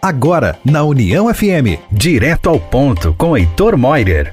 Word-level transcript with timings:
Agora, 0.00 0.56
na 0.64 0.84
União 0.84 1.32
FM, 1.34 1.82
direto 1.90 2.48
ao 2.48 2.60
ponto 2.60 3.12
com 3.14 3.36
Heitor 3.36 3.76
Moirer. 3.76 4.32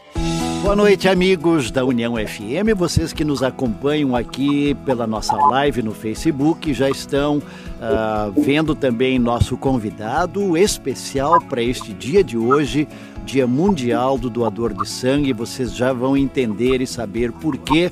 Boa 0.62 0.76
noite, 0.76 1.10
amigos 1.10 1.72
da 1.72 1.84
União 1.84 2.14
FM. 2.16 2.78
Vocês 2.78 3.12
que 3.12 3.26
nos 3.26 3.42
acompanham 3.42 4.16
aqui 4.16 4.76
pela 4.86 5.08
nossa 5.08 5.36
live 5.36 5.82
no 5.82 5.92
Facebook 5.92 6.72
já 6.72 6.88
estão 6.88 7.38
uh, 7.38 8.42
vendo 8.44 8.76
também 8.76 9.18
nosso 9.18 9.58
convidado 9.58 10.56
especial 10.56 11.42
para 11.42 11.64
este 11.64 11.94
dia 11.94 12.24
de 12.24 12.38
hoje, 12.38 12.88
Dia 13.26 13.48
Mundial 13.48 14.20
do 14.20 14.30
Doador 14.30 14.72
de 14.72 14.88
Sangue. 14.88 15.34
Vocês 15.34 15.76
já 15.76 15.92
vão 15.92 16.16
entender 16.16 16.80
e 16.80 16.86
saber 16.86 17.32
por 17.32 17.58
que 17.58 17.90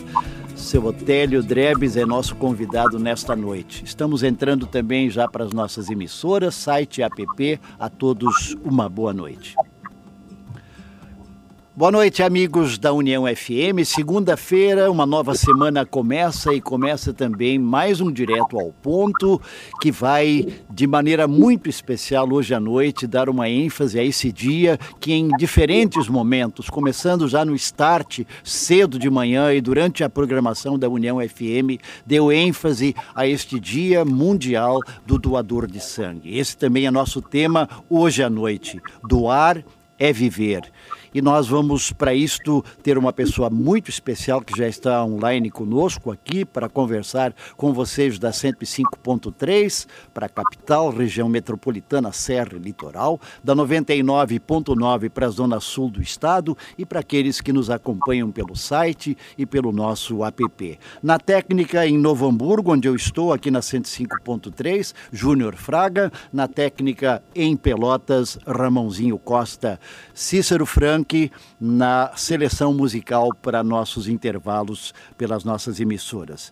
seu 0.64 0.86
Otélio 0.86 1.44
Drebes 1.44 1.98
é 1.98 2.06
nosso 2.06 2.36
convidado 2.36 2.98
nesta 2.98 3.36
noite. 3.36 3.84
Estamos 3.84 4.24
entrando 4.24 4.66
também 4.66 5.10
já 5.10 5.28
para 5.28 5.44
as 5.44 5.52
nossas 5.52 5.90
emissoras, 5.90 6.56
site 6.56 7.00
e 7.00 7.04
app. 7.04 7.60
A 7.78 7.90
todos 7.90 8.56
uma 8.64 8.88
boa 8.88 9.14
noite. 9.14 9.56
Boa 11.76 11.92
noite, 11.92 12.22
amigos 12.22 12.78
da 12.78 12.94
União 12.94 13.24
FM. 13.26 13.84
Segunda-feira, 13.84 14.92
uma 14.92 15.08
nova 15.08 15.34
semana 15.34 15.84
começa 15.84 16.54
e 16.54 16.62
começa 16.62 17.12
também 17.12 17.58
mais 17.58 18.00
um 18.00 18.12
Direto 18.12 18.60
ao 18.60 18.72
Ponto, 18.72 19.42
que 19.82 19.92
vai, 19.92 20.46
de 20.70 20.86
maneira 20.86 21.28
muito 21.28 21.68
especial, 21.68 22.32
hoje 22.32 22.54
à 22.54 22.60
noite, 22.60 23.08
dar 23.08 23.28
uma 23.28 23.50
ênfase 23.50 24.00
a 24.00 24.04
esse 24.04 24.32
dia 24.32 24.78
que, 25.00 25.14
em 25.14 25.30
diferentes 25.30 26.08
momentos, 26.08 26.70
começando 26.70 27.28
já 27.28 27.44
no 27.44 27.56
start, 27.56 28.20
cedo 28.44 29.00
de 29.00 29.10
manhã 29.10 29.52
e 29.52 29.60
durante 29.60 30.04
a 30.04 30.10
programação 30.10 30.78
da 30.78 30.88
União 30.88 31.18
FM, 31.28 31.82
deu 32.06 32.32
ênfase 32.32 32.96
a 33.16 33.28
este 33.28 33.60
Dia 33.60 34.06
Mundial 34.06 34.80
do 35.08 35.18
Doador 35.18 35.66
de 35.66 35.80
Sangue. 35.80 36.38
Esse 36.38 36.56
também 36.56 36.86
é 36.86 36.92
nosso 36.92 37.20
tema 37.20 37.68
hoje 37.90 38.22
à 38.22 38.30
noite: 38.30 38.80
doar 39.10 39.66
é 39.98 40.14
viver. 40.14 40.72
E 41.14 41.22
nós 41.22 41.48
vamos, 41.48 41.92
para 41.92 42.14
isto, 42.14 42.66
ter 42.82 42.98
uma 42.98 43.14
pessoa 43.14 43.48
muito 43.48 43.90
especial 43.90 44.42
que 44.42 44.58
já 44.58 44.68
está 44.68 45.06
online 45.06 45.52
conosco 45.52 46.12
aqui 46.12 46.44
para 46.44 46.68
conversar 46.68 47.36
com 47.56 47.72
vocês 47.72 48.18
da 48.18 48.32
105.3 48.32 49.86
para 50.12 50.26
a 50.26 50.30
capital, 50.30 50.90
região 50.90 51.30
metropolitana, 51.30 52.12
Serra 52.12 52.54
e 52.56 52.60
Litoral, 52.60 53.22
da 53.44 53.56
99.9 53.56 55.10
para 55.12 55.28
a 55.28 55.30
zona 55.30 55.60
sul 55.60 55.92
do 55.92 56.02
estado 56.02 56.58
e 56.78 56.84
para 56.84 57.02
aqueles 57.02 57.40
que 57.40 57.54
nos 57.54 57.70
acompanham 57.70 58.32
pelo 58.32 58.56
site 58.56 59.16
e 59.38 59.46
pelo 59.46 59.72
nosso 59.72 60.26
app. 60.26 60.80
Na 61.02 61.20
técnica 61.20 61.86
em 61.86 61.96
Novo 61.96 62.28
Hamburgo, 62.28 62.74
onde 62.74 62.88
eu 62.88 62.96
estou, 62.96 63.32
aqui 63.32 63.52
na 63.52 63.60
105.3, 63.60 64.94
Júnior 65.12 65.56
Fraga. 65.56 66.12
Na 66.32 66.48
técnica 66.48 67.24
em 67.36 67.56
Pelotas, 67.56 68.40
Ramãozinho 68.48 69.20
Costa. 69.20 69.80
Cícero 70.14 70.66
Franco 70.66 71.03
na 71.60 72.12
seleção 72.16 72.74
musical 72.74 73.30
para 73.42 73.64
nossos 73.64 74.08
intervalos 74.08 74.94
pelas 75.18 75.44
nossas 75.44 75.80
emissoras. 75.80 76.52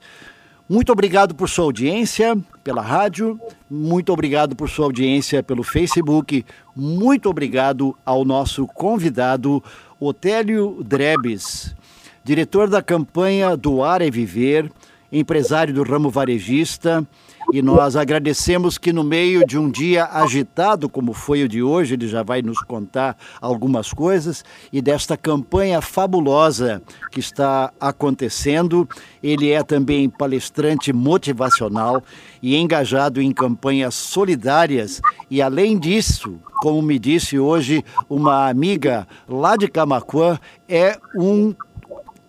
Muito 0.69 0.91
obrigado 0.91 1.35
por 1.35 1.49
sua 1.49 1.66
audiência 1.66 2.38
pela 2.63 2.81
rádio, 2.81 3.38
muito 3.69 4.13
obrigado 4.13 4.55
por 4.55 4.69
sua 4.69 4.85
audiência 4.85 5.44
pelo 5.44 5.63
Facebook, 5.63 6.45
muito 6.73 7.29
obrigado 7.29 7.94
ao 8.05 8.23
nosso 8.23 8.66
convidado 8.67 9.61
Otélio 9.99 10.81
Drebes, 10.81 11.75
diretor 12.23 12.69
da 12.69 12.81
campanha 12.81 13.57
Doar 13.57 14.02
é 14.02 14.09
Viver, 14.09 14.72
empresário 15.11 15.73
do 15.73 15.83
ramo 15.83 16.09
varejista, 16.09 17.05
e 17.53 17.61
nós 17.61 17.95
agradecemos 17.95 18.77
que 18.77 18.94
no 18.94 19.03
meio 19.03 19.45
de 19.45 19.57
um 19.57 19.69
dia 19.69 20.05
agitado 20.05 20.88
como 20.88 21.13
foi 21.13 21.44
o 21.44 21.49
de 21.49 21.61
hoje, 21.61 21.95
ele 21.95 22.07
já 22.07 22.23
vai 22.23 22.41
nos 22.41 22.59
contar 22.61 23.17
algumas 23.41 23.91
coisas 23.91 24.44
e 24.71 24.81
desta 24.81 25.17
campanha 25.17 25.81
fabulosa 25.81 26.81
que 27.11 27.19
está 27.19 27.73
acontecendo. 27.79 28.88
Ele 29.22 29.51
é 29.51 29.63
também 29.63 30.09
palestrante 30.09 30.94
motivacional 30.94 32.01
e 32.41 32.56
engajado 32.56 33.22
em 33.22 33.31
campanhas 33.31 33.95
solidárias 33.95 35.01
e 35.29 35.41
além 35.41 35.78
disso, 35.78 36.40
como 36.61 36.81
me 36.81 36.97
disse 36.97 37.38
hoje 37.38 37.84
uma 38.09 38.50
amiga 38.50 39.07
lá 39.28 39.57
de 39.57 39.67
Camacuã, 39.67 40.40
é 40.67 40.97
um 41.16 41.53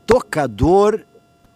tocador 0.07 1.01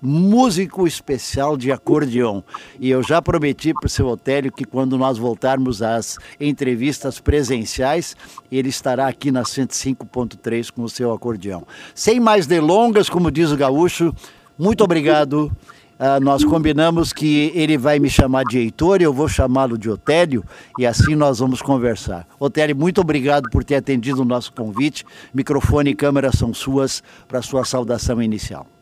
músico 0.06 0.86
especial 0.86 1.56
de 1.56 1.72
acordeão. 1.72 2.44
E 2.78 2.88
eu 2.88 3.02
já 3.02 3.20
prometi 3.20 3.74
para 3.74 3.86
o 3.86 3.90
seu 3.90 4.06
Otélio 4.06 4.52
que 4.52 4.64
quando 4.64 4.96
nós 4.96 5.18
voltarmos 5.18 5.82
às 5.82 6.16
entrevistas 6.40 7.18
presenciais, 7.18 8.16
ele 8.50 8.68
estará 8.68 9.08
aqui 9.08 9.32
na 9.32 9.42
105.3 9.42 10.70
com 10.70 10.82
o 10.82 10.88
seu 10.88 11.12
acordeão. 11.12 11.66
Sem 11.94 12.20
mais 12.20 12.46
delongas, 12.46 13.10
como 13.10 13.30
diz 13.30 13.50
o 13.50 13.56
gaúcho, 13.56 14.14
muito 14.56 14.84
obrigado. 14.84 15.50
Uh, 15.98 16.22
nós 16.22 16.44
combinamos 16.44 17.10
que 17.10 17.50
ele 17.54 17.78
vai 17.78 17.98
me 17.98 18.10
chamar 18.10 18.44
de 18.44 18.58
Heitor 18.58 19.00
e 19.00 19.04
eu 19.04 19.14
vou 19.14 19.28
chamá-lo 19.28 19.78
de 19.78 19.88
Otélio 19.88 20.44
e 20.78 20.86
assim 20.86 21.14
nós 21.14 21.38
vamos 21.38 21.62
conversar. 21.62 22.28
Otélio, 22.38 22.76
muito 22.76 23.00
obrigado 23.00 23.48
por 23.50 23.64
ter 23.64 23.76
atendido 23.76 24.20
o 24.20 24.24
nosso 24.24 24.52
convite. 24.52 25.04
Microfone 25.32 25.90
e 25.90 25.94
câmera 25.94 26.30
são 26.32 26.52
suas 26.52 27.02
para 27.26 27.40
sua 27.40 27.64
saudação 27.64 28.20
inicial. 28.22 28.75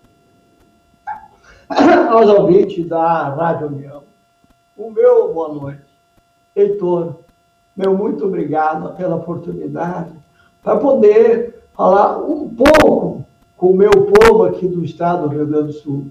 aos 2.11 2.29
ouvintes 2.29 2.87
da 2.89 3.29
Rádio 3.31 3.69
União. 3.69 4.03
O 4.77 4.91
meu 4.91 5.33
boa 5.33 5.49
noite. 5.55 5.83
Heitor, 6.55 7.17
meu 7.77 7.97
muito 7.97 8.25
obrigado 8.25 8.95
pela 8.97 9.17
oportunidade 9.17 10.13
para 10.63 10.77
poder 10.77 11.63
falar 11.75 12.19
um 12.19 12.49
pouco 12.49 13.25
com 13.57 13.71
o 13.71 13.77
meu 13.77 13.91
povo 13.91 14.45
aqui 14.45 14.69
do 14.69 14.85
estado 14.85 15.29
do 15.29 15.35
Rio 15.35 15.47
Grande 15.47 15.67
do 15.69 15.73
Sul. 15.73 16.07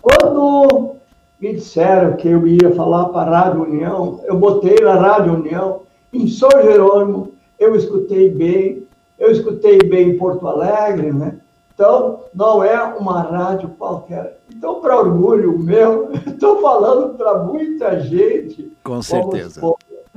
Quando 0.00 0.96
me 1.40 1.54
disseram 1.54 2.16
que 2.16 2.28
eu 2.28 2.46
ia 2.46 2.74
falar 2.74 3.06
para 3.06 3.30
a 3.30 3.40
Rádio 3.40 3.62
União, 3.62 4.20
eu 4.24 4.36
botei 4.36 4.76
na 4.82 4.94
Rádio 4.94 5.34
União, 5.34 5.82
em 6.12 6.26
São 6.26 6.50
Jerônimo, 6.50 7.34
eu 7.58 7.74
escutei 7.76 8.30
bem, 8.30 8.84
eu 9.18 9.30
escutei 9.30 9.78
bem 9.78 10.10
em 10.10 10.18
Porto 10.18 10.46
Alegre, 10.46 11.12
né? 11.12 11.38
Então, 11.78 12.24
não 12.34 12.64
é 12.64 12.82
uma 12.96 13.22
rádio 13.22 13.68
qualquer. 13.78 14.40
Então, 14.52 14.80
para 14.80 14.98
orgulho 14.98 15.56
meu, 15.56 16.10
estou 16.26 16.60
falando 16.60 17.16
para 17.16 17.44
muita 17.44 18.00
gente. 18.00 18.76
Com 18.82 19.00
certeza. 19.00 19.60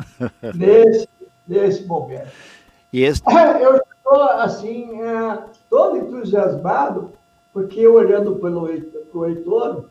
Nesse, 0.55 1.07
nesse 1.47 1.85
momento. 1.85 2.31
E 2.91 3.03
esse... 3.03 3.21
Eu 3.61 3.75
estou, 3.75 4.23
assim, 4.39 5.03
é, 5.03 5.37
todo 5.69 5.97
entusiasmado, 5.97 7.11
porque 7.53 7.85
olhando 7.87 8.37
para 8.37 8.49
o 8.49 9.25
Heitor, 9.27 9.85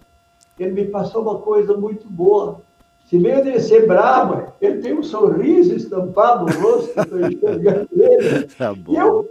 ele 0.58 0.72
me 0.72 0.86
passou 0.86 1.22
uma 1.22 1.38
coisa 1.38 1.76
muito 1.76 2.08
boa. 2.08 2.62
Se 3.04 3.16
meio 3.16 3.44
de 3.44 3.60
ser 3.60 3.86
bravo, 3.86 4.52
ele 4.60 4.82
tem 4.82 4.98
um 4.98 5.04
sorriso 5.04 5.72
estampado 5.74 6.46
no 6.46 6.60
rosto, 6.60 7.00
estou 7.00 7.20
enxergando 7.20 7.88
ele. 7.92 8.44
Tá 8.58 8.74
bom. 8.74 8.92
E 8.92 8.96
eu 8.96 9.30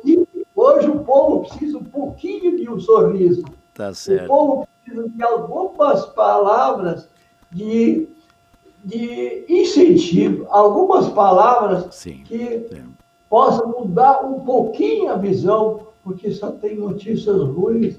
Hoje 0.62 0.90
o 0.90 1.00
povo 1.06 1.48
precisa 1.48 1.78
um 1.78 1.86
pouquinho 1.86 2.58
de 2.58 2.70
um 2.70 2.78
sorriso. 2.82 3.46
Tá 3.74 3.94
certo. 3.94 4.26
O 4.26 4.28
povo 4.28 4.68
precisa 4.84 5.08
de 5.08 5.24
algumas 5.24 6.06
palavras 6.08 7.08
de, 7.50 8.10
de 8.84 9.46
incentivo, 9.48 10.48
algumas 10.50 11.08
palavras 11.08 11.96
Sim, 11.96 12.24
que 12.26 12.68
é. 12.74 12.82
possam 13.30 13.70
mudar 13.70 14.26
um 14.26 14.42
pouquinho 14.42 15.10
a 15.10 15.16
visão, 15.16 15.88
porque 16.04 16.30
só 16.30 16.52
tem 16.52 16.76
notícias 16.76 17.42
ruins. 17.42 17.98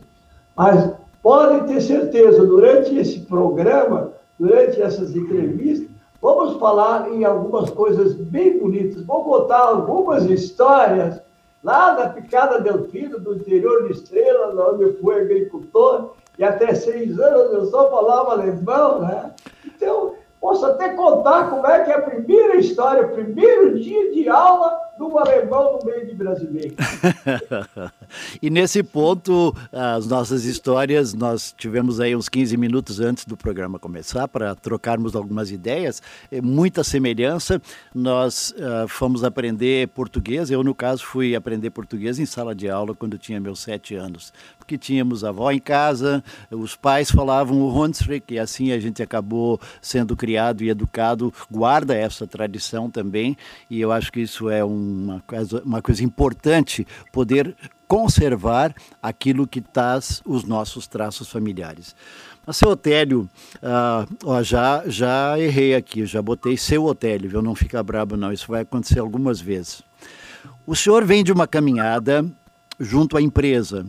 Mas 0.55 0.93
podem 1.23 1.65
ter 1.65 1.81
certeza, 1.81 2.45
durante 2.45 2.95
esse 2.95 3.21
programa, 3.21 4.13
durante 4.39 4.83
essas 4.83 5.17
entrevistas, 5.17 5.89
vamos 6.21 6.61
falar 6.61 7.11
em 7.11 7.25
algumas 7.25 7.71
coisas 7.71 8.13
bem 8.17 8.59
bonitas. 8.59 9.03
Vou 9.07 9.25
contar 9.25 9.61
algumas 9.61 10.25
histórias 10.27 11.23
lá 11.63 11.95
na 11.95 12.09
Picada 12.09 12.61
del 12.61 12.85
Filho, 12.89 13.21
do 13.21 13.35
interior 13.35 13.87
de 13.87 13.93
Estrela, 13.93 14.73
onde 14.73 14.85
eu 14.85 14.99
fui 15.01 15.21
agricultor, 15.21 16.15
e 16.39 16.45
até 16.45 16.75
seis 16.75 17.19
anos 17.19 17.53
eu 17.53 17.67
só 17.67 17.91
falava 17.91 18.33
alemão, 18.33 19.01
né? 19.01 19.35
Então, 19.65 20.15
posso 20.41 20.65
até 20.65 20.91
contar 20.91 21.51
como 21.51 21.67
é 21.67 21.85
que 21.85 21.91
é 21.91 21.97
a 21.97 22.03
primeira 22.03 22.57
história, 22.57 23.07
o 23.07 23.13
primeiro 23.13 23.79
dia 23.79 24.13
de 24.13 24.29
aula 24.29 24.90
do 25.01 25.19
alemão 25.19 25.79
no 25.79 25.91
meio 25.91 26.07
de 26.07 26.15
brasileiro. 26.15 26.75
e 28.43 28.51
nesse 28.51 28.83
ponto, 28.83 29.57
as 29.73 30.07
nossas 30.07 30.45
histórias, 30.45 31.15
nós 31.15 31.55
tivemos 31.57 32.01
aí 32.01 32.15
uns 32.15 32.29
15 32.29 32.55
minutos 32.59 33.01
antes 33.01 33.25
do 33.25 33.35
programa 33.35 33.79
começar 33.79 34.29
para 34.29 34.55
trocarmos 34.55 35.17
algumas 35.17 35.51
ideias, 35.51 36.03
é 36.31 36.43
muita 36.43 36.85
semelhança. 36.85 37.63
Nós 37.95 38.51
uh, 38.59 38.87
fomos 38.89 39.25
aprender 39.25 39.89
português, 39.89 40.51
eu 40.51 40.63
no 40.63 40.75
caso 40.75 41.03
fui 41.03 41.35
aprender 41.35 41.71
português 41.71 42.19
em 42.19 42.27
sala 42.27 42.55
de 42.55 42.69
aula 42.69 42.95
quando 42.95 43.17
tinha 43.17 43.41
meus 43.41 43.61
sete 43.61 43.95
anos, 43.95 44.35
porque 44.71 44.79
tínhamos 44.79 45.25
avó 45.25 45.51
em 45.51 45.59
casa, 45.59 46.23
os 46.49 46.77
pais 46.77 47.11
falavam 47.11 47.61
o 47.61 47.77
Hunsrück 47.77 48.33
e 48.33 48.39
assim 48.39 48.71
a 48.71 48.79
gente 48.79 49.03
acabou 49.03 49.61
sendo 49.83 50.17
criado 50.17 50.63
e 50.63 50.71
educado, 50.71 51.35
guarda 51.51 51.93
essa 51.93 52.25
tradição 52.25 52.89
também 52.89 53.37
e 53.69 53.81
eu 53.81 53.91
acho 53.91 54.13
que 54.13 54.21
isso 54.21 54.49
é 54.49 54.65
um 54.65 54.91
uma 54.91 55.21
coisa, 55.27 55.63
uma 55.65 55.83
coisa 55.83 56.05
importante 56.05 56.87
poder 57.13 57.57
conservar 57.89 58.73
aquilo 59.03 59.47
que 59.47 59.61
traz 59.61 60.23
os 60.25 60.45
nossos 60.45 60.87
traços 60.87 61.29
familiares. 61.29 61.97
Mas 62.47 62.57
seu 62.57 62.71
Otélio, 62.71 63.29
ah, 63.61 64.07
ó, 64.25 64.41
já, 64.43 64.85
já 64.87 65.39
errei 65.39 65.75
aqui, 65.75 66.07
já 66.07 66.23
botei 66.23 66.57
seu 66.57 66.85
Otélio? 66.85 67.43
Não 67.43 67.55
fica 67.57 67.83
brabo 67.83 68.17
não, 68.17 68.33
isso 68.33 68.47
vai 68.47 68.63
acontecer 68.63 69.01
algumas 69.01 69.41
vezes. 69.41 69.83
O 70.65 70.77
senhor 70.77 71.05
vem 71.05 71.25
de 71.25 71.33
uma 71.33 71.47
caminhada 71.47 72.25
junto 72.81 73.17
à 73.17 73.23
empresa, 73.23 73.85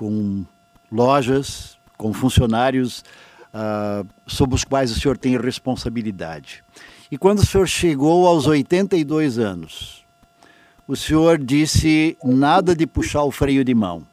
com 0.00 0.46
lojas, 0.90 1.76
com 1.98 2.10
funcionários 2.10 3.04
ah, 3.52 4.02
sobre 4.26 4.54
os 4.54 4.64
quais 4.64 4.90
o 4.90 4.98
senhor 4.98 5.18
tem 5.18 5.36
responsabilidade. 5.36 6.64
E 7.10 7.18
quando 7.18 7.40
o 7.40 7.46
senhor 7.46 7.68
chegou 7.68 8.26
aos 8.26 8.46
82 8.46 9.38
anos, 9.38 10.02
o 10.88 10.96
senhor 10.96 11.36
disse 11.36 12.16
nada 12.24 12.74
de 12.74 12.86
puxar 12.86 13.24
o 13.24 13.30
freio 13.30 13.62
de 13.62 13.74
mão. 13.74 14.06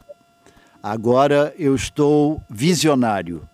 Agora 0.82 1.54
eu 1.58 1.74
estou 1.74 2.42
visionário. 2.50 3.48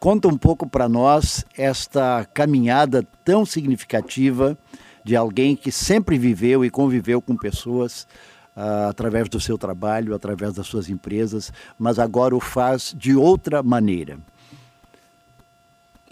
Conta 0.00 0.28
um 0.28 0.38
pouco 0.38 0.66
para 0.66 0.88
nós 0.88 1.44
esta 1.58 2.26
caminhada 2.32 3.06
tão 3.22 3.44
significativa 3.44 4.56
de 5.04 5.14
alguém 5.14 5.54
que 5.54 5.70
sempre 5.70 6.16
viveu 6.16 6.64
e 6.64 6.70
conviveu 6.70 7.20
com 7.20 7.36
pessoas 7.36 8.08
uh, 8.56 8.88
através 8.88 9.28
do 9.28 9.38
seu 9.38 9.58
trabalho, 9.58 10.14
através 10.14 10.54
das 10.54 10.66
suas 10.66 10.88
empresas, 10.88 11.52
mas 11.78 11.98
agora 11.98 12.34
o 12.34 12.40
faz 12.40 12.94
de 12.96 13.14
outra 13.14 13.62
maneira. 13.62 14.18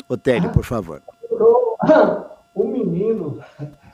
Otélio, 0.08 0.50
por 0.50 0.64
favor. 0.64 1.02
Um 2.54 2.68
menino 2.68 3.40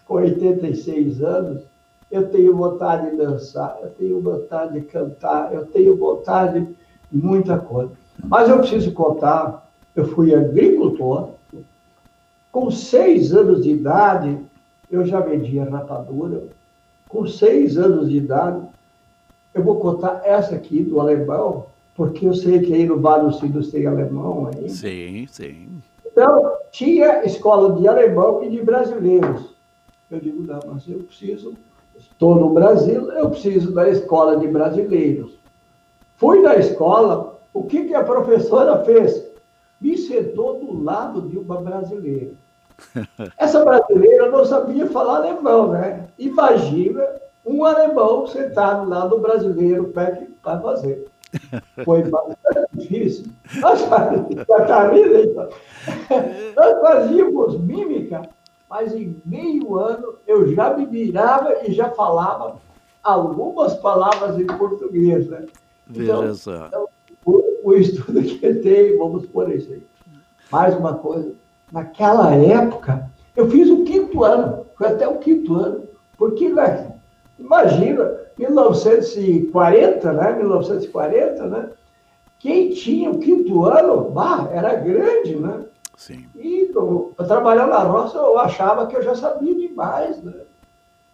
com 0.05 0.15
86 0.15 1.23
anos 1.23 1.63
eu 2.11 2.29
tenho 2.29 2.57
vontade 2.57 3.11
de 3.11 3.17
dançar, 3.17 3.79
eu 3.83 3.91
tenho 3.91 4.21
vontade 4.21 4.81
de 4.81 4.87
cantar, 4.87 5.55
eu 5.55 5.67
tenho 5.67 5.97
vontade 5.97 6.67
de 7.11 7.19
muita 7.19 7.57
coisa. 7.59 7.93
Mas 8.25 8.49
eu 8.49 8.59
preciso 8.59 8.93
contar, 8.93 9.71
eu 9.95 10.09
fui 10.09 10.35
agricultor, 10.35 11.31
com 12.51 12.71
seis 12.71 13.33
anos 13.33 13.63
de 13.63 13.71
idade, 13.71 14.39
eu 14.91 15.07
já 15.07 15.21
vendia 15.21 15.71
rapadura, 15.71 16.43
com 17.11 17.27
seis 17.27 17.77
anos 17.77 18.09
de 18.09 18.17
idade, 18.17 18.67
eu 19.53 19.63
vou 19.63 19.79
contar 19.79 20.23
essa 20.25 20.55
aqui 20.55 20.83
do 20.83 20.99
alemão, 20.99 21.67
porque 21.95 22.27
eu 22.27 22.33
sei 22.33 22.61
que 22.61 22.73
aí 22.73 22.87
no 22.87 22.99
Vale 22.99 23.31
dos 23.49 23.71
tem 23.71 23.87
alemão 23.87 24.49
aí. 24.55 24.71
Sim, 24.71 25.27
sim. 25.29 25.69
Então, 26.07 26.53
tinha 26.73 27.25
escola 27.25 27.79
de 27.79 27.87
alemão 27.87 28.43
e 28.43 28.49
de 28.49 28.63
brasileiros. 28.63 29.55
Eu 30.11 30.21
digo, 30.21 30.43
não, 30.43 30.61
mas 30.67 30.89
eu 30.89 31.01
preciso 31.01 31.55
Estou 32.01 32.35
no 32.35 32.51
Brasil, 32.51 33.13
eu 33.13 33.31
preciso 33.31 33.73
da 33.73 33.89
escola 33.89 34.39
de 34.39 34.49
brasileiros. 34.49 35.39
Fui 36.17 36.41
na 36.41 36.57
escola, 36.57 37.39
o 37.53 37.65
que, 37.65 37.85
que 37.85 37.95
a 37.95 38.05
professora 38.05 38.85
fez? 38.85 39.31
Me 39.81 39.97
sentou 39.99 40.59
do 40.59 40.83
lado 40.83 41.23
de 41.29 41.39
uma 41.39 41.61
brasileira. 41.61 42.33
Essa 43.37 43.65
brasileira 43.65 44.31
não 44.31 44.45
sabia 44.45 44.87
falar 44.87 45.17
alemão, 45.19 45.73
né? 45.73 46.07
Imagina 46.19 47.07
um 47.45 47.65
alemão 47.65 48.27
sentado 48.27 48.89
lá 48.89 49.07
do 49.07 49.19
brasileiro, 49.19 49.85
o 49.85 49.93
que 49.93 50.35
vai 50.43 50.61
fazer. 50.61 51.07
Foi 51.85 52.03
bastante 52.03 52.69
difícil. 52.75 53.27
Nós, 53.61 53.83
então. 53.83 55.49
nós 56.57 56.81
fazíamos 56.81 57.61
mímica 57.61 58.23
mas 58.71 58.95
em 58.95 59.21
meio 59.27 59.77
ano 59.77 60.15
eu 60.29 60.55
já 60.55 60.77
me 60.77 60.87
virava 60.87 61.67
e 61.67 61.73
já 61.73 61.91
falava 61.91 62.57
algumas 63.03 63.75
palavras 63.75 64.39
em 64.39 64.47
português, 64.47 65.27
né? 65.27 65.45
Veja 65.89 66.13
então, 66.13 66.35
só. 66.37 66.67
Então, 66.67 66.87
o, 67.27 67.43
o, 67.65 67.75
estudo 67.75 68.23
que 68.23 68.47
eu 68.47 68.63
tenho, 68.63 68.99
vamos 68.99 69.27
por 69.27 69.51
isso 69.51 69.73
aí. 69.73 69.85
Mais 70.53 70.77
uma 70.77 70.95
coisa, 70.95 71.35
naquela 71.73 72.35
época, 72.35 73.11
eu 73.37 73.49
fiz 73.49 73.69
o 73.71 73.85
quinto 73.85 74.25
ano, 74.25 74.67
foi 74.77 74.89
até 74.89 75.07
o 75.09 75.19
quinto 75.19 75.55
ano, 75.55 75.85
porque, 76.17 76.49
né, 76.49 76.93
imagina, 77.39 78.21
1940, 78.39 80.13
né? 80.13 80.33
1940, 80.33 81.47
né? 81.47 81.71
Quem 82.39 82.71
tinha 82.71 83.11
o 83.11 83.19
quinto 83.19 83.65
ano, 83.67 84.11
bah, 84.11 84.49
era 84.51 84.75
grande, 84.77 85.37
né? 85.37 85.65
Sim. 85.97 86.27
E 86.35 86.71
eu, 86.75 87.15
trabalhando 87.29 87.71
na 87.71 87.81
roça, 87.81 88.17
eu 88.17 88.39
achava 88.39 88.87
que 88.87 88.97
eu 88.97 89.03
já 89.03 89.15
sabia 89.15 89.55
demais, 89.55 90.23
né? 90.23 90.33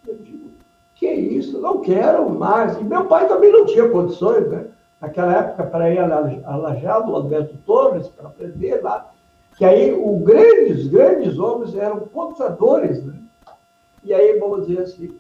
Eu 0.07 0.15
digo, 0.19 0.51
que 0.95 1.11
isso, 1.11 1.61
não 1.61 1.81
quero 1.81 2.31
mais. 2.31 2.79
E 2.79 2.85
meu 2.85 3.07
pai 3.07 3.27
também 3.27 3.51
não 3.51 3.67
tinha 3.67 3.89
condições, 3.89 4.49
né? 4.49 4.67
Naquela 5.01 5.37
época, 5.37 5.65
para 5.65 5.91
ir 5.91 5.99
a 5.99 6.57
Lajado, 6.57 7.11
o 7.11 7.17
Alberto 7.17 7.57
Torres, 7.67 8.09
para 8.09 8.29
aprender 8.29 8.81
lá. 8.83 9.11
Que 9.57 9.65
aí 9.65 9.93
os 9.93 10.23
grandes, 10.23 10.87
grandes 10.89 11.39
homens 11.39 11.75
eram 11.75 12.01
contadores, 12.01 13.03
né? 13.05 13.15
E 14.05 14.13
aí, 14.13 14.39
vamos 14.39 14.67
dizer 14.67 14.83
assim, 14.83 15.17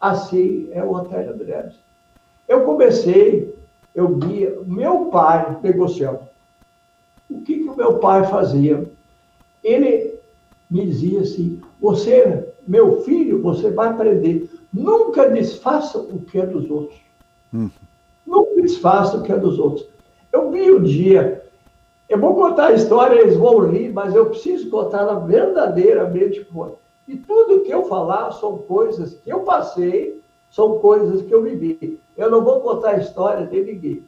assim 0.00 0.68
é 0.72 0.82
o 0.82 0.96
Antônio 0.96 1.30
Andrés. 1.30 1.74
Eu 2.48 2.64
comecei, 2.64 3.54
eu 3.94 4.16
via, 4.16 4.58
meu 4.66 5.06
pai 5.06 5.58
negociando. 5.62 6.20
O 7.30 7.40
que, 7.42 7.58
que 7.58 7.68
o 7.68 7.76
meu 7.76 7.98
pai 7.98 8.26
fazia? 8.26 8.84
ele 9.64 10.20
me 10.70 10.86
dizia 10.86 11.22
assim: 11.22 11.60
Você, 11.80 12.46
meu 12.68 13.00
filho, 13.00 13.40
você 13.40 13.70
vai 13.70 13.88
aprender. 13.88 14.50
Nunca 14.72 15.30
desfaça 15.30 15.98
o 15.98 16.20
que 16.20 16.38
é 16.38 16.46
dos 16.46 16.68
outros. 16.70 17.00
Hum. 17.52 17.70
Nunca 18.26 18.60
desfaça 18.60 19.16
o 19.16 19.22
que 19.22 19.32
é 19.32 19.38
dos 19.38 19.58
outros. 19.58 19.88
Eu 20.32 20.50
vi 20.50 20.70
um 20.70 20.82
dia, 20.82 21.43
eu 22.08 22.18
vou 22.18 22.34
contar 22.34 22.66
a 22.66 22.72
história, 22.72 23.20
eles 23.20 23.36
vão 23.36 23.66
rir, 23.66 23.92
mas 23.92 24.14
eu 24.14 24.26
preciso 24.26 24.68
contar 24.70 25.00
ela 25.00 25.20
verdadeiramente. 25.20 26.46
E 27.08 27.16
tudo 27.16 27.60
que 27.60 27.72
eu 27.72 27.84
falar 27.84 28.32
são 28.32 28.58
coisas 28.58 29.14
que 29.14 29.30
eu 29.30 29.40
passei, 29.40 30.22
são 30.50 30.78
coisas 30.78 31.22
que 31.22 31.34
eu 31.34 31.42
vivi. 31.42 31.98
Eu 32.16 32.30
não 32.30 32.44
vou 32.44 32.60
contar 32.60 32.90
a 32.90 32.98
história 32.98 33.46
de 33.46 33.60
ninguém. 33.60 34.04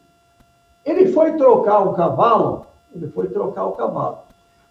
Ele 0.84 1.08
foi 1.08 1.32
trocar 1.36 1.80
o 1.80 1.94
cavalo, 1.94 2.66
ele 2.94 3.08
foi 3.08 3.28
trocar 3.28 3.64
o 3.64 3.72
cavalo. 3.72 4.18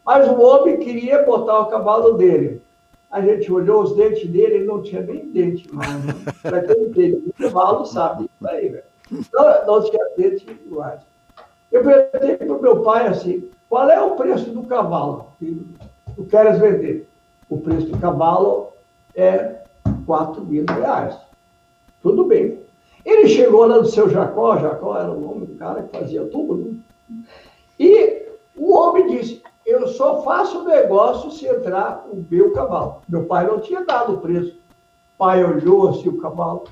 Mas 0.05 0.29
o 0.29 0.39
homem 0.39 0.77
queria 0.77 1.23
botar 1.23 1.59
o 1.59 1.65
cavalo 1.65 2.13
dele. 2.13 2.61
A 3.11 3.21
gente 3.21 3.51
olhou 3.51 3.81
os 3.81 3.95
dentes 3.95 4.29
dele, 4.29 4.55
ele 4.55 4.65
não 4.65 4.81
tinha 4.81 5.01
nem 5.01 5.27
dente 5.29 5.73
mais. 5.73 6.03
Né? 6.03 6.13
Para 6.41 6.61
quem 6.61 6.91
tem 6.91 7.13
o 7.13 7.33
cavalo 7.33 7.85
sabe 7.85 8.25
isso 8.25 8.47
aí, 8.47 8.69
velho. 8.69 8.83
Não, 9.33 9.65
não 9.65 9.83
tinha 9.83 10.09
dentes 10.17 10.47
iguais. 10.65 11.01
Eu 11.71 11.83
perguntei 11.83 12.37
para 12.37 12.57
o 12.57 12.61
meu 12.61 12.81
pai 12.81 13.07
assim: 13.07 13.49
qual 13.69 13.89
é 13.89 14.01
o 14.01 14.15
preço 14.15 14.51
do 14.51 14.63
cavalo 14.63 15.33
que 15.39 15.65
tu 16.15 16.23
queres 16.25 16.59
vender? 16.59 17.09
O 17.49 17.59
preço 17.59 17.87
do 17.87 17.97
cavalo 17.97 18.69
é 19.15 19.61
4 20.05 20.43
mil 20.43 20.65
reais. 20.67 21.17
Tudo 22.01 22.25
bem. 22.25 22.59
Ele 23.05 23.27
chegou 23.27 23.65
lá 23.65 23.77
do 23.77 23.87
seu 23.87 24.09
Jacó, 24.09 24.57
Jacó 24.57 24.97
era 24.97 25.11
o 25.11 25.19
nome 25.19 25.45
do 25.45 25.55
cara 25.55 25.83
que 25.83 25.97
fazia 25.97 26.25
tudo, 26.25 26.55
né? 26.57 27.25
e 27.79 28.25
o 28.55 28.73
homem 28.73 29.07
disse: 29.07 29.43
eu 29.65 29.87
só 29.87 30.21
faço 30.21 30.63
negócio 30.63 31.31
se 31.31 31.47
entrar 31.47 32.05
o 32.11 32.23
meu 32.29 32.53
cavalo. 32.53 33.01
Meu 33.09 33.25
pai 33.25 33.47
não 33.47 33.59
tinha 33.59 33.83
dado 33.83 34.13
o 34.13 34.17
preço. 34.19 34.51
O 34.51 35.17
pai 35.17 35.43
olhou 35.43 35.89
assim 35.89 36.07
o 36.07 36.17
cavalo. 36.17 36.65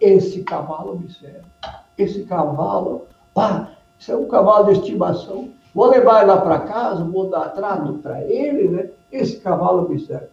Esse 0.00 0.42
cavalo 0.44 0.98
me 0.98 1.10
serve. 1.10 1.42
Esse 1.98 2.24
cavalo, 2.24 3.06
pá, 3.34 3.72
isso 3.98 4.12
é 4.12 4.16
um 4.16 4.28
cavalo 4.28 4.66
de 4.66 4.80
estimação. 4.80 5.50
Vou 5.74 5.86
levar 5.86 6.22
ele 6.22 6.30
lá 6.30 6.40
para 6.40 6.60
casa, 6.60 7.04
vou 7.04 7.28
dar 7.28 7.50
trato 7.50 7.94
para 7.94 8.22
ele, 8.24 8.68
né? 8.68 8.90
Esse 9.10 9.38
cavalo 9.40 9.88
me 9.88 9.98
serve. 10.00 10.28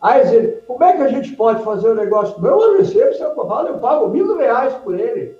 Aí 0.00 0.34
ele, 0.34 0.52
como 0.66 0.84
é 0.84 0.96
que 0.96 1.02
a 1.02 1.08
gente 1.08 1.34
pode 1.34 1.62
fazer 1.62 1.88
o 1.88 1.92
um 1.92 1.96
negócio? 1.96 2.40
Não, 2.40 2.62
eu 2.62 2.78
recebo 2.78 3.14
seu 3.14 3.34
cavalo, 3.34 3.68
eu 3.68 3.78
pago 3.78 4.08
mil 4.08 4.36
reais 4.36 4.74
por 4.74 4.98
ele. 4.98 5.38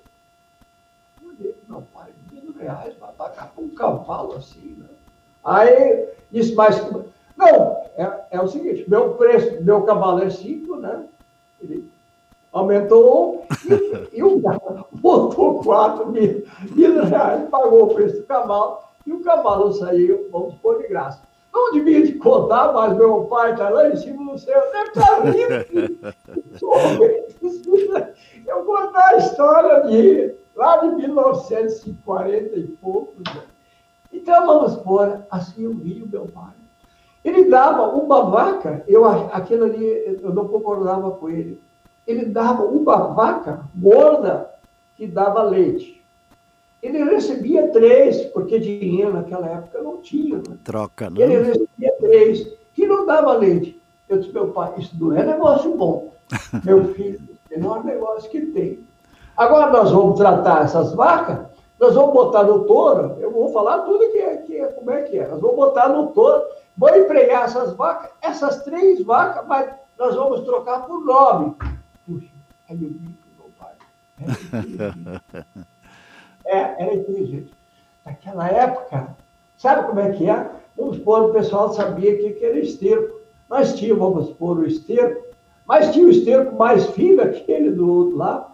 Eu 1.41 1.55
não, 1.69 1.83
pai, 1.83 2.11
mil 2.33 2.55
reais 2.59 2.95
para 2.95 3.09
pagar 3.09 3.53
um 3.59 3.69
cavalo 3.69 4.35
assim, 4.35 4.77
né? 4.79 4.87
Aí 5.45 6.09
disse, 6.31 6.55
mas. 6.55 6.81
Não, 7.37 7.83
é, 7.97 8.25
é 8.31 8.41
o 8.41 8.49
seguinte: 8.49 8.89
meu 8.89 9.15
preço, 9.15 9.63
meu 9.63 9.83
cavalo 9.83 10.23
é 10.23 10.31
5, 10.31 10.77
né? 10.77 11.07
Ele, 11.61 11.91
aumentou 12.57 13.45
e, 14.13 14.19
e 14.19 14.23
o 14.23 14.41
cara 14.43 14.85
botou 14.93 15.63
4 15.63 16.11
mil, 16.11 16.45
mil 16.73 17.05
reais, 17.05 17.49
pagou 17.51 17.85
o 17.85 17.95
preço 17.95 18.17
do 18.17 18.27
cavalo, 18.27 18.79
e 19.07 19.13
o 19.13 19.21
cavalo 19.21 19.73
saiu, 19.73 20.29
vamos 20.33 20.55
pôr 20.57 20.83
de 20.83 20.89
graça. 20.89 21.23
Não 21.53 21.73
devia 21.73 22.05
te 22.05 22.13
contar, 22.15 22.73
mas 22.73 22.97
meu 22.97 23.25
pai 23.25 23.53
está 23.53 23.69
lá 23.71 23.89
em 23.89 23.97
cima 23.97 24.33
do 24.33 24.39
céu, 24.39 24.63
deve 24.73 24.89
estar. 24.89 25.23
Eu 28.47 28.65
contar 28.65 29.09
a 29.09 29.17
história 29.17 29.81
de 29.89 30.35
lá 30.55 30.77
de 30.79 30.89
1940 30.97 32.57
e 32.57 32.63
poucos. 32.81 33.23
Né? 33.35 33.43
Então, 34.13 34.47
vamos 34.47 34.77
pôr 34.77 35.25
assim 35.31 35.67
o 35.67 35.79
rio, 35.79 36.09
meu 36.11 36.27
pai. 36.27 36.53
Ele 37.25 37.49
dava 37.49 37.89
uma 37.89 38.31
vaca, 38.31 38.85
eu, 38.87 39.05
aquilo 39.05 39.65
ali, 39.65 40.21
eu 40.23 40.33
não 40.33 40.47
concordava 40.47 41.11
com 41.13 41.29
ele. 41.29 41.61
Ele 42.07 42.27
dava 42.27 42.65
uma 42.65 42.97
vaca 43.15 43.65
gorda 43.75 44.51
que 44.97 45.07
dava 45.07 45.43
leite. 45.43 46.05
Ele 46.83 47.03
recebia 47.05 47.69
três, 47.69 48.23
porque 48.27 48.59
dinheiro 48.59 49.13
naquela 49.13 49.47
época 49.47 49.83
não 49.83 49.99
tinha. 49.99 50.37
Né? 50.37 50.57
Troca, 50.63 51.11
não? 51.11 51.21
Ele 51.21 51.43
recebia 51.43 51.93
três, 52.01 52.47
que 52.75 52.87
não 52.87 53.05
dava 53.05 53.33
leite. 53.33 53.81
Eu 54.09 54.19
disse, 54.19 54.33
meu 54.33 54.49
pai, 54.49 54.75
isso 54.79 54.95
não 54.99 55.17
é 55.17 55.25
negócio 55.25 55.75
bom. 55.77 56.13
meu 56.65 56.95
filho, 56.95 57.21
o 57.21 57.55
menor 57.55 57.85
negócio 57.85 58.31
que 58.31 58.41
tem. 58.47 58.87
Agora 59.37 59.71
nós 59.71 59.91
vamos 59.91 60.17
tratar 60.19 60.65
essas 60.65 60.95
vacas, 60.95 61.41
nós 61.79 61.95
vamos 61.95 62.15
botar 62.15 62.45
no 62.45 62.65
touro, 62.65 63.17
eu 63.21 63.31
vou 63.31 63.53
falar 63.53 63.81
tudo 63.81 64.11
que 64.11 64.19
é, 64.19 64.37
que 64.39 64.57
é 64.59 64.67
como 64.67 64.91
é 64.91 65.03
que 65.03 65.19
é. 65.19 65.27
Nós 65.27 65.41
vamos 65.41 65.57
botar 65.57 65.89
no 65.91 66.09
touro, 66.09 66.43
vou 66.77 66.89
empregar 66.89 67.45
essas 67.45 67.75
vacas, 67.75 68.11
essas 68.23 68.63
três 68.65 69.05
vacas, 69.05 69.47
mas 69.47 69.69
nós 69.99 70.15
vamos 70.15 70.41
trocar 70.41 70.87
por 70.87 71.05
nome. 71.05 71.55
Aí 72.69 72.83
eu 72.83 72.89
vi 72.89 73.15
meu 73.39 73.51
pai. 73.59 73.75
É, 76.45 76.83
era 76.83 76.95
inteligente. 76.95 77.53
Naquela 78.05 78.49
época, 78.49 79.17
sabe 79.57 79.89
como 79.89 79.99
é 79.99 80.13
que 80.13 80.31
é? 80.31 80.49
Vamos 80.77 80.99
supor, 80.99 81.31
o 81.31 81.33
pessoal 81.33 81.73
sabia 81.73 82.15
o 82.15 82.19
que 82.19 82.45
era 82.45 82.59
esterco. 82.59 83.21
Nós 83.51 83.75
tínhamos, 83.75 83.99
vamos 83.99 84.27
supor, 84.29 84.59
o 84.59 84.67
esterco, 84.67 85.25
mas 85.67 85.93
tinha 85.93 86.07
o 86.07 86.11
esterco 86.11 86.55
mais 86.57 86.87
fino, 86.91 87.23
aquele 87.23 87.73
do 87.73 87.91
outro 87.91 88.17
lado. 88.17 88.47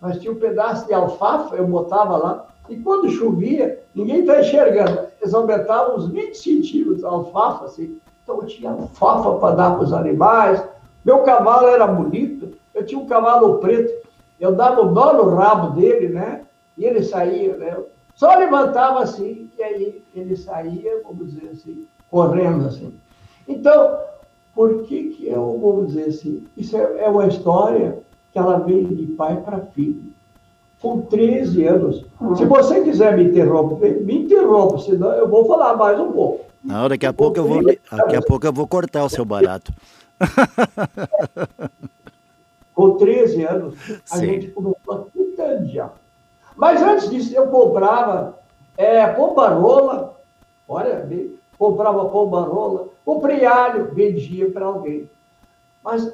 Nós 0.00 0.18
tínhamos 0.18 0.42
um 0.42 0.46
pedaço 0.46 0.86
de 0.86 0.94
alfafa, 0.94 1.56
eu 1.56 1.66
botava 1.66 2.16
lá, 2.16 2.46
e 2.68 2.76
quando 2.76 3.10
chovia, 3.10 3.82
ninguém 3.94 4.20
está 4.20 4.40
enxergando. 4.40 5.08
Eles 5.20 5.34
aumentavam 5.34 5.96
uns 5.96 6.08
20 6.08 6.34
centímetros 6.34 7.04
a 7.04 7.08
alfafa, 7.08 7.64
assim. 7.64 7.98
Então 8.22 8.40
eu 8.40 8.46
tinha 8.46 8.70
alfafa 8.70 9.34
para 9.38 9.54
dar 9.56 9.74
para 9.74 9.84
os 9.84 9.92
animais. 9.92 10.62
Meu 11.04 11.24
cavalo 11.24 11.66
era 11.66 11.86
bonito, 11.86 12.52
eu 12.74 12.84
tinha 12.84 13.00
um 13.00 13.06
cavalo 13.06 13.58
preto, 13.58 13.92
eu 14.38 14.54
dava 14.54 14.80
o 14.80 14.90
nó 14.90 15.12
no 15.12 15.34
rabo 15.34 15.78
dele, 15.78 16.08
né? 16.08 16.42
E 16.76 16.84
ele 16.84 17.02
saía, 17.02 17.56
né? 17.56 17.76
Só 18.14 18.36
levantava 18.36 19.02
assim, 19.02 19.50
e 19.58 19.62
aí 19.62 20.04
ele 20.14 20.36
saía, 20.36 21.00
vamos 21.04 21.32
dizer 21.32 21.50
assim, 21.52 21.86
correndo 22.10 22.66
assim. 22.66 22.94
Então, 23.46 23.98
por 24.54 24.84
que 24.84 25.10
que 25.10 25.28
eu, 25.28 25.58
vamos 25.60 25.88
dizer 25.88 26.08
assim, 26.08 26.44
isso 26.56 26.76
é, 26.76 27.04
é 27.04 27.08
uma 27.08 27.26
história 27.26 27.98
que 28.32 28.38
ela 28.38 28.58
veio 28.58 28.94
de 28.94 29.06
pai 29.06 29.40
para 29.40 29.60
filho. 29.60 30.10
Com 30.80 31.02
13 31.02 31.66
anos. 31.66 32.06
Uhum. 32.20 32.36
Se 32.36 32.44
você 32.46 32.80
quiser 32.82 33.16
me 33.16 33.24
interromper, 33.24 34.00
me 34.02 34.24
interrompa, 34.24 34.78
senão 34.78 35.12
eu 35.12 35.28
vou 35.28 35.44
falar 35.46 35.76
mais 35.76 36.00
um 36.00 36.10
pouco. 36.12 36.46
Não, 36.64 36.88
daqui 36.88 37.06
a 37.06 37.12
pouco 37.12 37.38
eu 37.38 37.44
vou, 37.46 37.62
daqui 37.62 38.16
a 38.16 38.22
pouco 38.22 38.46
eu 38.46 38.52
vou 38.52 38.66
cortar 38.66 39.04
o 39.04 39.08
seu 39.08 39.24
barato. 39.24 39.72
Com 42.74 42.96
13 42.96 43.44
anos, 43.44 43.74
a 44.10 44.16
Sim. 44.16 44.26
gente 44.26 44.48
começou 44.48 44.94
a 44.94 45.10
quitandear. 45.10 45.92
Mas 46.56 46.82
antes 46.82 47.10
disso, 47.10 47.34
eu 47.34 47.48
comprava 47.48 48.38
é, 48.76 49.06
pombarola, 49.06 50.16
olha, 50.68 51.06
comprava 51.58 52.06
pombarola, 52.06 52.88
comprei 53.04 53.44
alho, 53.44 53.94
vendia 53.94 54.50
para 54.50 54.66
alguém. 54.66 55.10
Mas 55.82 56.12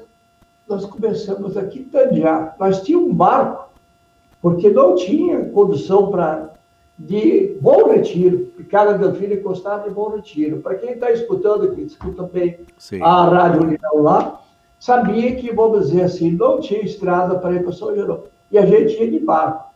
nós 0.67 0.85
começamos 0.85 1.55
a 1.57 1.65
quitanear. 1.65 2.55
Nós 2.59 2.81
tínhamos 2.81 3.09
um 3.09 3.13
barco, 3.13 3.69
porque 4.41 4.69
não 4.69 4.95
tinha 4.95 5.49
condução 5.49 6.11
para 6.11 6.53
de 6.97 7.57
Bom 7.61 7.89
Retiro, 7.89 8.47
Cada 8.69 8.97
Delfino 8.97 9.35
encostado 9.35 9.87
em 9.87 9.93
Bom 9.93 10.09
Retiro. 10.09 10.57
Para 10.57 10.75
quem 10.75 10.91
está 10.91 11.11
escutando, 11.11 11.73
que 11.73 11.81
escuta 11.81 12.23
bem 12.23 12.59
Sim. 12.77 13.01
a 13.01 13.25
Rádio 13.25 13.63
Unidade 13.63 13.97
lá, 13.97 14.41
sabia 14.79 15.35
que, 15.35 15.53
vamos 15.53 15.87
dizer 15.87 16.03
assim, 16.03 16.31
não 16.31 16.59
tinha 16.59 16.81
estrada 16.81 17.37
para 17.39 17.53
ir 17.53 17.63
para 17.63 17.71
São 17.71 17.93
Jerônimo. 17.95 18.27
E 18.51 18.57
a 18.57 18.65
gente 18.65 18.93
ia 18.93 19.09
de 19.11 19.19
barco. 19.19 19.67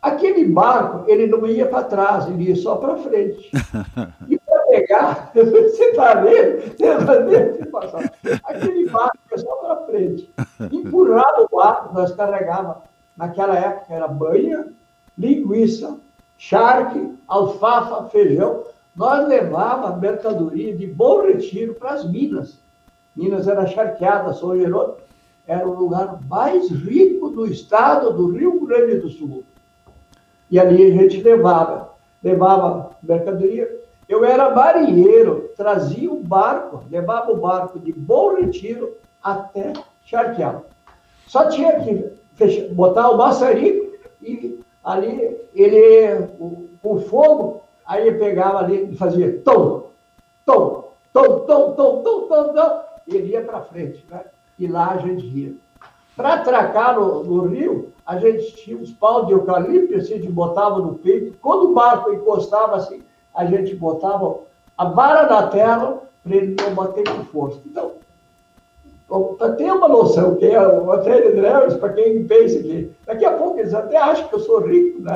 Aquele 0.00 0.44
barco, 0.44 1.08
ele 1.08 1.28
não 1.28 1.46
ia 1.46 1.66
para 1.66 1.84
trás, 1.84 2.26
ele 2.26 2.48
ia 2.48 2.56
só 2.56 2.76
para 2.76 2.96
frente. 2.96 3.50
E 4.28 4.38
para 4.38 4.66
pegar, 4.66 5.30
você 5.34 5.84
está 5.90 6.14
vendo? 6.14 6.74
Aquele 8.44 8.88
barco 8.90 9.18
ia 9.30 9.38
só 9.38 9.54
para 9.56 9.86
frente. 9.86 10.34
Empurrado 10.72 11.48
o 11.50 11.56
barco, 11.56 11.94
nós 11.94 12.12
carregava, 12.12 12.82
naquela 13.16 13.56
época 13.56 13.94
era 13.94 14.08
banha, 14.08 14.72
linguiça, 15.16 15.96
charque, 16.36 17.14
alfafa, 17.28 18.08
feijão. 18.08 18.64
Nós 18.96 19.28
levava 19.28 19.96
mercadoria 19.96 20.76
de 20.76 20.86
bom 20.86 21.22
retiro 21.22 21.74
para 21.74 21.92
as 21.92 22.10
minas. 22.10 22.60
Minas 23.14 23.48
era 23.48 23.66
charqueada, 23.66 24.32
São 24.32 24.56
Jerônimo 24.56 25.02
era 25.46 25.68
o 25.68 25.74
lugar 25.74 26.20
mais 26.28 26.70
rico 26.70 27.30
do 27.30 27.46
estado 27.46 28.12
do 28.12 28.28
Rio 28.28 28.64
Grande 28.64 28.96
do 28.96 29.08
Sul. 29.08 29.44
E 30.50 30.58
ali 30.58 30.84
a 30.84 30.94
gente 30.94 31.20
levava, 31.22 31.90
levava 32.22 32.90
mercadoria. 33.02 33.80
Eu 34.08 34.24
era 34.24 34.54
marinheiro, 34.54 35.50
trazia 35.56 36.12
o 36.12 36.22
barco, 36.22 36.84
levava 36.90 37.32
o 37.32 37.38
barco 37.38 37.78
de 37.78 37.92
Bom 37.92 38.36
Retiro 38.36 38.96
até 39.22 39.72
Charqueado. 40.04 40.64
Só 41.26 41.48
tinha 41.48 41.80
que 41.80 42.12
fechar, 42.34 42.68
botar 42.74 43.10
o 43.10 43.16
maçarico 43.16 43.92
e 44.20 44.60
ali 44.84 45.38
ele, 45.54 46.26
com 46.82 47.00
fogo, 47.00 47.62
aí 47.86 48.08
ele 48.08 48.18
pegava 48.18 48.58
ali 48.58 48.90
e 48.90 48.96
fazia 48.96 49.40
tom, 49.44 49.90
tom, 50.44 50.92
tom, 51.12 51.40
tom, 51.40 51.72
tom, 51.72 52.02
tom, 52.02 52.26
tom, 52.28 52.52
tom, 52.52 52.82
e 52.91 52.91
ele 53.06 53.32
ia 53.32 53.42
para 53.42 53.62
frente, 53.62 54.04
né? 54.10 54.22
E 54.58 54.66
lá 54.66 54.92
a 54.92 54.96
gente 54.98 55.26
ia. 55.26 55.54
Para 56.16 56.34
atracar 56.34 56.98
no, 56.98 57.24
no, 57.24 57.46
rio, 57.46 57.92
a 58.06 58.18
gente 58.18 58.54
tinha 58.56 58.76
uns 58.76 58.92
pau 58.92 59.26
de 59.26 59.32
eucalipto, 59.32 59.96
assim, 59.96 60.14
a 60.14 60.16
gente 60.18 60.30
botava 60.30 60.78
no 60.78 60.94
peito. 60.94 61.36
Quando 61.40 61.70
o 61.70 61.74
barco 61.74 62.12
encostava 62.12 62.76
assim, 62.76 63.02
a 63.34 63.46
gente 63.46 63.74
botava 63.74 64.40
a 64.76 64.84
vara 64.84 65.26
na 65.28 65.46
terra 65.48 65.98
para 66.22 66.36
ele 66.36 66.54
não 66.60 66.74
bater 66.74 67.08
com 67.08 67.24
força. 67.24 67.60
Então, 67.66 67.92
para 69.36 69.52
ter 69.52 69.70
uma 69.70 69.88
noção 69.88 70.36
que 70.36 70.46
é 70.46 70.60
o 70.60 70.88
Hotel 70.88 71.34
Dreves, 71.34 71.74
para 71.74 71.92
quem 71.92 72.24
pensa 72.24 72.62
que 72.62 72.90
daqui 73.06 73.24
a 73.24 73.32
pouco 73.32 73.58
eles 73.58 73.74
até 73.74 73.96
acham 73.96 74.28
que 74.28 74.34
eu 74.34 74.40
sou 74.40 74.60
rico, 74.60 75.02
né? 75.02 75.14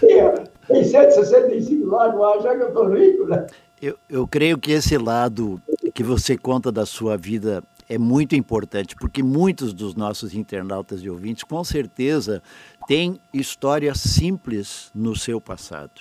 tem 0.66 0.84
165 0.84 1.86
lá, 1.86 2.12
não 2.12 2.24
acham 2.24 2.56
que 2.56 2.62
eu 2.62 2.72
sou 2.72 2.88
rico, 2.88 3.24
né? 3.26 3.46
Eu, 3.80 3.96
eu 4.10 4.26
creio 4.26 4.58
que 4.58 4.72
esse 4.72 4.98
lado 4.98 5.60
que 5.98 6.02
você 6.04 6.38
conta 6.38 6.70
da 6.70 6.86
sua 6.86 7.16
vida 7.16 7.60
é 7.88 7.98
muito 7.98 8.36
importante, 8.36 8.94
porque 8.94 9.20
muitos 9.20 9.74
dos 9.74 9.96
nossos 9.96 10.32
internautas 10.32 11.02
e 11.02 11.10
ouvintes, 11.10 11.42
com 11.42 11.64
certeza, 11.64 12.40
têm 12.86 13.20
histórias 13.34 13.98
simples 13.98 14.92
no 14.94 15.16
seu 15.16 15.40
passado. 15.40 16.00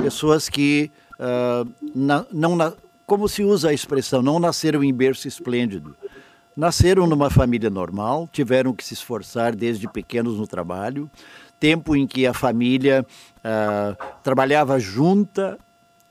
Pessoas 0.00 0.48
que 0.48 0.92
uh, 1.14 1.68
na, 1.92 2.24
não, 2.32 2.54
na, 2.54 2.72
como 3.04 3.28
se 3.28 3.42
usa 3.42 3.70
a 3.70 3.72
expressão, 3.72 4.22
não 4.22 4.38
nasceram 4.38 4.84
em 4.84 4.94
berço 4.94 5.26
esplêndido. 5.26 5.96
Nasceram 6.56 7.04
numa 7.04 7.28
família 7.28 7.68
normal, 7.68 8.28
tiveram 8.30 8.72
que 8.72 8.84
se 8.84 8.94
esforçar 8.94 9.56
desde 9.56 9.88
pequenos 9.88 10.38
no 10.38 10.46
trabalho, 10.46 11.10
tempo 11.58 11.96
em 11.96 12.06
que 12.06 12.28
a 12.28 12.32
família 12.32 13.04
uh, 13.38 14.20
trabalhava 14.22 14.78
junta 14.78 15.58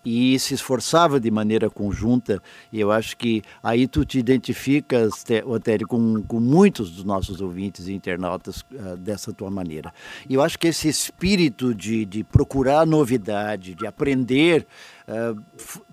e 0.05 0.38
se 0.38 0.53
esforçava 0.53 1.19
de 1.19 1.31
maneira 1.31 1.69
conjunta. 1.69 2.41
E 2.71 2.79
eu 2.79 2.91
acho 2.91 3.17
que 3.17 3.41
aí 3.63 3.88
tu 3.88 4.05
te 4.05 4.19
identificas, 4.19 5.25
Otério, 5.45 5.88
com, 5.88 6.21
com 6.24 6.39
muitos 6.39 6.91
dos 6.91 7.03
nossos 7.03 7.41
ouvintes 7.41 7.88
e 7.88 7.93
internautas 7.93 8.62
uh, 8.62 8.95
dessa 8.97 9.33
tua 9.33 9.50
maneira. 9.50 9.91
E 10.29 10.35
eu 10.35 10.43
acho 10.43 10.59
que 10.59 10.67
esse 10.67 10.88
espírito 10.88 11.74
de, 11.74 12.05
de 12.05 12.24
procurar 12.24 12.85
novidade, 12.85 13.74
de 13.74 13.88
aprender, 13.88 14.67
uh, 15.07 15.41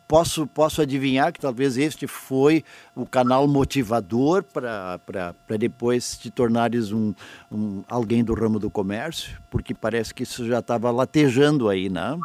posso, 0.07 0.47
posso 0.47 0.83
adivinhar 0.83 1.33
que 1.33 1.40
talvez 1.40 1.78
este 1.78 2.07
foi 2.07 2.62
o 2.95 3.07
canal 3.07 3.49
motivador 3.49 4.45
para 4.45 5.57
depois 5.59 6.19
te 6.19 6.31
tornares 6.31 6.92
um, 6.92 7.14
um, 7.50 7.83
alguém 7.88 8.23
do 8.23 8.35
ramo 8.35 8.59
do 8.59 8.71
comércio, 8.71 9.40
porque 9.49 9.73
parece 9.73 10.12
que 10.12 10.25
isso 10.25 10.47
já 10.47 10.59
estava 10.59 10.90
latejando 10.90 11.69
aí, 11.69 11.88
não? 11.88 12.19
Né? 12.19 12.25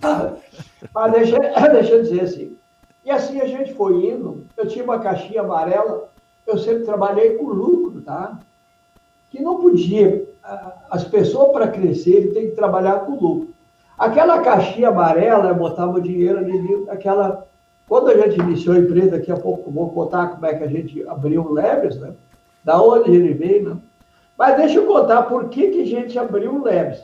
Mas 0.94 1.12
deixa, 1.12 1.38
deixa 1.72 1.92
eu 1.92 2.02
dizer 2.02 2.20
assim. 2.22 2.56
E 3.04 3.10
assim 3.10 3.40
a 3.40 3.46
gente 3.46 3.74
foi 3.74 4.10
indo. 4.10 4.46
Eu 4.56 4.66
tinha 4.66 4.84
uma 4.84 4.98
caixinha 4.98 5.40
amarela. 5.40 6.08
eu 6.46 6.58
sempre 6.58 6.84
trabalhei 6.84 7.36
com 7.36 7.46
lucro, 7.46 8.00
tá? 8.02 8.38
Que 9.30 9.42
não 9.42 9.60
podia. 9.60 10.28
As 10.90 11.04
pessoas, 11.04 11.52
para 11.52 11.68
crescer, 11.68 12.32
têm 12.32 12.50
que 12.50 12.56
trabalhar 12.56 13.00
com 13.00 13.12
lucro. 13.12 13.50
Aquela 13.98 14.40
caixinha 14.40 14.88
amarela, 14.88 15.48
eu 15.48 15.54
botava 15.54 16.00
dinheiro 16.00 16.38
ali 16.38 16.58
dentro 16.58 16.86
daquela. 16.86 17.46
Quando 17.86 18.08
a 18.08 18.16
gente 18.16 18.40
iniciou 18.40 18.74
a 18.74 18.78
empresa, 18.78 19.12
daqui 19.12 19.30
a 19.30 19.36
pouco 19.36 19.70
vou 19.70 19.90
contar 19.90 20.28
como 20.28 20.46
é 20.46 20.54
que 20.54 20.64
a 20.64 20.68
gente 20.68 21.06
abriu 21.08 21.42
o 21.42 21.52
Leves, 21.52 21.96
né? 21.98 22.14
Da 22.64 22.80
onde 22.80 23.10
ele 23.10 23.34
veio, 23.34 23.70
né? 23.70 23.80
Mas 24.38 24.56
deixa 24.56 24.78
eu 24.78 24.86
contar 24.86 25.22
por 25.24 25.48
que, 25.48 25.70
que 25.70 25.82
a 25.82 25.86
gente 25.86 26.18
abriu 26.18 26.54
o 26.54 26.64
Leves. 26.64 27.02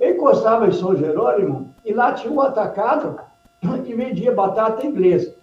Eu 0.00 0.14
encostava 0.14 0.66
em 0.66 0.72
São 0.72 0.96
Jerônimo 0.96 1.74
e 1.84 1.92
lá 1.92 2.14
tinha 2.14 2.32
um 2.32 2.40
atacado 2.40 3.20
que 3.84 3.94
vendia 3.94 4.34
batata 4.34 4.86
inglesa. 4.86 5.34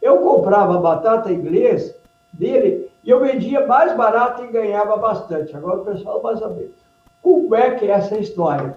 Eu 0.00 0.18
comprava 0.18 0.78
batata 0.78 1.32
inglesa 1.32 1.96
dele 2.32 2.88
e 3.02 3.10
eu 3.10 3.20
vendia 3.20 3.66
mais 3.66 3.94
barato 3.96 4.44
e 4.44 4.52
ganhava 4.52 4.96
bastante. 4.96 5.56
Agora 5.56 5.80
o 5.80 5.84
pessoal 5.84 6.22
vai 6.22 6.36
saber 6.36 6.72
como 7.20 7.54
é 7.56 7.72
que 7.72 7.86
é 7.86 7.90
essa 7.90 8.16
história. 8.16 8.76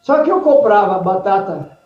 Só 0.00 0.22
que 0.22 0.30
eu 0.30 0.40
comprava 0.40 1.02
batata 1.02 1.78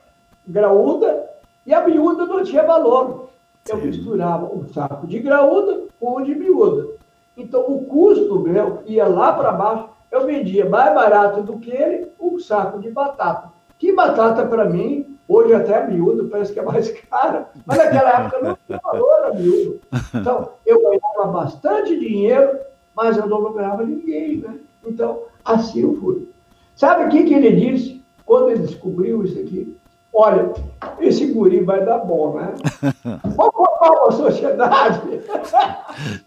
graúda 0.46 1.28
e 1.66 1.74
a 1.74 1.86
miúda 1.86 2.24
não 2.24 2.44
tinha 2.44 2.62
valor. 2.62 3.30
Eu 3.68 3.78
misturava 3.78 4.46
um 4.46 4.66
saco 4.72 5.06
de 5.06 5.18
graúda 5.18 5.82
com 5.98 6.18
um 6.18 6.22
de 6.22 6.34
miúda. 6.34 6.88
Então 7.36 7.60
o 7.68 7.84
custo 7.84 8.40
meu 8.40 8.82
ia 8.86 9.06
lá 9.06 9.32
para 9.32 9.52
baixo. 9.52 9.88
Eu 10.10 10.26
vendia 10.26 10.68
mais 10.68 10.94
barato 10.94 11.42
do 11.42 11.58
que 11.58 11.70
ele 11.70 12.10
um 12.18 12.38
saco 12.38 12.78
de 12.78 12.90
batata. 12.90 13.50
Que 13.78 13.92
batata 13.92 14.44
para 14.46 14.64
mim 14.64 15.18
Hoje 15.28 15.52
até 15.52 15.76
a 15.76 15.86
miúdo 15.86 16.26
parece 16.28 16.54
que 16.54 16.58
é 16.58 16.62
mais 16.62 16.90
cara, 17.10 17.50
mas 17.66 17.76
naquela 17.76 18.20
época 18.20 18.40
não 18.42 18.58
tinha 18.66 18.80
valor 18.82 19.26
a 19.26 19.34
miúdo. 19.34 19.80
Então, 20.14 20.52
eu 20.64 20.80
ganhava 20.80 21.30
bastante 21.30 21.98
dinheiro, 21.98 22.58
mas 22.96 23.18
eu 23.18 23.26
não 23.26 23.52
ganhava 23.52 23.84
ninguém, 23.84 24.38
né? 24.38 24.58
Então, 24.86 25.24
assim 25.44 25.82
eu 25.82 25.94
fui. 25.96 26.30
Sabe 26.74 27.04
o 27.04 27.08
que, 27.10 27.24
que 27.24 27.34
ele 27.34 27.52
disse 27.54 28.02
quando 28.24 28.48
ele 28.48 28.60
descobriu 28.60 29.22
isso 29.22 29.38
aqui? 29.38 29.76
Olha, 30.14 30.50
esse 30.98 31.26
guri 31.26 31.62
vai 31.62 31.84
dar 31.84 31.98
bom, 31.98 32.34
né? 32.34 32.54
Vamos 33.36 33.54
formar 33.54 34.02
uma 34.02 34.12
sociedade. 34.12 35.00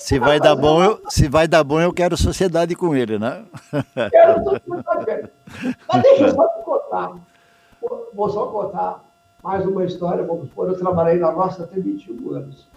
se 0.00 0.18
vai 0.18 0.40
dar 0.40 0.56
bom, 0.56 0.82
eu, 0.82 1.00
se 1.08 1.28
vai 1.28 1.46
dar 1.46 1.62
bom, 1.62 1.80
eu 1.80 1.92
quero 1.92 2.16
sociedade 2.16 2.74
com 2.74 2.94
ele, 2.94 3.18
né? 3.18 3.44
Quero 4.10 4.42
sociedade 4.42 5.04
com 5.04 5.10
ele. 5.10 5.28
Mas 5.88 6.02
deixa 6.02 6.24
eu 6.24 6.34
só 6.34 6.48
te 6.48 6.64
contar 6.64 7.12
vou 8.12 8.28
só 8.30 8.46
contar 8.46 9.04
mais 9.42 9.64
uma 9.66 9.84
história, 9.84 10.24
vamos 10.24 10.48
supor, 10.48 10.68
eu 10.68 10.78
trabalhei 10.78 11.18
na 11.18 11.32
nossa 11.32 11.64
até 11.64 11.80
21 11.80 12.34
anos. 12.34 12.68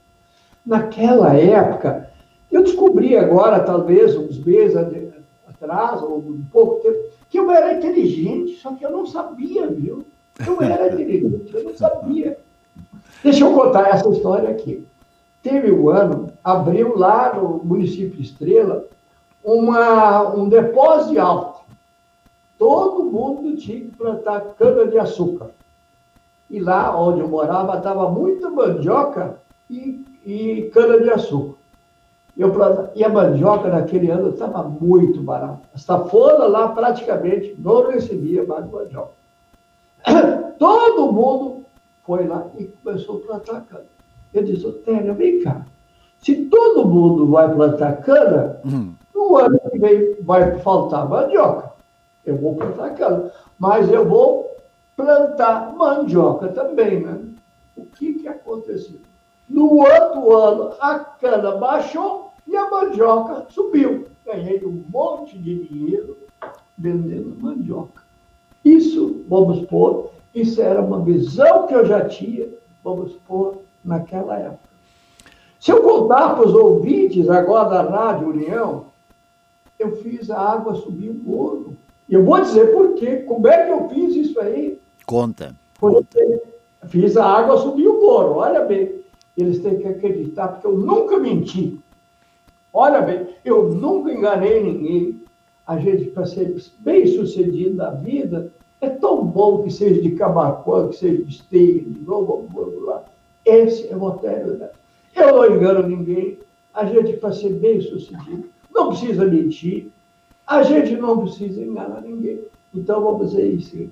Naquela 0.65 1.35
época, 1.35 2.09
eu 2.49 2.63
descobri 2.63 3.17
agora, 3.17 3.59
talvez 3.59 4.15
uns 4.15 4.39
meses 4.43 4.77
atrás, 5.45 6.01
ou 6.01 6.19
um 6.19 6.45
pouco 6.51 6.81
tempo, 6.81 6.97
que 7.29 7.37
eu 7.37 7.51
era 7.51 7.73
inteligente, 7.73 8.55
só 8.61 8.73
que 8.73 8.85
eu 8.85 8.91
não 8.91 9.05
sabia, 9.05 9.67
viu? 9.67 10.05
Eu 10.45 10.61
era 10.61 10.87
inteligente, 10.87 11.53
eu 11.53 11.63
não 11.65 11.75
sabia. 11.75 12.37
Deixa 13.21 13.43
eu 13.43 13.53
contar 13.53 13.89
essa 13.89 14.07
história 14.09 14.49
aqui. 14.49 14.85
Teve 15.43 15.71
um 15.73 15.89
ano, 15.89 16.31
abriu 16.41 16.97
lá 16.97 17.33
no 17.35 17.61
município 17.63 18.15
de 18.15 18.23
Estrela 18.23 18.85
uma, 19.43 20.33
um 20.33 20.47
depósito 20.47 21.11
de 21.11 21.19
todo 22.57 23.03
mundo 23.03 23.57
tinha 23.57 23.81
que 23.81 23.91
plantar 23.97 24.39
cana-de-açúcar. 24.57 25.49
E 26.49 26.59
lá 26.59 26.97
onde 26.97 27.19
eu 27.19 27.27
morava, 27.27 27.77
estava 27.77 28.09
muita 28.09 28.49
mandioca 28.49 29.37
e, 29.69 30.05
e 30.25 30.71
cana-de-açúcar. 30.73 31.57
E 32.95 33.03
a 33.03 33.09
mandioca 33.09 33.67
naquele 33.67 34.09
ano 34.09 34.29
estava 34.29 34.63
muito 34.63 35.21
barata. 35.21 35.61
A 35.73 35.77
safona 35.77 36.45
lá 36.45 36.69
praticamente 36.69 37.53
não 37.59 37.89
recebia 37.89 38.45
mais 38.45 38.65
mandioca. 38.71 39.11
Todo 40.57 41.11
mundo 41.11 41.65
foi 42.05 42.27
lá 42.27 42.47
e 42.57 42.65
começou 42.65 43.17
a 43.17 43.27
plantar 43.27 43.61
cana. 43.69 43.92
Eu 44.33 44.43
disse, 44.43 44.65
Otélia, 44.65 45.13
vem 45.13 45.41
cá. 45.41 45.65
Se 46.19 46.45
todo 46.45 46.87
mundo 46.87 47.27
vai 47.27 47.53
plantar 47.53 47.97
cana, 48.01 48.59
hum. 48.65 48.93
no 49.13 49.37
ano 49.37 49.59
que 49.69 49.77
vem 49.77 50.15
vai 50.21 50.57
faltar 50.59 51.07
mandioca. 51.07 51.73
Eu 52.25 52.37
vou 52.37 52.55
plantar 52.55 52.95
cana. 52.95 53.31
Mas 53.59 53.91
eu 53.91 54.07
vou 54.07 54.55
plantar 54.95 55.73
mandioca 55.75 56.47
também, 56.49 57.01
né? 57.01 57.19
O 57.75 57.85
que, 57.85 58.13
que 58.13 58.27
aconteceu? 58.27 58.99
No 59.49 59.79
outro 59.79 60.35
ano, 60.35 60.73
a 60.79 60.99
cana 60.99 61.57
baixou 61.57 62.31
e 62.47 62.55
a 62.55 62.69
mandioca 62.69 63.45
subiu. 63.49 64.07
Ganhei 64.25 64.65
um 64.65 64.83
monte 64.89 65.37
de 65.37 65.67
dinheiro 65.67 66.17
vendendo 66.77 67.35
mandioca. 67.41 68.03
Isso, 68.63 69.25
vamos 69.27 69.65
pôr, 69.65 70.09
isso 70.33 70.61
era 70.61 70.81
uma 70.81 71.01
visão 71.03 71.67
que 71.67 71.73
eu 71.73 71.85
já 71.85 72.05
tinha, 72.05 72.47
vamos 72.83 73.13
pôr, 73.27 73.62
naquela 73.83 74.37
época. 74.37 74.69
Se 75.59 75.71
eu 75.71 75.81
contar 75.81 76.35
para 76.35 76.47
os 76.47 76.53
ouvintes 76.53 77.29
agora 77.29 77.69
da 77.69 77.81
Rádio 77.83 78.29
União, 78.29 78.87
eu 79.79 79.95
fiz 79.97 80.29
a 80.29 80.39
água 80.39 80.75
subir 80.75 81.09
o 81.09 81.13
morro. 81.13 81.77
Eu 82.09 82.23
vou 82.25 82.41
dizer 82.41 82.73
por 82.73 82.93
quê. 82.95 83.17
Como 83.17 83.47
é 83.47 83.65
que 83.65 83.71
eu 83.71 83.89
fiz 83.89 84.15
isso 84.15 84.39
aí? 84.39 84.79
Conta. 85.05 85.55
fiz 86.87 87.15
a 87.15 87.25
água 87.25 87.57
subir 87.57 87.87
o 87.87 88.01
morro. 88.01 88.35
Olha 88.39 88.65
bem. 88.65 89.03
Eles 89.37 89.59
têm 89.59 89.79
que 89.79 89.87
acreditar, 89.87 90.49
porque 90.49 90.67
eu 90.67 90.77
nunca 90.77 91.17
menti. 91.17 91.79
Olha 92.71 93.01
bem, 93.01 93.27
eu 93.45 93.69
nunca 93.73 94.11
enganei 94.11 94.61
ninguém. 94.61 95.21
A 95.65 95.77
gente, 95.77 96.05
para 96.05 96.25
ser 96.25 96.55
bem 96.79 97.07
sucedido 97.07 97.75
na 97.75 97.91
vida, 97.91 98.51
é 98.81 98.89
tão 98.89 99.25
bom 99.25 99.63
que 99.63 99.71
seja 99.71 100.01
de 100.01 100.11
Camacuã, 100.11 100.89
que 100.89 100.97
seja 100.97 101.23
de 101.23 101.31
Esteio, 101.31 101.85
de 101.85 102.01
Novo 102.01 102.41
Hamburgo 102.41 102.85
lá. 102.85 103.03
Esse 103.45 103.91
é 103.91 103.95
o 103.95 104.03
Otério 104.03 104.57
né? 104.57 104.69
Eu 105.15 105.35
não 105.35 105.55
engano 105.55 105.87
ninguém. 105.87 106.39
A 106.73 106.85
gente, 106.85 107.13
para 107.13 107.31
ser 107.31 107.53
bem 107.53 107.81
sucedido, 107.81 108.49
não 108.73 108.89
precisa 108.89 109.25
mentir, 109.25 109.91
a 110.47 110.63
gente 110.63 110.95
não 110.95 111.19
precisa 111.19 111.61
enganar 111.61 112.01
ninguém. 112.01 112.41
Então, 112.73 113.01
vamos 113.01 113.31
dizer 113.31 113.47
isso. 113.47 113.89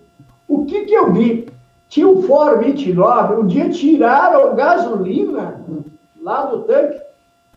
O 0.47 0.65
que, 0.65 0.85
que 0.85 0.93
eu 0.93 1.13
vi? 1.13 1.47
Tinha 1.87 2.07
um 2.07 2.23
Ford 2.23 2.63
29, 2.63 3.35
um 3.35 3.47
dia 3.47 3.69
tiraram 3.69 4.55
gasolina 4.55 5.61
lá 6.21 6.45
do 6.45 6.63
tanque 6.63 7.01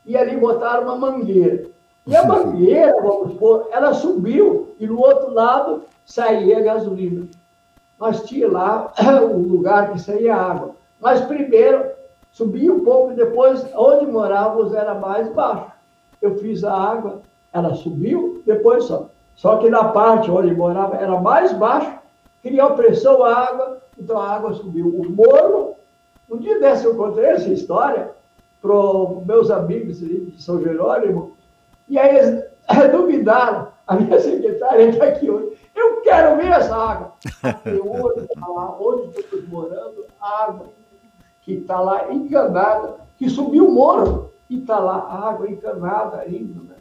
e 0.04 0.16
ali 0.16 0.36
botaram 0.36 0.84
uma 0.84 0.96
mangueira. 0.96 1.66
E 2.06 2.14
a 2.14 2.26
mangueira, 2.26 3.00
vamos 3.00 3.38
pôr, 3.38 3.68
ela 3.70 3.94
subiu 3.94 4.74
e 4.78 4.86
no 4.86 4.98
outro 4.98 5.32
lado 5.32 5.84
saía 6.04 6.60
gasolina. 6.60 7.26
Nós 7.98 8.24
tinha 8.24 8.50
lá 8.50 8.92
o 9.22 9.38
lugar 9.38 9.92
que 9.92 10.00
saía 10.00 10.34
água. 10.34 10.73
Mas 11.04 11.20
primeiro 11.20 11.90
subia 12.32 12.72
um 12.72 12.82
pouco 12.82 13.12
e 13.12 13.14
depois, 13.14 13.62
onde 13.76 14.06
morávamos, 14.06 14.74
era 14.74 14.94
mais 14.94 15.28
baixo. 15.34 15.70
Eu 16.22 16.38
fiz 16.38 16.64
a 16.64 16.72
água 16.72 17.20
ela 17.52 17.74
subiu, 17.74 18.42
depois 18.46 18.84
só. 18.84 19.10
Só 19.36 19.58
que 19.58 19.68
na 19.68 19.84
parte 19.84 20.30
onde 20.30 20.54
morava 20.54 20.96
era 20.96 21.20
mais 21.20 21.52
baixo, 21.52 21.92
criou 22.42 22.70
pressão 22.70 23.22
a 23.22 23.36
água, 23.36 23.82
então 23.98 24.18
a 24.18 24.30
água 24.30 24.54
subiu. 24.54 24.88
O 24.88 25.10
morro, 25.10 25.76
um 26.30 26.38
dia 26.38 26.58
desse 26.58 26.86
eu 26.86 26.96
contei 26.96 27.26
essa 27.26 27.50
história 27.50 28.10
para 28.62 28.72
meus 29.26 29.50
amigos 29.50 29.98
de 29.98 30.42
São 30.42 30.60
Jerônimo, 30.62 31.36
e 31.86 31.98
aí 31.98 32.16
eles 32.16 32.44
duvidaram. 32.90 33.68
A 33.86 33.96
minha 33.96 34.18
secretária 34.18 34.88
está 34.88 35.04
aqui 35.04 35.30
hoje. 35.30 35.58
Eu 35.76 36.00
quero 36.00 36.36
ver 36.36 36.50
essa 36.50 36.74
água. 36.74 37.12
Até 37.42 37.74
hoje, 37.74 38.26
lá 38.38 38.76
onde 38.80 39.20
estamos 39.20 39.48
morando, 39.48 40.06
água 40.18 40.66
que 41.44 41.54
está 41.54 41.80
lá 41.80 42.12
encanada, 42.12 42.96
que 43.18 43.28
subiu 43.28 43.68
o 43.68 43.72
morro, 43.72 44.30
e 44.48 44.58
está 44.58 44.78
lá 44.78 45.28
água 45.28 45.48
encanada 45.48 46.18
ainda. 46.18 46.60
Né? 46.62 46.76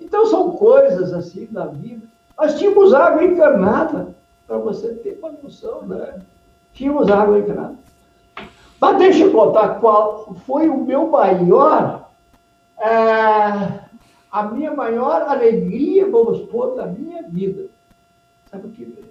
Então, 0.00 0.26
são 0.26 0.52
coisas 0.52 1.12
assim 1.12 1.46
da 1.50 1.66
vida. 1.66 2.06
Nós 2.36 2.58
tínhamos 2.58 2.92
água 2.92 3.24
encanada, 3.24 4.14
para 4.46 4.58
você 4.58 4.94
ter 4.94 5.18
uma 5.20 5.32
noção, 5.42 5.82
né? 5.82 6.20
Tínhamos 6.72 7.10
água 7.10 7.38
encanada. 7.38 7.74
Mas 8.80 8.98
deixa 8.98 9.24
eu 9.24 9.32
contar 9.32 9.80
qual 9.80 10.34
foi 10.46 10.68
o 10.68 10.84
meu 10.84 11.08
maior, 11.08 12.08
é, 12.80 13.80
a 14.30 14.42
minha 14.52 14.72
maior 14.72 15.22
alegria, 15.22 16.08
vamos 16.08 16.42
pôr, 16.42 16.76
da 16.76 16.86
minha 16.86 17.22
vida. 17.24 17.66
Sabe 18.50 18.68
o 18.68 18.70
que? 18.70 19.04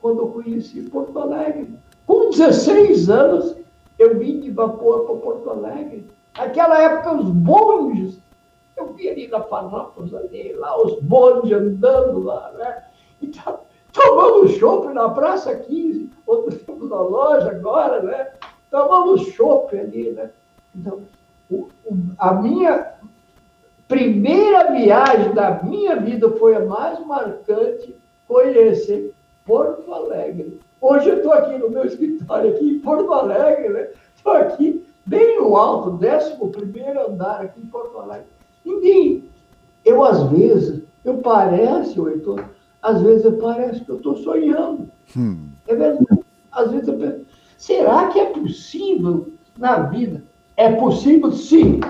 Quando 0.00 0.20
eu 0.20 0.28
conheci 0.28 0.82
Porto 0.82 1.18
Alegre. 1.18 1.74
Com 2.06 2.30
16 2.30 3.08
anos, 3.08 3.56
eu 3.98 4.18
vim 4.18 4.40
de 4.40 4.50
vapor 4.50 5.06
para 5.06 5.16
Porto 5.16 5.50
Alegre. 5.50 6.10
Naquela 6.36 6.80
época, 6.82 7.14
os 7.14 7.30
bondes 7.30 8.20
eu 8.76 8.92
vi 8.92 9.08
ali 9.08 9.26
na 9.28 9.40
Panópolis, 9.40 10.12
ali, 10.12 10.52
lá 10.52 10.80
os 10.80 11.00
bondes 11.00 11.50
andando 11.50 12.22
lá, 12.22 12.52
né? 12.52 12.84
E 13.22 13.28
tá, 13.28 13.58
tomando 13.92 14.48
chopp 14.48 14.92
na 14.92 15.08
Praça 15.08 15.56
15, 15.56 16.10
onde 16.26 16.56
temos 16.58 16.92
a 16.92 17.00
loja 17.00 17.50
agora, 17.50 18.02
né? 18.02 18.32
Tomamos 18.70 19.22
chopp 19.28 19.76
ali, 19.76 20.10
né? 20.12 20.30
Então, 20.74 21.00
a 22.18 22.34
minha 22.34 22.94
primeira 23.88 24.72
viagem 24.72 25.32
da 25.32 25.62
minha 25.62 25.96
vida 25.96 26.30
foi 26.32 26.54
a 26.54 26.60
mais 26.60 27.04
marcante, 27.06 27.96
conhecer 28.28 29.14
Porto 29.46 29.92
Alegre. 29.94 30.60
Hoje 30.88 31.08
eu 31.08 31.16
estou 31.16 31.32
aqui 31.32 31.58
no 31.58 31.68
meu 31.68 31.84
escritório, 31.84 32.50
aqui 32.50 32.64
em 32.64 32.78
Porto 32.78 33.12
Alegre, 33.12 33.70
né? 33.70 33.88
Estou 34.14 34.34
aqui 34.34 34.86
bem 35.04 35.36
no 35.40 35.56
alto, 35.56 35.98
11 36.00 36.36
primeiro 36.52 37.08
andar 37.08 37.40
aqui 37.40 37.60
em 37.60 37.66
Porto 37.66 37.98
Alegre. 37.98 38.28
Ninguém, 38.64 39.24
eu 39.84 40.04
às 40.04 40.22
vezes, 40.30 40.84
eu 41.04 41.18
pareço, 41.18 42.08
Heitor, 42.08 42.44
às 42.80 43.02
vezes 43.02 43.24
eu 43.24 43.36
pareço 43.36 43.84
que 43.84 43.90
eu 43.90 43.96
estou 43.96 44.16
sonhando. 44.18 44.88
Hum. 45.16 45.48
É 45.66 45.74
verdade. 45.74 46.06
Às 46.52 46.70
vezes 46.70 46.86
eu 46.86 46.96
penso, 46.96 47.26
será 47.58 48.06
que 48.06 48.20
é 48.20 48.26
possível 48.26 49.32
na 49.58 49.80
vida? 49.88 50.22
É 50.56 50.70
possível 50.70 51.32
sim. 51.32 51.80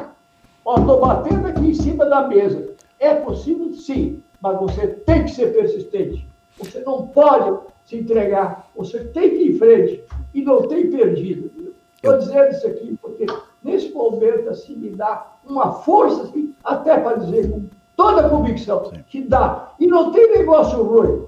Estou 0.66 1.00
batendo 1.02 1.48
aqui 1.48 1.68
em 1.68 1.74
cima 1.74 2.06
da 2.06 2.26
mesa. 2.26 2.66
É 2.98 3.14
possível 3.14 3.74
sim, 3.74 4.22
mas 4.40 4.58
você 4.58 4.86
tem 4.86 5.24
que 5.24 5.32
ser 5.32 5.52
persistente. 5.52 6.26
Você 6.58 6.80
não 6.80 7.06
pode 7.08 7.58
se 7.84 7.96
entregar. 7.96 8.68
Você 8.76 9.04
tem 9.04 9.30
que 9.30 9.36
ir 9.36 9.52
em 9.52 9.58
frente 9.58 10.04
e 10.34 10.42
não 10.42 10.66
tem 10.66 10.90
perdido. 10.90 11.50
Estou 11.96 12.18
dizendo 12.18 12.50
isso 12.50 12.66
aqui 12.66 12.98
porque 13.00 13.26
nesse 13.62 13.90
momento 13.92 14.48
assim 14.48 14.76
me 14.76 14.90
dá 14.90 15.36
uma 15.44 15.72
força 15.72 16.22
assim, 16.22 16.54
até 16.62 16.98
para 16.98 17.18
dizer 17.18 17.50
com 17.50 17.66
toda 17.96 18.26
a 18.26 18.28
convicção 18.28 18.90
que 19.08 19.22
dá. 19.22 19.72
E 19.78 19.86
não 19.86 20.12
tem 20.12 20.30
negócio 20.38 20.82
ruim. 20.82 21.26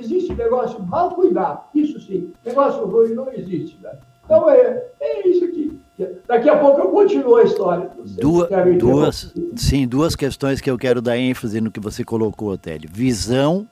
Existe 0.00 0.34
negócio 0.34 0.82
mal 0.82 1.10
cuidado, 1.10 1.64
isso 1.74 2.00
sim. 2.00 2.32
Negócio 2.44 2.86
ruim 2.86 3.14
não 3.14 3.30
existe. 3.32 3.78
Né? 3.82 3.98
Então 4.24 4.48
é, 4.48 4.86
é 5.00 5.28
isso 5.28 5.44
aqui. 5.44 5.80
Daqui 6.26 6.48
a 6.48 6.58
pouco 6.58 6.80
eu 6.80 6.88
continuo 6.88 7.36
a 7.36 7.42
história. 7.42 7.90
Duas, 8.18 8.48
duas, 8.78 9.34
sim, 9.56 9.86
duas 9.86 10.16
questões 10.16 10.60
que 10.60 10.70
eu 10.70 10.78
quero 10.78 11.02
dar 11.02 11.18
ênfase 11.18 11.60
no 11.60 11.70
que 11.70 11.80
você 11.80 12.02
colocou, 12.04 12.52
Otélio. 12.52 12.88
Visão 12.90 13.66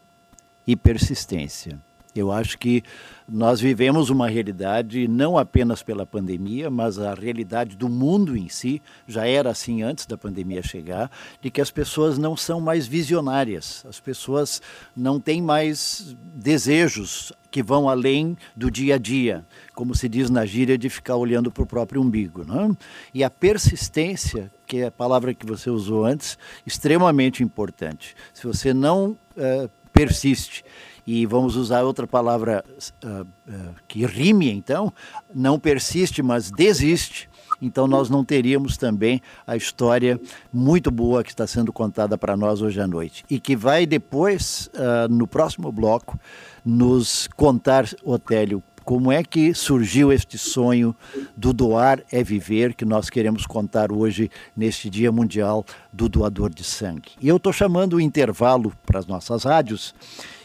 e 0.68 0.76
persistência. 0.76 1.80
Eu 2.14 2.30
acho 2.30 2.58
que 2.58 2.82
nós 3.26 3.60
vivemos 3.60 4.10
uma 4.10 4.28
realidade 4.28 5.08
não 5.08 5.38
apenas 5.38 5.82
pela 5.82 6.04
pandemia, 6.04 6.68
mas 6.68 6.98
a 6.98 7.14
realidade 7.14 7.76
do 7.76 7.88
mundo 7.88 8.36
em 8.36 8.48
si, 8.48 8.82
já 9.06 9.26
era 9.26 9.50
assim 9.50 9.82
antes 9.82 10.04
da 10.04 10.18
pandemia 10.18 10.62
chegar, 10.62 11.10
de 11.40 11.50
que 11.50 11.60
as 11.60 11.70
pessoas 11.70 12.18
não 12.18 12.36
são 12.36 12.60
mais 12.60 12.86
visionárias, 12.86 13.84
as 13.88 13.98
pessoas 13.98 14.60
não 14.94 15.18
têm 15.18 15.40
mais 15.40 16.16
desejos 16.34 17.32
que 17.50 17.62
vão 17.62 17.88
além 17.88 18.36
do 18.54 18.70
dia 18.70 18.96
a 18.96 18.98
dia, 18.98 19.44
como 19.74 19.94
se 19.94 20.08
diz 20.08 20.28
na 20.28 20.44
gíria 20.44 20.76
de 20.76 20.90
ficar 20.90 21.16
olhando 21.16 21.50
para 21.50 21.62
o 21.62 21.66
próprio 21.66 22.02
umbigo. 22.02 22.44
Não? 22.44 22.76
E 23.14 23.24
a 23.24 23.30
persistência, 23.30 24.50
que 24.66 24.78
é 24.78 24.86
a 24.86 24.90
palavra 24.90 25.32
que 25.32 25.46
você 25.46 25.70
usou 25.70 26.04
antes, 26.04 26.36
extremamente 26.66 27.42
importante. 27.42 28.14
Se 28.34 28.46
você 28.46 28.74
não 28.74 29.16
uh, 29.36 29.70
persiste 29.98 30.64
e 31.04 31.26
vamos 31.26 31.56
usar 31.56 31.82
outra 31.82 32.06
palavra 32.06 32.64
uh, 33.02 33.22
uh, 33.22 33.74
que 33.88 34.04
rime 34.06 34.50
então, 34.52 34.92
não 35.34 35.58
persiste, 35.58 36.22
mas 36.22 36.50
desiste. 36.50 37.28
Então 37.60 37.88
nós 37.88 38.08
não 38.08 38.24
teríamos 38.24 38.76
também 38.76 39.20
a 39.44 39.56
história 39.56 40.20
muito 40.52 40.90
boa 40.90 41.24
que 41.24 41.30
está 41.30 41.46
sendo 41.46 41.72
contada 41.72 42.16
para 42.16 42.36
nós 42.36 42.62
hoje 42.62 42.80
à 42.80 42.86
noite. 42.86 43.24
E 43.28 43.40
que 43.40 43.56
vai 43.56 43.86
depois, 43.86 44.70
uh, 44.74 45.12
no 45.12 45.26
próximo 45.26 45.72
bloco, 45.72 46.16
nos 46.64 47.26
contar, 47.34 47.86
Otélio, 48.04 48.62
como 48.88 49.12
é 49.12 49.22
que 49.22 49.52
surgiu 49.52 50.10
este 50.10 50.38
sonho 50.38 50.96
do 51.36 51.52
doar 51.52 52.02
é 52.10 52.24
viver 52.24 52.72
que 52.72 52.86
nós 52.86 53.10
queremos 53.10 53.44
contar 53.44 53.92
hoje 53.92 54.30
neste 54.56 54.88
Dia 54.88 55.12
Mundial 55.12 55.62
do 55.92 56.08
Doador 56.08 56.48
de 56.48 56.64
Sangue. 56.64 57.10
E 57.20 57.28
eu 57.28 57.36
estou 57.36 57.52
chamando 57.52 57.96
o 57.96 58.00
intervalo 58.00 58.72
para 58.86 58.98
as 58.98 59.06
nossas 59.06 59.44
rádios 59.44 59.94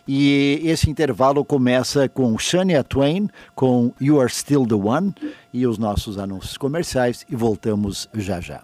e 0.06 0.60
esse 0.62 0.90
intervalo 0.90 1.46
começa 1.46 2.10
com 2.10 2.38
Shania 2.38 2.84
Twain, 2.84 3.30
com 3.56 3.94
You 4.02 4.20
Are 4.20 4.30
Still 4.30 4.68
the 4.68 4.76
One, 4.76 5.16
e 5.54 5.66
os 5.66 5.78
nossos 5.78 6.18
anúncios 6.18 6.58
comerciais, 6.58 7.26
e 7.30 7.38
voltamos 7.38 8.10
já 8.14 8.42
já. 8.42 8.62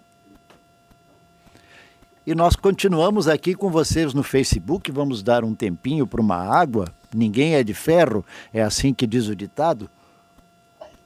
E 2.26 2.34
nós 2.34 2.54
continuamos 2.54 3.26
aqui 3.26 3.54
com 3.54 3.70
vocês 3.70 4.12
no 4.12 4.22
Facebook. 4.22 4.92
Vamos 4.92 5.22
dar 5.22 5.42
um 5.42 5.54
tempinho 5.54 6.06
para 6.06 6.20
uma 6.20 6.36
água. 6.36 6.84
Ninguém 7.14 7.54
é 7.54 7.62
de 7.62 7.74
ferro, 7.74 8.24
é 8.52 8.62
assim 8.62 8.94
que 8.94 9.06
diz 9.06 9.28
o 9.28 9.36
ditado. 9.36 9.90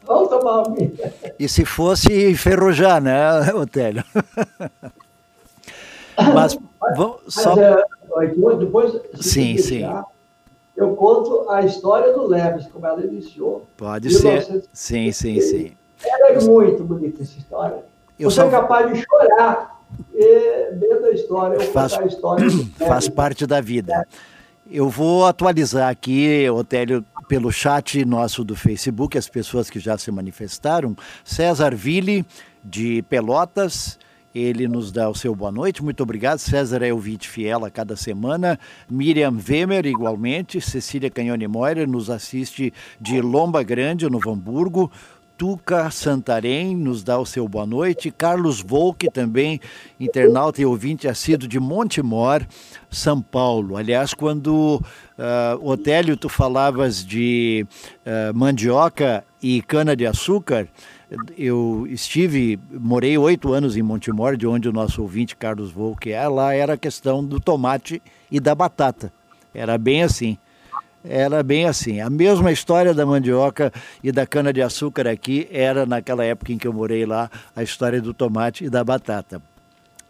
Vamos 0.07 0.29
tomar 0.29 0.63
uma. 0.63 0.77
E 1.39 1.49
se 1.49 1.65
fosse 1.65 2.31
enferrujar, 2.31 3.01
né, 3.01 3.53
Otélio? 3.55 4.05
Mas, 6.35 6.59
vamos, 6.97 7.21
só... 7.29 7.57
Mas, 7.57 8.31
é, 8.31 8.57
depois, 8.57 8.93
sim, 9.21 9.57
sim 9.57 9.83
eu 10.77 10.95
conto 10.97 11.49
a 11.49 11.63
história 11.63 12.13
do 12.13 12.27
Leves, 12.27 12.67
como 12.67 12.87
ela 12.87 13.01
iniciou. 13.05 13.67
Pode 13.77 14.13
ser. 14.13 14.65
Sim, 14.73 15.13
sim, 15.13 15.41
sim. 15.41 15.73
Ela 16.05 16.31
é 16.31 16.41
muito 16.41 16.83
bonita 16.83 17.23
essa 17.23 17.39
história. 17.39 17.85
Eu 18.19 18.31
Você 18.31 18.41
só... 18.41 18.47
é 18.47 18.51
capaz 18.51 18.93
de 18.93 19.05
chorar 19.05 19.81
vendo 20.73 21.07
a 21.07 21.11
história, 21.11 21.61
faz, 21.61 21.93
a 21.95 22.05
história 22.05 22.47
faz 22.79 23.09
parte 23.09 23.47
da 23.47 23.61
vida. 23.61 24.07
Eu 24.71 24.89
vou 24.89 25.27
atualizar 25.27 25.91
aqui, 25.91 26.49
Otélio, 26.49 27.05
pelo 27.29 27.53
chat 27.53 28.03
nosso 28.03 28.43
do 28.43 28.57
Facebook, 28.57 29.19
as 29.19 29.29
pessoas 29.29 29.69
que 29.69 29.79
já 29.79 29.99
se 29.99 30.11
manifestaram. 30.11 30.97
César 31.23 31.75
Ville, 31.75 32.25
de 32.65 33.03
Pelotas, 33.03 33.99
ele 34.35 34.67
nos 34.67 34.91
dá 34.91 35.11
o 35.11 35.15
seu 35.15 35.35
boa 35.35 35.53
noite. 35.53 35.85
Muito 35.85 36.03
obrigado. 36.03 36.39
César 36.39 36.83
é 36.83 36.91
ouvinte 36.95 37.29
fiel 37.29 37.63
a 37.67 37.71
cada 37.71 37.95
semana. 37.95 38.59
Miriam 38.89 39.37
Wemer, 39.47 39.85
igualmente. 39.85 40.63
Cecília 40.63 41.11
Canhone 41.11 41.47
Moira 41.47 41.87
nos 41.87 42.09
assiste 42.09 42.73
de 42.99 43.21
Lomba 43.21 43.63
Grande, 43.63 44.09
no 44.09 44.19
Hamburgo. 44.27 44.91
Tuca 45.37 45.91
Santarém 45.91 46.77
nos 46.77 47.03
dá 47.03 47.19
o 47.19 47.27
seu 47.27 47.49
boa 47.49 47.67
noite. 47.67 48.11
Carlos 48.11 48.61
Volk, 48.61 49.11
também 49.11 49.61
internauta 49.99 50.63
e 50.63 50.65
ouvinte 50.65 51.09
assíduo 51.09 51.49
de 51.49 51.59
Montemor, 51.59 52.47
São 52.95 53.21
Paulo. 53.21 53.77
Aliás, 53.77 54.15
quando 54.15 54.77
uh, 55.19 55.71
Otélio, 55.71 56.17
tu 56.17 56.29
falavas 56.29 57.05
de 57.05 57.67
uh, 58.07 58.37
mandioca 58.37 59.25
e 59.43 59.61
cana-de-açúcar, 59.63 60.69
eu 61.37 61.87
estive, 61.89 62.59
morei 62.73 63.17
oito 63.19 63.53
anos 63.53 63.77
em 63.77 63.83
Montemor, 63.83 64.37
de 64.37 64.47
onde 64.47 64.69
o 64.69 64.73
nosso 64.73 65.03
ouvinte 65.03 65.37
Carlos 65.37 65.71
Volk 65.71 66.11
é, 66.11 66.27
lá 66.29 66.55
era 66.55 66.75
a 66.75 66.79
questão 66.79 67.25
do 67.25 67.39
tomate 67.39 68.03
e 68.31 68.41
da 68.41 68.55
batata. 68.55 69.13
Era 69.55 69.79
bem 69.79 70.03
assim. 70.03 70.39
Era 71.05 71.43
bem 71.43 71.67
assim. 71.67 72.01
A 72.01 72.09
mesma 72.09 72.51
história 72.51 72.95
da 72.95 73.05
mandioca 73.05 73.71
e 74.03 74.11
da 74.11 74.27
cana-de-açúcar 74.27 75.07
aqui 75.07 75.47
era, 75.51 75.85
naquela 75.85 76.25
época 76.25 76.53
em 76.53 76.59
que 76.59 76.67
eu 76.67 76.73
morei 76.73 77.05
lá, 77.05 77.31
a 77.55 77.63
história 77.63 78.01
do 78.01 78.15
tomate 78.15 78.65
e 78.65 78.71
da 78.71 78.83
batata. 78.83 79.41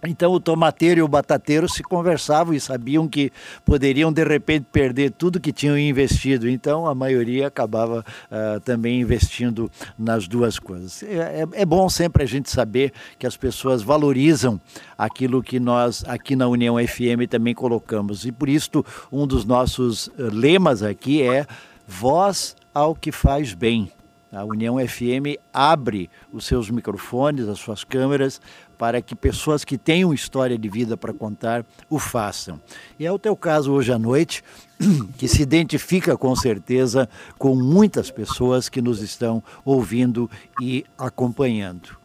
Então 0.07 0.33
o 0.33 0.41
tomateiro 0.41 1.01
e 1.01 1.03
o 1.03 1.09
batateiro 1.09 1.69
se 1.69 1.83
conversavam 1.83 2.55
e 2.55 2.61
sabiam 2.61 3.09
que 3.09 3.33
poderiam 3.65 4.13
de 4.13 4.25
repente 4.25 4.67
perder 4.71 5.11
tudo 5.13 5.41
que 5.41 5.53
tinham 5.53 5.79
investido. 5.79 6.49
Então 6.49 6.87
a 6.87 6.95
maioria 6.95 7.47
acabava 7.47 8.05
uh, 8.31 8.61
também 8.61 9.01
investindo 9.01 9.71
nas 9.99 10.29
duas 10.29 10.59
coisas. 10.59 11.03
É, 11.03 11.43
é, 11.43 11.63
é, 11.63 11.65
bom 11.65 11.89
sempre 11.89 12.23
a 12.23 12.27
gente 12.27 12.51
saber 12.51 12.93
que 13.19 13.27
as 13.27 13.37
pessoas 13.37 13.83
valorizam 13.83 14.61
aquilo 14.97 15.43
que 15.43 15.59
nós 15.59 16.05
aqui 16.07 16.37
na 16.37 16.47
União 16.47 16.77
FM 16.77 17.29
também 17.29 17.55
colocamos. 17.55 18.25
E 18.25 18.33
por 18.33 18.49
isso 18.49 18.85
um 19.11 19.27
dos 19.27 19.45
nossos 19.45 20.09
eh, 20.19 20.23
lemas 20.33 20.83
aqui 20.83 21.23
é 21.23 21.47
voz 21.87 22.57
ao 22.73 22.95
que 22.95 23.13
faz 23.13 23.55
bem. 23.55 23.91
A 24.35 24.45
União 24.45 24.77
FM 24.77 25.39
abre 25.53 26.11
os 26.33 26.45
seus 26.45 26.69
microfones, 26.69 27.47
as 27.47 27.61
suas 27.61 27.85
câmeras, 27.85 28.41
para 28.77 29.01
que 29.01 29.15
pessoas 29.15 29.65
que 29.65 29.79
tenham 29.79 30.13
história 30.13 30.59
de 30.59 30.69
vida 30.69 30.97
para 30.97 31.13
contar 31.13 31.65
o 31.89 31.99
façam. 31.99 32.61
E 32.99 33.07
é 33.07 33.13
o 33.13 33.19
teu 33.19 33.37
caso 33.37 33.73
hoje 33.73 33.93
à 33.93 33.99
noite, 33.99 34.43
que 35.17 35.29
se 35.29 35.43
identifica 35.43 36.17
com 36.17 36.35
certeza 36.35 37.09
com 37.39 37.55
muitas 37.55 38.11
pessoas 38.11 38.69
que 38.69 38.83
nos 38.83 39.01
estão 39.01 39.43
ouvindo 39.65 40.31
e 40.61 40.85
acompanhando. 40.99 41.97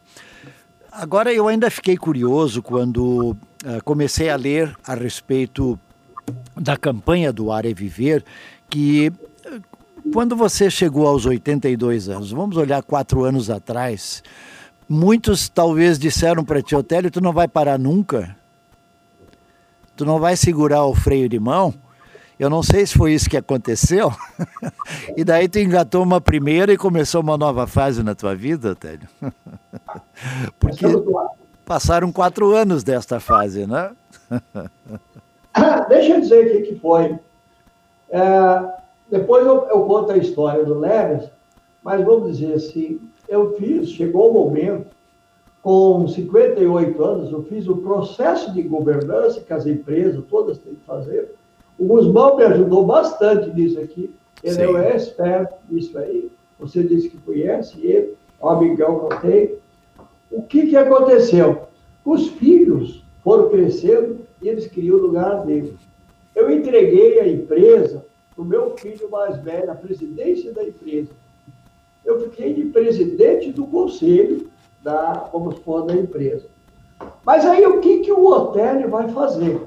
Agora, 0.91 1.31
eu 1.31 1.47
ainda 1.47 1.69
fiquei 1.69 1.95
curioso 1.95 2.61
quando 2.61 3.31
uh, 3.31 3.83
comecei 3.85 4.29
a 4.29 4.35
ler 4.35 4.75
a 4.83 4.95
respeito 4.95 5.79
da 6.55 6.75
campanha 6.75 7.31
do 7.31 7.51
Ar 7.51 7.65
é 7.65 7.73
Viver, 7.73 8.23
que 8.69 9.11
quando 10.11 10.35
você 10.35 10.69
chegou 10.69 11.07
aos 11.07 11.25
82 11.25 12.09
anos, 12.09 12.31
vamos 12.31 12.57
olhar 12.57 12.81
quatro 12.81 13.23
anos 13.23 13.49
atrás, 13.49 14.23
muitos 14.89 15.47
talvez 15.47 15.99
disseram 15.99 16.43
para 16.43 16.61
ti, 16.61 16.75
Otélio, 16.75 17.11
tu 17.11 17.21
não 17.21 17.31
vai 17.31 17.47
parar 17.47 17.77
nunca? 17.77 18.35
Tu 19.95 20.03
não 20.03 20.19
vai 20.19 20.35
segurar 20.35 20.85
o 20.85 20.95
freio 20.95 21.29
de 21.29 21.39
mão? 21.39 21.73
Eu 22.39 22.49
não 22.49 22.63
sei 22.63 22.87
se 22.87 22.97
foi 22.97 23.13
isso 23.13 23.29
que 23.29 23.35
aconteceu. 23.35 24.11
e 25.15 25.23
daí 25.25 25.47
tu 25.47 25.59
engatou 25.59 26.01
uma 26.01 26.21
primeira 26.21 26.71
e 26.71 26.77
começou 26.77 27.21
uma 27.21 27.37
nova 27.37 27.67
fase 27.67 28.01
na 28.01 28.15
tua 28.15 28.33
vida, 28.33 28.71
Otélio. 28.71 29.07
Porque 30.57 30.85
passaram 31.65 32.11
quatro 32.11 32.55
anos 32.55 32.81
desta 32.83 33.19
fase, 33.19 33.67
né? 33.67 33.91
Deixa 35.89 36.13
eu 36.13 36.21
dizer 36.21 36.45
o 36.45 36.51
que, 36.51 36.61
que 36.61 36.79
foi. 36.79 37.19
É, 38.09 38.21
depois 39.11 39.45
eu, 39.45 39.67
eu, 39.67 39.83
conto 39.83 40.13
a 40.13 40.17
história 40.17 40.63
do 40.63 40.79
Leves, 40.79 41.29
mas 41.83 42.03
vamos 42.05 42.37
dizer 42.37 42.53
assim, 42.53 43.01
eu 43.29 43.53
fiz, 43.53 43.91
chegou 43.91 44.31
o 44.31 44.33
momento, 44.33 44.87
com 45.61 46.07
58 46.07 47.03
anos, 47.03 47.31
eu 47.31 47.43
fiz 47.43 47.67
o 47.67 47.77
processo 47.77 48.51
de 48.53 48.61
governança 48.63 49.41
que 49.41 49.53
as 49.53 49.65
empresas 49.67 50.23
todas 50.29 50.57
têm 50.57 50.73
que 50.73 50.85
fazer. 50.85 51.35
O 51.77 51.85
Guzmão 51.85 52.37
me 52.37 52.43
ajudou 52.43 52.85
bastante 52.85 53.49
nisso 53.53 53.79
aqui. 53.79 54.13
Ele 54.43 54.55
Sim. 54.55 54.77
é 54.77 54.95
experto 54.95 55.55
nisso 55.69 55.97
aí. 55.97 56.31
Você 56.59 56.83
disse 56.83 57.09
que 57.09 57.17
conhece 57.17 57.79
ele, 57.85 58.15
é 58.41 58.45
um 58.45 58.49
amigão 58.49 58.99
que 58.99 59.13
eu 59.13 59.19
tenho. 59.19 59.57
O 60.31 60.41
que, 60.43 60.67
que 60.67 60.75
aconteceu? 60.75 61.67
Os 62.03 62.27
filhos 62.29 63.03
foram 63.23 63.49
crescendo 63.49 64.19
e 64.41 64.47
eles 64.47 64.67
queriam 64.67 64.97
o 64.97 65.01
lugar 65.01 65.45
deles. 65.45 65.75
Eu 66.35 66.49
entreguei 66.49 67.19
a 67.19 67.27
empresa 67.27 68.05
para 68.33 68.41
o 68.41 68.45
meu 68.45 68.77
filho 68.77 69.09
mais 69.09 69.37
velho, 69.37 69.71
a 69.71 69.75
presidência 69.75 70.53
da 70.53 70.63
empresa. 70.63 71.11
Eu 72.09 72.19
fiquei 72.21 72.55
de 72.55 72.65
presidente 72.65 73.51
do 73.51 73.67
conselho 73.67 74.49
da, 74.81 75.29
vamos 75.31 75.57
supor, 75.57 75.85
da 75.85 75.93
empresa. 75.95 76.47
Mas 77.23 77.45
aí 77.45 77.63
o 77.67 77.79
que, 77.79 77.99
que 77.99 78.11
o 78.11 78.25
hotel 78.25 78.89
vai 78.89 79.07
fazer? 79.09 79.61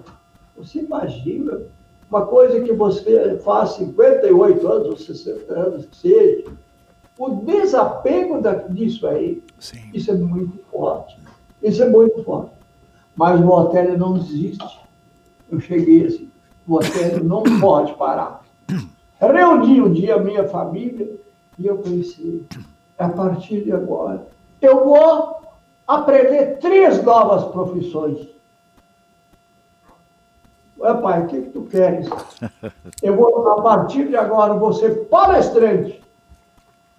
Você 0.57 0.81
imagina 0.81 1.62
uma 2.11 2.26
coisa 2.26 2.61
que 2.61 2.72
você 2.72 3.38
faz 3.44 3.74
58 3.74 4.66
anos 4.66 4.88
ou 4.88 4.96
60 4.96 5.52
anos 5.52 5.87
que 5.87 5.96
seja, 5.96 6.44
o 7.16 7.31
desapego 7.31 8.40
da, 8.40 8.55
disso 8.55 9.07
aí, 9.07 9.40
Sim. 9.61 9.90
isso 9.94 10.11
é 10.11 10.14
muito 10.14 10.59
forte. 10.68 11.16
Isso 11.62 11.81
é 11.81 11.88
muito 11.88 12.24
forte. 12.24 12.50
Mas 13.14 13.40
o 13.40 13.48
hotel 13.48 13.96
não 13.96 14.16
existe. 14.16 14.81
Eu 15.48 15.61
cheguei 15.61 16.07
assim, 16.07 16.28
o 16.66 16.74
hotel 16.74 17.22
não 17.22 17.44
pode 17.61 17.94
parar. 17.94 18.42
Reuni 19.20 19.81
um 19.81 19.92
dia 19.92 20.16
a 20.16 20.18
minha 20.18 20.42
família 20.48 21.21
e 21.58 21.66
eu 21.66 21.78
pensei, 21.78 22.46
a 22.98 23.08
partir 23.08 23.64
de 23.64 23.72
agora, 23.72 24.26
eu 24.60 24.84
vou 24.84 25.42
aprender 25.86 26.58
três 26.58 27.02
novas 27.02 27.44
profissões. 27.52 28.28
Ué, 30.78 30.94
pai, 30.94 31.22
o 31.22 31.26
que, 31.28 31.42
que 31.42 31.50
tu 31.50 31.62
queres? 31.62 32.08
Eu 33.00 33.16
vou, 33.16 33.48
a 33.48 33.62
partir 33.62 34.08
de 34.08 34.16
agora, 34.16 34.54
vou 34.54 34.72
ser 34.72 35.06
palestrante. 35.06 36.02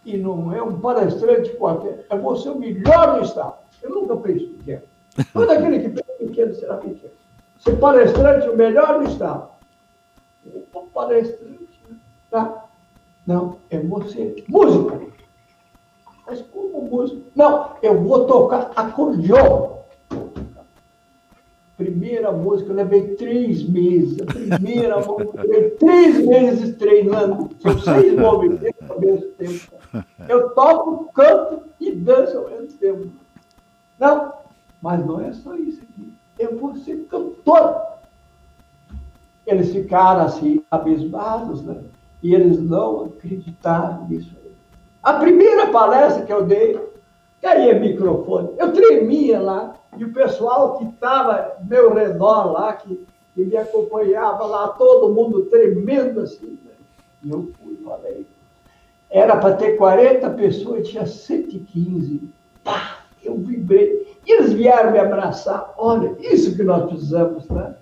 E 0.05 0.17
não 0.17 0.53
é 0.53 0.61
um 0.61 0.79
palestrante 0.79 1.49
qualquer, 1.55 2.05
é 2.09 2.17
você 2.17 2.49
o 2.49 2.59
melhor 2.59 3.17
do 3.17 3.25
Estado. 3.25 3.55
Eu 3.81 3.89
nunca 3.89 4.15
penso 4.17 4.47
pequeno. 4.51 4.83
Todo 5.33 5.49
aquele 5.51 5.79
que 5.79 5.89
pensa 5.89 6.13
pequeno 6.17 6.53
será 6.55 6.77
pequeno. 6.77 7.13
Ser 7.59 7.77
palestrante, 7.77 8.49
o 8.49 8.55
melhor 8.55 8.99
do 8.99 9.09
Estado. 9.09 9.49
Um 10.45 10.87
palestrante, 10.87 11.81
tá? 12.29 12.62
Não, 13.25 13.57
é 13.69 13.79
você. 13.79 14.43
Música. 14.47 14.99
Mas 16.25 16.41
como 16.41 16.81
músico? 16.81 17.21
Não, 17.35 17.71
eu 17.81 18.01
vou 18.01 18.25
tocar 18.25 18.71
acordeon. 18.75 19.73
Primeira 21.77 22.31
música, 22.31 22.71
eu 22.71 22.75
levei 22.75 23.15
três 23.15 23.67
meses. 23.67 24.21
A 24.21 24.25
primeira 24.25 24.97
música, 24.97 25.41
eu 25.41 25.49
levei 25.49 25.69
três 25.71 26.25
meses 26.25 26.75
treinando. 26.77 27.49
São 27.59 27.79
seis 27.79 28.15
movimentos 28.17 28.89
ao 28.89 28.99
mesmo 28.99 29.27
tempo. 29.31 29.73
Eu 30.27 30.49
toco, 30.51 31.11
canto 31.13 31.63
e 31.79 31.91
danço 31.91 32.37
ao 32.37 32.49
mesmo 32.49 32.67
tempo. 32.77 33.07
Não, 33.99 34.33
mas 34.81 35.05
não 35.05 35.19
é 35.19 35.33
só 35.33 35.55
isso 35.55 35.81
aqui. 35.81 36.13
Eu 36.37 36.57
vou 36.57 36.75
ser 36.75 37.05
cantor. 37.05 37.81
Eles 39.45 39.71
ficaram 39.71 40.21
assim, 40.21 40.63
abismados, 40.71 41.63
né? 41.63 41.83
E 42.23 42.33
eles 42.33 42.59
não 42.59 43.05
acreditaram 43.05 44.07
nisso 44.07 44.43
a 45.03 45.13
primeira 45.15 45.67
palestra 45.67 46.25
que 46.25 46.31
eu 46.31 46.45
dei, 46.45 46.79
caía 47.41 47.77
microfone. 47.77 48.51
Eu 48.57 48.71
tremia 48.71 49.41
lá, 49.41 49.75
e 49.97 50.05
o 50.05 50.13
pessoal 50.13 50.77
que 50.77 50.85
estava 50.85 51.57
meu 51.67 51.93
redor 51.93 52.53
lá, 52.53 52.71
que, 52.71 53.05
que, 53.35 53.43
me 53.43 53.57
acompanhava 53.57 54.45
lá, 54.45 54.69
todo 54.69 55.13
mundo 55.13 55.45
tremendo 55.47 56.21
assim. 56.21 56.57
Né? 56.63 56.71
E 57.21 57.29
eu 57.29 57.51
fui, 57.59 57.77
falei. 57.83 58.25
Era 59.09 59.35
para 59.35 59.55
ter 59.55 59.75
40 59.75 60.29
pessoas, 60.31 60.87
tinha 60.87 61.05
115. 61.05 62.21
Pá, 62.63 62.99
eu 63.21 63.35
vibrei. 63.35 64.17
E 64.25 64.31
eles 64.31 64.53
vieram 64.53 64.91
me 64.91 64.99
abraçar. 64.99 65.73
Olha, 65.77 66.15
isso 66.19 66.55
que 66.55 66.63
nós 66.63 66.85
precisamos, 66.85 67.47
né? 67.49 67.75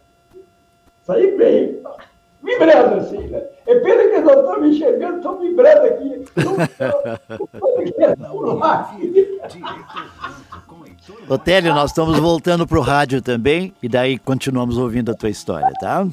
Saí 1.04 1.38
bem 1.38 1.82
vibrando 2.43 2.95
assim, 2.95 3.27
né? 3.27 3.43
É 3.67 3.76
pena 3.76 4.04
que 4.10 4.19
não 4.19 4.39
estão 4.39 4.62
me 4.62 4.69
enxergando, 4.69 5.17
estão 5.17 5.39
vibrando 5.39 5.86
aqui. 5.86 6.26
Otélio, 11.30 11.74
nós 11.74 11.91
estamos 11.91 12.17
voltando 12.19 12.67
para 12.67 12.80
o 12.80 12.82
rádio 12.82 13.21
também, 13.21 13.74
e 13.82 13.89
daí 13.89 14.17
continuamos 14.17 14.78
ouvindo 14.78 15.12
a 15.12 15.15
tua 15.15 15.30
história, 15.30 15.71
tá? 15.80 16.08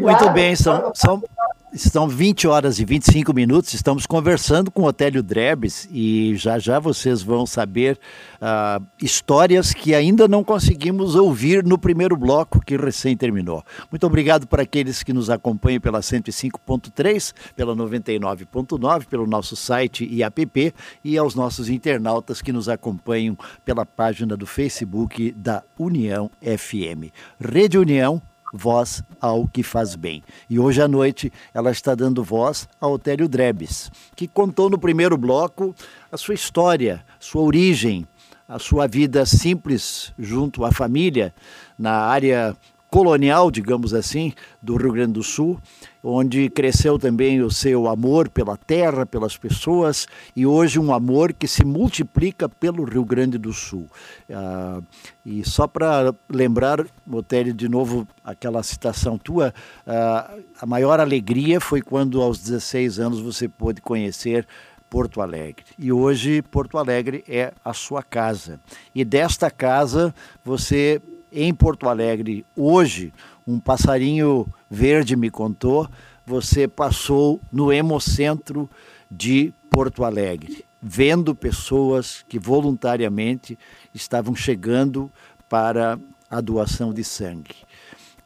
Muito 0.00 0.30
bem, 0.30 0.54
são, 0.56 0.92
são, 0.94 1.22
Estão 1.72 2.08
20 2.08 2.48
horas 2.48 2.80
e 2.80 2.84
25 2.84 3.32
minutos, 3.32 3.74
estamos 3.74 4.04
conversando 4.04 4.72
com 4.72 4.82
o 4.82 4.86
Otélio 4.86 5.22
Drebes 5.22 5.88
e 5.88 6.34
já 6.34 6.58
já 6.58 6.80
vocês 6.80 7.22
vão 7.22 7.46
saber 7.46 7.96
uh, 8.42 8.84
histórias 9.00 9.72
que 9.72 9.94
ainda 9.94 10.26
não 10.26 10.42
conseguimos 10.42 11.14
ouvir 11.14 11.64
no 11.64 11.78
primeiro 11.78 12.16
bloco 12.16 12.60
que 12.60 12.76
recém 12.76 13.16
terminou. 13.16 13.62
Muito 13.88 14.04
obrigado 14.04 14.48
para 14.48 14.64
aqueles 14.64 15.04
que 15.04 15.12
nos 15.12 15.30
acompanham 15.30 15.80
pela 15.80 16.00
105.3, 16.00 17.32
pela 17.54 17.76
99.9, 17.76 19.06
pelo 19.06 19.24
nosso 19.24 19.54
site 19.54 20.08
e 20.10 20.24
app 20.24 20.74
e 21.04 21.16
aos 21.16 21.36
nossos 21.36 21.68
internautas 21.68 22.42
que 22.42 22.52
nos 22.52 22.68
acompanham 22.68 23.38
pela 23.64 23.86
página 23.86 24.36
do 24.36 24.44
Facebook 24.44 25.30
da 25.36 25.62
União 25.78 26.28
FM. 26.42 27.14
Rede 27.38 27.78
União 27.78 28.20
voz 28.52 29.02
ao 29.20 29.46
que 29.46 29.62
faz 29.62 29.94
bem. 29.94 30.22
E 30.48 30.58
hoje 30.58 30.82
à 30.82 30.88
noite 30.88 31.32
ela 31.54 31.70
está 31.70 31.94
dando 31.94 32.24
voz 32.24 32.68
a 32.80 32.86
Otélio 32.86 33.28
Drebes, 33.28 33.90
que 34.16 34.26
contou 34.28 34.68
no 34.68 34.78
primeiro 34.78 35.16
bloco 35.16 35.74
a 36.10 36.16
sua 36.16 36.34
história, 36.34 37.04
sua 37.18 37.42
origem, 37.42 38.06
a 38.48 38.58
sua 38.58 38.86
vida 38.86 39.24
simples 39.24 40.12
junto 40.18 40.64
à 40.64 40.72
família 40.72 41.32
na 41.78 41.92
área 41.92 42.56
colonial, 42.90 43.50
digamos 43.50 43.94
assim, 43.94 44.32
do 44.60 44.76
Rio 44.76 44.92
Grande 44.92 45.12
do 45.12 45.22
Sul, 45.22 45.60
onde 46.02 46.48
cresceu 46.48 46.98
também 46.98 47.40
o 47.42 47.50
seu 47.50 47.88
amor 47.88 48.28
pela 48.28 48.56
terra, 48.56 49.04
pelas 49.04 49.36
pessoas, 49.36 50.06
e 50.34 50.46
hoje 50.46 50.78
um 50.78 50.92
amor 50.92 51.32
que 51.32 51.46
se 51.46 51.64
multiplica 51.64 52.48
pelo 52.48 52.84
Rio 52.84 53.04
Grande 53.04 53.36
do 53.38 53.52
Sul. 53.52 53.86
Ah, 54.30 54.80
e 55.24 55.44
só 55.48 55.66
para 55.66 56.14
lembrar, 56.28 56.86
Botelho, 57.04 57.52
de 57.52 57.68
novo 57.68 58.06
aquela 58.24 58.62
citação 58.62 59.18
tua, 59.18 59.52
ah, 59.86 60.34
a 60.60 60.66
maior 60.66 61.00
alegria 61.00 61.60
foi 61.60 61.82
quando 61.82 62.20
aos 62.22 62.38
16 62.38 62.98
anos 62.98 63.20
você 63.20 63.48
pôde 63.48 63.80
conhecer 63.80 64.46
Porto 64.88 65.20
Alegre. 65.20 65.64
E 65.78 65.92
hoje 65.92 66.42
Porto 66.42 66.76
Alegre 66.76 67.22
é 67.28 67.52
a 67.64 67.72
sua 67.72 68.02
casa. 68.02 68.58
E 68.92 69.04
desta 69.04 69.50
casa 69.50 70.12
você 70.44 71.00
em 71.32 71.54
Porto 71.54 71.88
Alegre 71.88 72.44
hoje, 72.56 73.12
um 73.46 73.60
passarinho 73.60 74.46
verde 74.70 75.16
me 75.16 75.30
contou, 75.30 75.88
você 76.24 76.68
passou 76.68 77.40
no 77.50 77.72
Hemocentro 77.72 78.70
de 79.10 79.52
Porto 79.68 80.04
Alegre, 80.04 80.64
vendo 80.80 81.34
pessoas 81.34 82.24
que 82.28 82.38
voluntariamente 82.38 83.58
estavam 83.92 84.34
chegando 84.34 85.10
para 85.48 85.98
a 86.30 86.40
doação 86.40 86.94
de 86.94 87.02
sangue. 87.02 87.56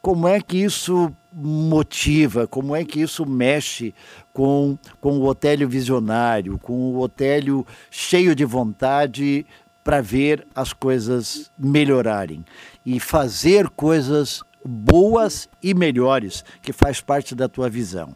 Como 0.02 0.28
é 0.28 0.38
que 0.38 0.58
isso 0.58 1.10
motiva, 1.32 2.46
como 2.46 2.76
é 2.76 2.84
que 2.84 3.00
isso 3.00 3.24
mexe 3.24 3.94
com, 4.34 4.78
com 5.00 5.18
o 5.18 5.24
Otélio 5.24 5.66
visionário, 5.66 6.58
com 6.58 6.74
o 6.74 7.00
Otélio 7.00 7.66
cheio 7.90 8.34
de 8.34 8.44
vontade 8.44 9.46
para 9.82 10.02
ver 10.02 10.46
as 10.54 10.74
coisas 10.74 11.50
melhorarem 11.58 12.44
e 12.84 13.00
fazer 13.00 13.68
coisas 13.70 14.42
boas 14.64 15.48
e 15.62 15.74
melhores, 15.74 16.44
que 16.62 16.72
faz 16.72 17.00
parte 17.00 17.34
da 17.34 17.48
tua 17.48 17.68
visão. 17.68 18.14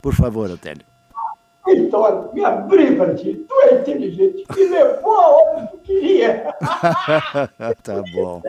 Por 0.00 0.14
favor, 0.14 0.50
Otélio. 0.50 0.84
Vitória, 1.66 2.30
me 2.32 2.44
abri 2.44 2.94
para 2.96 3.14
ti. 3.14 3.44
Tu 3.48 3.54
é 3.62 3.74
inteligente. 3.80 4.44
Me 4.54 4.68
levou 4.68 5.18
aonde 5.18 5.70
tu 5.72 5.78
queria. 5.78 6.54
tá 7.82 8.02
bom. 8.14 8.40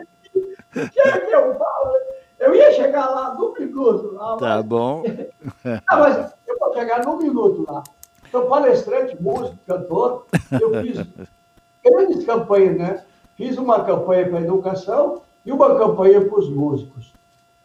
Quer 0.72 1.26
que 1.26 1.34
eu 1.34 1.54
falo? 1.58 1.92
Eu 2.38 2.54
ia 2.54 2.72
chegar 2.72 3.08
lá 3.08 3.34
num 3.34 3.52
minuto. 3.52 4.14
Lá, 4.14 4.36
tá 4.36 4.56
mas... 4.56 4.64
bom. 4.64 5.02
Não, 5.64 5.98
mas 5.98 6.32
eu 6.46 6.58
vou 6.58 6.72
chegar 6.74 7.04
num 7.04 7.18
minuto 7.18 7.66
lá. 7.68 7.82
Sou 8.30 8.42
palestrante, 8.42 9.20
músico, 9.20 9.58
cantor. 9.66 10.26
Eu 10.52 10.70
fiz 10.82 11.04
grandes 11.84 12.24
campanhas, 12.24 12.76
né? 12.76 13.04
Fiz 13.36 13.56
uma 13.56 13.84
campanha 13.84 14.28
para 14.28 14.38
a 14.38 14.42
educação 14.42 15.22
e 15.44 15.50
uma 15.50 15.76
campanha 15.76 16.20
para 16.20 16.38
os 16.38 16.48
músicos, 16.48 17.12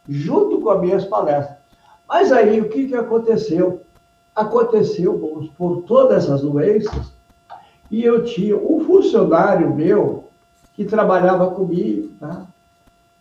junto 0.07 0.59
com 0.59 0.69
as 0.69 0.81
minhas 0.81 1.05
palestras. 1.05 1.57
Mas 2.07 2.31
aí, 2.31 2.59
o 2.61 2.69
que, 2.69 2.87
que 2.87 2.95
aconteceu? 2.95 3.81
Aconteceu, 4.35 5.17
vamos 5.17 5.49
por 5.49 5.83
todas 5.83 6.23
essas 6.23 6.41
doenças, 6.41 7.13
e 7.89 8.03
eu 8.03 8.23
tinha 8.23 8.57
um 8.57 8.83
funcionário 8.83 9.73
meu 9.73 10.29
que 10.73 10.85
trabalhava 10.85 11.51
comigo, 11.51 12.09
tá? 12.19 12.47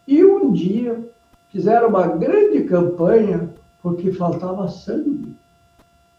E 0.06 0.24
um 0.24 0.50
dia 0.50 1.06
fizeram 1.50 1.88
uma 1.88 2.06
grande 2.06 2.64
campanha 2.64 3.50
porque 3.82 4.12
faltava 4.12 4.68
sangue. 4.68 5.36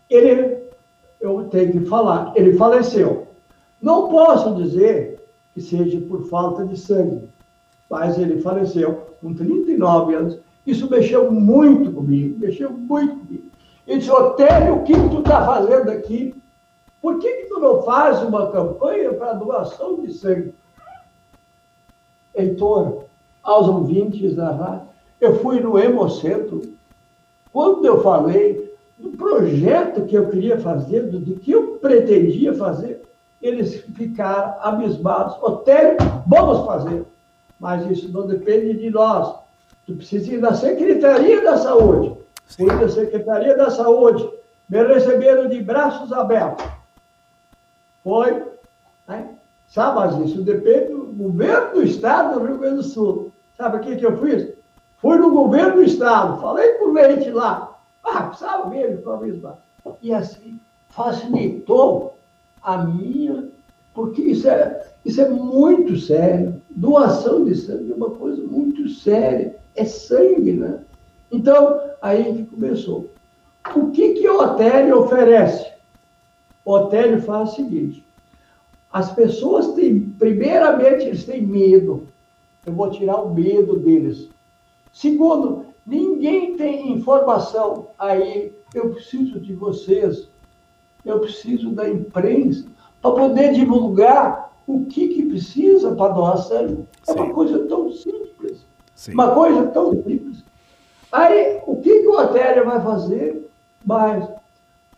Ele, 0.10 0.60
eu 1.19 1.45
tenho 1.45 1.71
que 1.71 1.86
falar, 1.86 2.34
ele 2.36 2.56
faleceu. 2.56 3.28
Não 3.82 4.10
posso 4.10 4.56
dizer 4.56 5.23
que 5.54 5.62
seja 5.62 5.99
por 6.02 6.28
falta 6.30 6.65
de 6.65 6.78
sangue, 6.78 7.28
mas 7.89 8.17
ele 8.17 8.41
faleceu 8.41 9.15
com 9.19 9.34
39 9.34 10.15
anos. 10.15 10.39
Isso 10.65 10.89
mexeu 10.89 11.32
muito 11.32 11.91
comigo, 11.91 12.39
mexeu 12.39 12.71
muito 12.71 13.17
comigo. 13.17 13.43
Ele 13.86 13.99
disse, 13.99 14.12
Otélio, 14.12 14.76
o 14.76 14.84
que 14.84 14.93
tu 14.93 15.19
está 15.19 15.45
fazendo 15.45 15.89
aqui? 15.91 16.34
Por 17.02 17.19
que, 17.19 17.30
que 17.30 17.49
tu 17.49 17.60
não 17.60 17.82
faz 17.84 18.23
uma 18.23 18.49
campanha 18.49 19.13
para 19.13 19.34
doação 19.34 20.02
de 20.02 20.13
sangue? 20.13 20.54
Heitor, 22.34 23.04
aos 23.43 23.67
ouvintes 23.67 24.36
da 24.36 24.52
rádio, 24.52 24.88
eu 25.19 25.36
fui 25.39 25.60
no 25.60 25.78
Hemocentro. 25.78 26.62
Quando 27.52 27.86
eu 27.86 28.02
falei 28.02 28.73
do 28.97 29.10
projeto 29.17 30.06
que 30.06 30.15
eu 30.15 30.30
queria 30.30 30.58
fazer, 30.60 31.02
do 31.12 31.36
que 31.36 31.52
eu 31.52 31.78
pretendia 31.78 32.54
fazer, 32.54 33.02
eles 33.41 33.82
ficaram 33.82 34.56
abismados. 34.62 35.36
Otélio, 35.43 35.97
vamos 36.26 36.65
fazer. 36.65 37.06
Mas 37.60 37.86
isso 37.91 38.12
não 38.12 38.26
depende 38.26 38.80
de 38.80 38.89
nós. 38.89 39.42
Tu 39.85 39.95
precisa 39.95 40.33
ir 40.33 40.39
na 40.39 40.53
Secretaria 40.53 41.41
da 41.41 41.57
Saúde. 41.57 42.15
Fui 42.45 42.65
na 42.65 42.87
Secretaria 42.87 43.55
da 43.55 43.69
Saúde. 43.69 44.29
Me 44.69 44.83
receberam 44.83 45.49
de 45.49 45.61
braços 45.61 46.11
abertos. 46.13 46.65
Foi. 48.03 48.43
Né? 49.07 49.29
Sabe, 49.67 49.99
mas 49.99 50.29
isso 50.29 50.41
depende 50.43 50.93
do 50.93 51.05
governo 51.05 51.73
do 51.73 51.83
Estado 51.83 52.39
do 52.39 52.45
Rio 52.45 52.57
Grande 52.57 52.77
do 52.77 52.83
Sul. 52.83 53.31
Sabe 53.57 53.77
o 53.77 53.79
que, 53.81 53.95
que 53.95 54.05
eu 54.05 54.17
fiz? 54.17 54.53
Fui 54.97 55.17
no 55.17 55.31
governo 55.31 55.75
do 55.75 55.83
Estado, 55.83 56.39
falei 56.39 56.73
com 56.75 56.85
o 56.85 56.93
leite 56.93 57.29
lá. 57.31 57.77
Ah, 58.03 58.23
precisava 58.23 58.69
mesmo, 58.69 59.01
talvez 59.01 59.41
lá. 59.41 59.57
E 60.01 60.13
assim 60.13 60.59
facilitou 60.89 62.17
a 62.61 62.77
minha, 62.77 63.49
porque 63.93 64.21
isso 64.21 64.47
é, 64.47 64.85
isso 65.03 65.19
é 65.21 65.29
muito 65.29 65.97
sério. 65.97 66.61
Doação 66.69 67.43
de 67.43 67.55
sangue 67.55 67.91
é 67.91 67.95
uma 67.95 68.11
coisa 68.11 68.41
muito 68.43 68.87
séria. 68.89 69.55
É 69.75 69.86
sangue, 69.86 70.53
né? 70.53 70.79
Então, 71.31 71.79
aí 72.01 72.33
que 72.33 72.43
começou. 72.45 73.09
O 73.75 73.91
que, 73.91 74.13
que 74.13 74.29
o 74.29 74.39
Otélio 74.39 74.99
oferece? 74.99 75.71
O 76.65 76.73
Otélio 76.73 77.21
faz 77.21 77.51
o 77.51 77.55
seguinte: 77.55 78.05
as 78.91 79.12
pessoas 79.12 79.73
têm, 79.73 80.01
primeiramente, 80.19 81.05
eles 81.05 81.25
têm 81.25 81.41
medo. 81.41 82.07
Eu 82.65 82.73
vou 82.73 82.89
tirar 82.91 83.17
o 83.17 83.33
medo 83.33 83.77
deles. 83.79 84.29
Segundo, 84.91 85.65
ninguém 85.86 86.55
tem 86.55 86.91
informação. 86.91 87.88
Aí 87.97 88.53
eu 88.73 88.91
preciso 88.91 89.39
de 89.39 89.53
vocês, 89.53 90.29
eu 91.03 91.19
preciso 91.19 91.71
da 91.71 91.89
imprensa 91.89 92.65
para 93.01 93.12
poder 93.12 93.53
divulgar 93.53 94.53
o 94.65 94.86
que, 94.86 95.09
que 95.09 95.25
precisa 95.25 95.93
para 95.95 96.13
doar 96.13 96.38
sangue. 96.38 96.86
É 97.07 97.13
Sim. 97.13 97.19
uma 97.19 97.33
coisa 97.33 97.67
tão 97.67 97.91
simples. 97.91 98.22
Sim. 99.03 99.15
Uma 99.15 99.31
coisa 99.31 99.67
tão 99.67 99.91
simples. 100.01 100.45
Aí, 101.11 101.61
o 101.67 101.75
que, 101.81 102.03
que 102.03 102.07
o 102.07 102.17
Otélia 102.17 102.63
vai 102.63 102.81
fazer? 102.81 103.51
Mas 103.83 104.29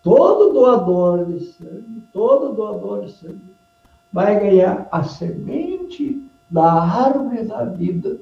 todo 0.04 0.54
doador 0.54 1.26
de 1.26 1.44
sangue, 1.54 2.04
todo 2.14 2.54
doador 2.54 3.04
de 3.04 3.14
sangue, 3.14 3.56
vai 4.14 4.40
ganhar 4.40 4.88
a 4.92 5.04
semente 5.04 6.24
da 6.52 6.72
árvore 6.72 7.46
da 7.46 7.66
vida. 7.66 8.20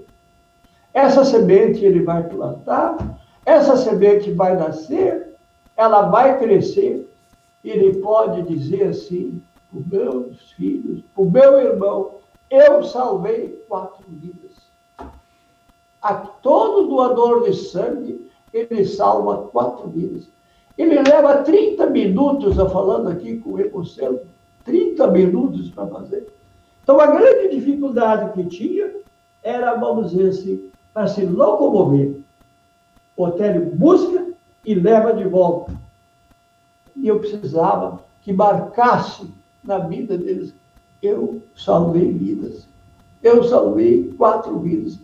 Essa 0.93 1.25
semente 1.25 1.83
ele 1.83 2.01
vai 2.01 2.23
plantar, 2.29 3.19
essa 3.45 3.75
semente 3.75 4.31
vai 4.31 4.55
nascer, 4.55 5.35
ela 5.75 6.03
vai 6.03 6.39
crescer, 6.39 7.13
ele 7.61 7.99
pode 7.99 8.43
dizer 8.43 8.83
assim, 8.83 9.43
os 9.73 9.85
meus 9.85 10.53
filhos, 10.53 11.03
o 11.13 11.25
meu 11.25 11.59
irmão, 11.59 12.19
eu 12.49 12.85
salvei 12.85 13.61
quatro 13.67 14.05
vidas. 14.07 14.62
A 16.03 16.13
todo 16.15 16.89
doador 16.89 17.45
de 17.45 17.55
sangue, 17.55 18.29
ele 18.53 18.85
salva 18.85 19.47
quatro 19.47 19.89
vidas. 19.89 20.27
Ele 20.77 21.01
leva 21.01 21.43
30 21.43 21.85
minutos, 21.89 22.59
a 22.59 22.69
falando 22.69 23.07
aqui 23.07 23.37
com 23.37 23.51
o 23.51 23.59
Ecocentro, 23.59 24.27
30 24.65 25.07
minutos 25.07 25.69
para 25.69 25.87
fazer. 25.87 26.27
Então, 26.83 26.99
a 26.99 27.07
grande 27.07 27.55
dificuldade 27.55 28.33
que 28.33 28.45
tinha 28.49 28.91
era, 29.41 29.75
vamos 29.75 30.11
dizer 30.11 30.29
assim, 30.29 30.69
para 30.93 31.07
se 31.07 31.25
locomover. 31.25 32.17
O 33.15 33.23
Otélio 33.23 33.71
busca 33.73 34.27
e 34.65 34.75
leva 34.75 35.13
de 35.13 35.23
volta. 35.23 35.73
E 36.97 37.07
eu 37.07 37.19
precisava 37.19 38.03
que 38.21 38.33
marcasse 38.33 39.31
na 39.63 39.77
vida 39.77 40.17
deles. 40.17 40.53
Eu 41.01 41.41
salvei 41.55 42.11
vidas. 42.11 42.67
Eu 43.21 43.43
salvei 43.43 44.13
quatro 44.17 44.59
vidas. 44.59 44.99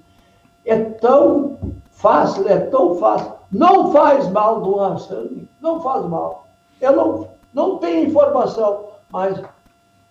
É 0.69 0.77
tão 0.77 1.58
fácil, 1.89 2.47
é 2.47 2.60
tão 2.60 2.93
fácil. 2.95 3.34
Não 3.51 3.91
faz 3.91 4.29
mal 4.29 4.62
doar 4.62 4.99
sangue, 4.99 5.49
não 5.60 5.82
faz 5.82 6.05
mal. 6.05 6.47
Eu 6.79 6.95
não, 6.95 7.27
não 7.51 7.77
tenho 7.79 8.08
informação, 8.08 8.89
mas 9.12 9.41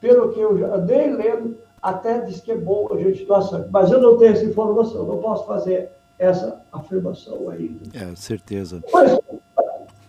pelo 0.00 0.32
que 0.32 0.40
eu 0.40 0.58
já 0.58 0.74
andei 0.74 1.12
lendo, 1.12 1.56
até 1.80 2.22
diz 2.22 2.40
que 2.40 2.50
é 2.50 2.56
bom 2.56 2.88
a 2.90 2.96
gente 2.96 3.24
doar 3.24 3.42
sangue. 3.42 3.68
Mas 3.70 3.92
eu 3.92 4.00
não 4.00 4.18
tenho 4.18 4.32
essa 4.32 4.44
informação, 4.44 5.06
não 5.06 5.18
posso 5.18 5.46
fazer 5.46 5.92
essa 6.18 6.60
afirmação 6.72 7.48
ainda. 7.50 7.84
É, 7.96 8.16
certeza. 8.16 8.82
Mas, 8.92 9.16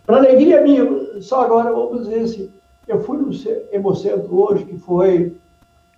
para 0.03 0.17
alegria 0.17 0.61
minha, 0.61 1.21
só 1.21 1.41
agora 1.41 1.71
vamos 1.71 2.07
dizer 2.07 2.21
assim, 2.21 2.51
eu 2.87 2.99
fui 3.01 3.17
no 3.17 3.29
Hemocentro 3.71 4.35
hoje, 4.35 4.65
que 4.65 4.79
foi 4.79 5.37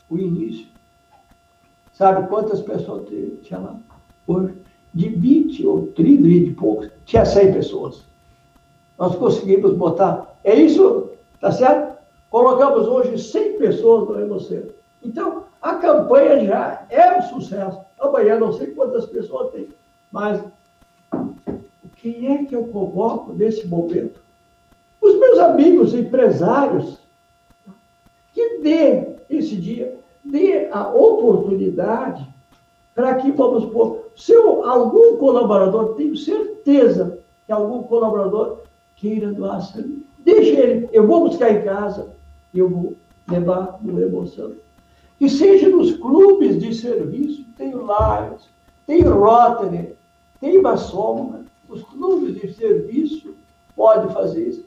o 0.10 0.18
início. 0.18 0.68
Sabe 1.94 2.28
quantas 2.28 2.60
pessoas 2.60 3.08
tinha 3.44 3.60
lá? 3.60 3.80
Hoje, 4.32 4.54
de 4.94 5.10
20 5.10 5.68
ou 5.68 5.88
30 5.88 6.28
e 6.28 6.54
poucos, 6.54 6.90
tinha 7.06 7.26
100 7.26 7.54
pessoas. 7.54 8.04
Nós 8.98 9.16
conseguimos 9.16 9.74
botar. 9.74 10.38
É 10.44 10.56
isso, 10.56 11.10
tá 11.40 11.52
certo? 11.52 11.98
Colocamos 12.30 12.88
hoje 12.88 13.18
100 13.18 13.58
pessoas 13.58 14.08
no 14.08 14.22
Hemocentro. 14.22 14.74
Então, 15.04 15.44
a 15.62 15.76
campanha 15.76 16.46
já 16.46 16.86
é 16.90 17.18
um 17.18 17.22
sucesso. 17.24 17.80
Amanhã 18.00 18.40
não 18.40 18.54
sei 18.54 18.68
quantas 18.68 19.06
pessoas 19.06 19.52
tem, 19.52 19.70
mas 20.12 20.42
quem 21.98 22.34
é 22.34 22.46
que 22.46 22.56
eu 22.56 22.66
convoco 22.66 23.34
nesse 23.34 23.68
momento? 23.68 24.20
Os 25.00 25.20
meus 25.20 25.38
amigos 25.40 25.94
empresários, 25.94 26.98
que 28.34 28.60
dê 28.60 29.16
esse 29.30 29.56
dia, 29.56 30.00
dê 30.24 30.68
a 30.72 30.88
oportunidade 30.88 32.28
para 32.96 33.16
que, 33.16 33.32
vamos 33.32 33.66
pôr, 33.66 34.01
se 34.16 34.34
algum 34.34 35.18
colaborador, 35.18 35.96
tenho 35.96 36.16
certeza 36.16 37.20
que 37.46 37.52
algum 37.52 37.84
colaborador 37.84 38.60
queira 38.96 39.32
doar 39.32 39.62
sangue, 39.62 40.06
deixe 40.20 40.52
ele, 40.52 40.90
eu 40.92 41.08
vou 41.08 41.28
buscar 41.28 41.52
em 41.52 41.64
casa, 41.64 42.14
eu 42.54 42.70
vou 42.70 42.96
levar 43.30 43.80
no 43.82 44.02
emoção. 44.02 44.54
Que 45.18 45.30
seja 45.30 45.70
nos 45.70 45.96
clubes 45.98 46.60
de 46.60 46.74
serviço, 46.74 47.46
tem 47.58 47.74
o 47.74 47.82
Lions, 47.82 48.50
tem 48.86 49.08
o 49.08 49.20
Rotary, 49.20 49.96
tem 50.40 50.62
Massoma, 50.62 51.46
os 51.70 51.84
clubes 51.84 52.36
de 52.36 52.54
serviço 52.54 53.36
podem 53.76 54.10
fazer 54.10 54.48
isso. 54.48 54.66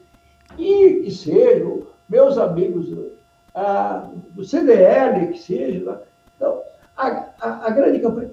E 0.56 1.00
que 1.02 1.10
sejam 1.10 1.82
meus 2.08 2.38
amigos 2.38 2.92
ah, 3.54 4.08
do 4.30 4.44
CDL, 4.44 5.32
que 5.32 5.38
seja. 5.38 6.02
Então, 6.36 6.60
a, 6.96 7.26
a, 7.40 7.66
a 7.66 7.70
grande 7.70 7.98
campanha 7.98 8.30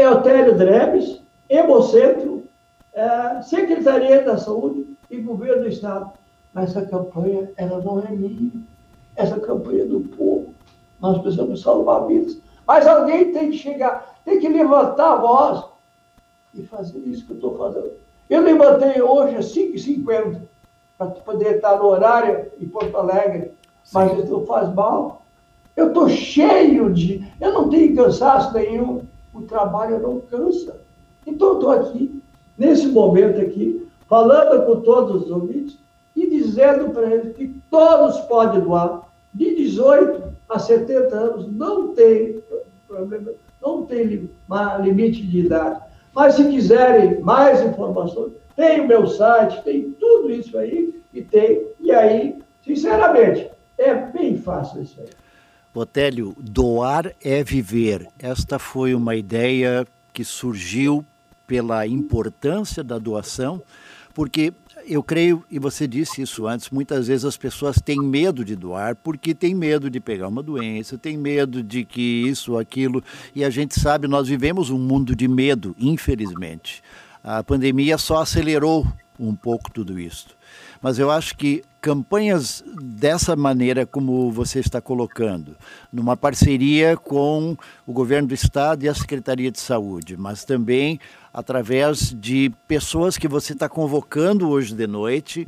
é 0.00 0.10
o 0.10 0.22
Télio 0.22 0.56
Drebes, 0.56 1.20
Hemocentro, 1.48 2.44
é, 2.92 3.42
Secretaria 3.42 4.22
da 4.22 4.38
Saúde 4.38 4.86
e 5.10 5.20
Governo 5.20 5.62
do 5.62 5.68
Estado. 5.68 6.10
Mas 6.52 6.70
essa 6.70 6.86
campanha, 6.86 7.50
ela 7.56 7.80
não 7.80 8.00
é 8.00 8.10
minha. 8.10 8.50
Essa 9.14 9.38
campanha 9.38 9.82
é 9.82 9.86
do 9.86 10.00
povo. 10.00 10.54
Nós 11.00 11.18
precisamos 11.18 11.62
salvar 11.62 12.06
vidas. 12.06 12.38
Mas 12.66 12.86
alguém 12.86 13.32
tem 13.32 13.50
que 13.50 13.58
chegar, 13.58 14.14
tem 14.24 14.40
que 14.40 14.48
levantar 14.48 15.12
a 15.12 15.16
voz 15.16 15.64
e 16.54 16.62
fazer 16.62 16.98
isso 17.00 17.26
que 17.26 17.32
eu 17.32 17.36
estou 17.36 17.56
fazendo. 17.56 17.92
Eu 18.28 18.42
levantei 18.42 19.00
hoje 19.02 19.36
às 19.36 19.54
5h50 19.54 20.40
para 20.96 21.08
poder 21.08 21.56
estar 21.56 21.76
no 21.78 21.86
horário 21.86 22.50
em 22.60 22.68
Porto 22.68 22.96
Alegre, 22.96 23.52
mas 23.92 24.12
isso 24.18 24.30
não 24.30 24.46
faz 24.46 24.72
mal. 24.72 25.22
Eu 25.76 25.88
estou 25.88 26.08
cheio 26.08 26.92
de. 26.92 27.26
Eu 27.40 27.52
não 27.52 27.68
tenho 27.68 27.96
cansaço 27.96 28.52
nenhum. 28.54 29.02
O 29.32 29.42
trabalho 29.42 30.00
não 30.00 30.20
cansa. 30.20 30.80
Então, 31.26 31.54
estou 31.54 31.70
aqui, 31.70 32.22
nesse 32.56 32.88
momento 32.88 33.40
aqui, 33.40 33.86
falando 34.08 34.66
com 34.66 34.80
todos 34.80 35.24
os 35.24 35.30
ouvintes 35.30 35.78
e 36.16 36.28
dizendo 36.28 36.90
para 36.90 37.10
eles 37.10 37.36
que 37.36 37.48
todos 37.70 38.18
podem 38.22 38.60
doar, 38.60 39.08
de 39.32 39.54
18 39.54 40.22
a 40.48 40.58
70 40.58 41.14
anos, 41.14 41.52
não 41.52 41.94
tem 41.94 42.42
problema, 42.88 43.32
não 43.62 43.86
tem 43.86 44.28
limite 44.82 45.22
de 45.22 45.40
idade. 45.40 45.80
Mas 46.12 46.34
se 46.34 46.44
quiserem 46.48 47.20
mais 47.20 47.62
informações, 47.62 48.32
tem 48.56 48.80
o 48.80 48.88
meu 48.88 49.06
site, 49.06 49.62
tem 49.62 49.92
tudo 49.92 50.30
isso 50.30 50.58
aí, 50.58 51.00
e 51.14 51.22
tem, 51.22 51.68
e 51.78 51.92
aí, 51.92 52.38
sinceramente, 52.62 53.48
é 53.78 53.94
bem 53.94 54.36
fácil 54.36 54.82
isso 54.82 55.00
aí. 55.00 55.08
Otélio, 55.72 56.34
doar 56.38 57.14
é 57.22 57.44
viver. 57.44 58.08
Esta 58.18 58.58
foi 58.58 58.94
uma 58.94 59.14
ideia 59.14 59.86
que 60.12 60.24
surgiu 60.24 61.04
pela 61.46 61.86
importância 61.86 62.82
da 62.82 62.98
doação, 62.98 63.62
porque 64.12 64.52
eu 64.86 65.02
creio, 65.02 65.44
e 65.50 65.58
você 65.58 65.86
disse 65.86 66.22
isso 66.22 66.46
antes, 66.46 66.70
muitas 66.70 67.06
vezes 67.06 67.24
as 67.24 67.36
pessoas 67.36 67.76
têm 67.76 68.00
medo 68.00 68.44
de 68.44 68.56
doar 68.56 68.96
porque 68.96 69.34
têm 69.34 69.54
medo 69.54 69.88
de 69.88 70.00
pegar 70.00 70.28
uma 70.28 70.42
doença, 70.42 70.98
têm 70.98 71.16
medo 71.16 71.62
de 71.62 71.84
que 71.84 72.00
isso, 72.00 72.58
aquilo, 72.58 73.02
e 73.34 73.44
a 73.44 73.50
gente 73.50 73.78
sabe, 73.78 74.08
nós 74.08 74.26
vivemos 74.26 74.70
um 74.70 74.78
mundo 74.78 75.14
de 75.14 75.28
medo, 75.28 75.76
infelizmente. 75.78 76.82
A 77.22 77.44
pandemia 77.44 77.98
só 77.98 78.22
acelerou 78.22 78.86
um 79.28 79.34
pouco 79.34 79.70
tudo 79.70 79.98
isso. 79.98 80.28
Mas 80.80 80.98
eu 80.98 81.10
acho 81.10 81.36
que 81.36 81.62
campanhas 81.80 82.64
dessa 82.82 83.36
maneira 83.36 83.86
como 83.86 84.30
você 84.30 84.58
está 84.60 84.80
colocando, 84.80 85.56
numa 85.92 86.16
parceria 86.16 86.96
com 86.96 87.56
o 87.86 87.92
governo 87.92 88.28
do 88.28 88.34
estado 88.34 88.84
e 88.84 88.88
a 88.88 88.94
Secretaria 88.94 89.50
de 89.50 89.60
Saúde, 89.60 90.16
mas 90.16 90.44
também 90.44 91.00
através 91.32 92.14
de 92.18 92.52
pessoas 92.66 93.16
que 93.16 93.28
você 93.28 93.52
está 93.52 93.68
convocando 93.68 94.48
hoje 94.48 94.74
de 94.74 94.86
noite 94.86 95.46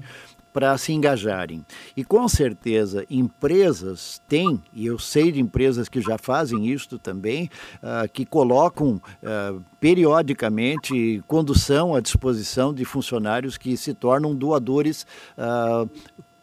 para 0.52 0.76
se 0.76 0.92
engajarem. 0.92 1.64
E 1.96 2.04
com 2.04 2.28
certeza, 2.28 3.04
empresas 3.08 4.20
têm, 4.28 4.62
e 4.72 4.86
eu 4.86 4.98
sei 4.98 5.32
de 5.32 5.40
empresas 5.40 5.88
que 5.88 6.00
já 6.00 6.18
fazem 6.18 6.66
isso 6.66 6.98
também, 6.98 7.50
uh, 7.82 8.08
que 8.12 8.26
colocam 8.26 9.00
uh, 9.22 9.62
periodicamente 9.80 11.22
condução 11.26 11.94
à 11.94 12.00
disposição 12.00 12.72
de 12.72 12.84
funcionários 12.84 13.56
que 13.56 13.76
se 13.76 13.94
tornam 13.94 14.34
doadores 14.34 15.06
uh, 15.38 15.88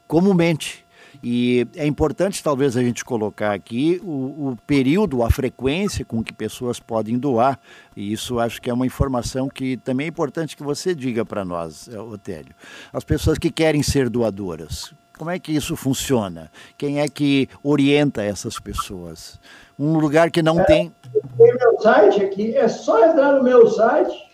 comumente. 0.08 0.86
E 1.22 1.68
é 1.76 1.86
importante, 1.86 2.42
talvez, 2.42 2.78
a 2.78 2.82
gente 2.82 3.04
colocar 3.04 3.54
aqui 3.54 4.00
o, 4.04 4.52
o, 4.52 4.58
período, 4.66 5.22
a 5.22 5.30
frequência 5.30 6.06
com 6.06 6.24
que 6.24 6.34
pessoas 6.34 6.80
podem 6.80 7.18
doar. 7.18 7.60
E 7.96 8.12
isso 8.14 8.40
acho 8.40 8.62
que 8.62 8.70
é 8.70 8.74
uma 8.74 8.86
informação 8.86 9.50
que 9.50 9.76
também 9.78 10.06
é 10.06 10.10
importante 10.10 10.56
que 10.56 10.64
você 10.64 10.96
diga 10.96 11.26
para 11.26 11.44
nós, 11.44 11.90
eh, 11.90 12.00
Otélio. 12.00 12.56
As 12.94 13.04
pessoas 13.04 13.38
que 13.38 13.52
querem 13.52 13.84
ser 13.84 14.10
doadoras, 14.10 14.94
como 15.18 15.30
é 15.30 15.38
que 15.38 15.52
isso 15.52 15.76
funciona? 15.76 16.50
Quem 16.78 17.02
é 17.02 17.10
que 17.10 17.50
orienta 17.62 18.24
essas 18.24 18.58
pessoas? 18.58 19.38
Um 19.78 20.00
lugar 20.00 20.32
que 20.32 20.42
não 20.42 20.62
é, 20.62 20.64
tem. 20.64 20.94
Tem 21.38 21.54
meu 21.54 21.82
site 21.82 22.24
aqui, 22.24 22.56
é 22.56 22.70
só 22.70 23.06
entrar 23.06 23.34
no 23.34 23.44
meu 23.44 23.68
site. 23.68 24.30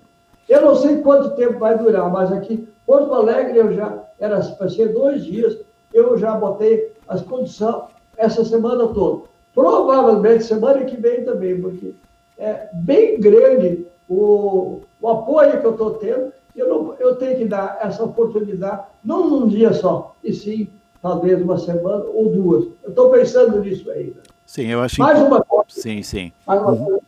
Eu 0.50 0.64
não 0.64 0.76
sei 0.76 0.98
quanto 0.98 1.36
tempo 1.36 1.60
vai 1.60 1.78
durar, 1.78 2.12
mas 2.12 2.32
aqui, 2.32 2.68
Porto 2.88 3.14
Alegre, 3.14 3.60
eu 3.60 3.72
já, 3.72 4.04
era 4.20 4.42
para 4.42 4.68
ser 4.68 4.92
dois 4.92 5.24
dias, 5.24 5.60
eu 5.94 6.18
já 6.18 6.34
botei 6.34 6.92
as 7.08 7.22
condições 7.22 7.84
essa 8.18 8.44
semana 8.44 8.88
toda. 8.88 9.30
Provavelmente 9.54 10.44
semana 10.44 10.84
que 10.86 10.98
vem 10.98 11.24
também, 11.24 11.62
porque 11.62 11.94
é 12.38 12.68
bem 12.74 13.20
grande 13.20 13.86
o, 14.08 14.82
o 15.00 15.08
apoio 15.08 15.60
que 15.60 15.68
eu 15.68 15.72
estou 15.72 15.92
tendo. 15.96 16.34
Eu, 16.56 16.68
não, 16.68 16.96
eu 17.00 17.16
tenho 17.16 17.38
que 17.38 17.46
dar 17.46 17.78
essa 17.82 18.04
oportunidade, 18.04 18.84
não 19.04 19.30
num 19.30 19.48
dia 19.48 19.72
só, 19.72 20.16
e 20.24 20.34
sim, 20.34 20.70
talvez 21.02 21.42
uma 21.42 21.58
semana 21.58 22.04
ou 22.06 22.30
duas. 22.30 22.66
Eu 22.84 22.90
estou 22.90 23.12
pensando 23.12 23.60
nisso 23.60 23.90
aí. 23.92 24.16
Sim, 24.50 24.66
eu 24.66 24.82
acho 24.82 25.00
Mais 25.00 25.22
uma 25.22 25.44
coisa. 25.44 25.66
Sim, 25.68 26.02
sim. 26.02 26.32
Coisa. 26.44 27.00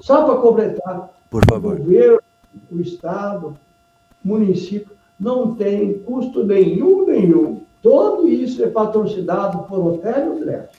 Só 0.00 0.24
para 0.24 0.34
completar. 0.40 1.08
Por 1.30 1.44
favor. 1.48 1.74
O 1.74 1.78
governo, 1.78 2.20
o 2.72 2.80
Estado, 2.80 3.56
o 4.24 4.28
município, 4.28 4.90
não 5.18 5.54
tem 5.54 6.00
custo 6.00 6.44
nenhum, 6.44 7.06
nenhum. 7.06 7.62
Tudo 7.80 8.26
isso 8.26 8.64
é 8.64 8.66
patrocinado 8.66 9.60
por 9.68 9.78
Otélio 9.78 10.40
Greco. 10.40 10.72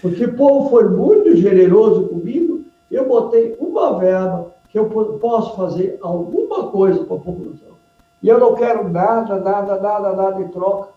Porque 0.00 0.26
o 0.26 0.36
povo 0.36 0.70
foi 0.70 0.88
muito 0.88 1.36
generoso 1.36 2.06
comigo, 2.06 2.62
eu 2.88 3.08
botei 3.08 3.56
uma 3.58 3.98
verba 3.98 4.52
que 4.68 4.78
eu 4.78 4.88
posso 5.20 5.56
fazer 5.56 5.98
alguma 6.00 6.68
coisa 6.68 7.02
para 7.02 7.16
a 7.16 7.20
população. 7.20 7.74
E 8.22 8.28
eu 8.28 8.38
não 8.38 8.54
quero 8.54 8.88
nada, 8.88 9.40
nada, 9.40 9.80
nada, 9.80 10.12
nada 10.12 10.40
em 10.40 10.46
troca. 10.48 10.90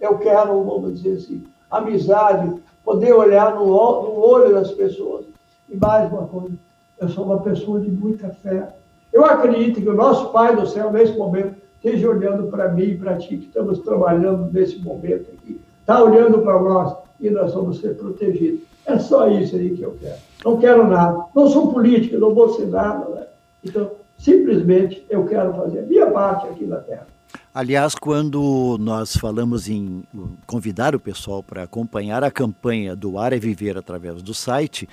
Eu 0.00 0.18
quero, 0.18 0.64
vamos 0.64 1.00
dizer 1.00 1.18
assim, 1.18 1.44
amizade, 1.70 2.60
poder 2.84 3.12
olhar 3.12 3.54
no, 3.54 3.66
no 3.66 4.26
olho 4.26 4.54
das 4.54 4.70
pessoas. 4.72 5.24
E 5.68 5.76
mais 5.76 6.10
uma 6.12 6.26
coisa, 6.26 6.54
eu 7.00 7.08
sou 7.08 7.24
uma 7.24 7.40
pessoa 7.40 7.80
de 7.80 7.90
muita 7.90 8.28
fé. 8.28 8.68
Eu 9.12 9.24
acredito 9.24 9.80
que 9.80 9.88
o 9.88 9.94
nosso 9.94 10.30
Pai 10.30 10.54
do 10.54 10.66
céu, 10.66 10.90
nesse 10.92 11.16
momento, 11.16 11.56
esteja 11.76 12.08
olhando 12.08 12.48
para 12.48 12.68
mim 12.68 12.84
e 12.84 12.98
para 12.98 13.16
ti, 13.16 13.36
que 13.36 13.46
estamos 13.46 13.80
trabalhando 13.80 14.50
nesse 14.52 14.78
momento 14.78 15.30
aqui. 15.32 15.60
Está 15.80 16.02
olhando 16.02 16.38
para 16.40 16.60
nós 16.60 16.96
e 17.20 17.28
nós 17.28 17.52
vamos 17.54 17.80
ser 17.80 17.96
protegidos. 17.96 18.60
É 18.86 18.98
só 18.98 19.28
isso 19.28 19.56
aí 19.56 19.70
que 19.70 19.82
eu 19.82 19.96
quero. 20.00 20.16
Não 20.44 20.56
quero 20.58 20.86
nada. 20.88 21.24
Não 21.34 21.48
sou 21.48 21.72
político, 21.72 22.18
não 22.18 22.34
vou 22.34 22.50
ser 22.50 22.66
nada. 22.66 23.08
Né? 23.08 23.26
Então, 23.64 23.90
simplesmente, 24.18 25.04
eu 25.08 25.24
quero 25.24 25.52
fazer 25.54 25.80
a 25.80 25.82
minha 25.82 26.10
parte 26.10 26.48
aqui 26.48 26.64
na 26.64 26.76
Terra. 26.76 27.06
Aliás, 27.54 27.94
quando 27.94 28.78
nós 28.80 29.14
falamos 29.14 29.68
em 29.68 30.02
convidar 30.46 30.96
o 30.96 31.00
pessoal 31.00 31.42
para 31.42 31.64
acompanhar 31.64 32.24
a 32.24 32.30
campanha 32.30 32.96
do 32.96 33.18
Ar 33.18 33.34
é 33.34 33.38
Viver 33.38 33.76
através 33.76 34.22
do 34.22 34.32
site, 34.32 34.88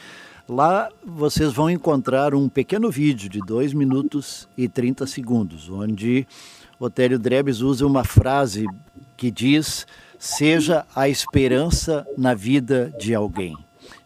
lá 0.46 0.90
vocês 1.06 1.54
vão 1.54 1.70
encontrar 1.70 2.36
um 2.36 2.50
pequeno 2.50 2.92
vídeo 2.92 3.30
de 3.30 3.40
2 3.40 3.72
minutos 3.72 4.46
e 4.58 4.68
30 4.68 5.08
segundos, 5.08 5.70
onde 5.70 6.28
Otélio 6.78 7.18
Drebes 7.18 7.62
usa 7.62 7.88
uma 7.88 8.04
frase 8.04 8.66
que 9.16 9.32
diz: 9.32 9.88
seja 10.18 10.86
a 10.94 11.08
esperança 11.08 12.06
na 12.18 12.34
vida 12.34 12.94
de 13.00 13.16
alguém. 13.16 13.56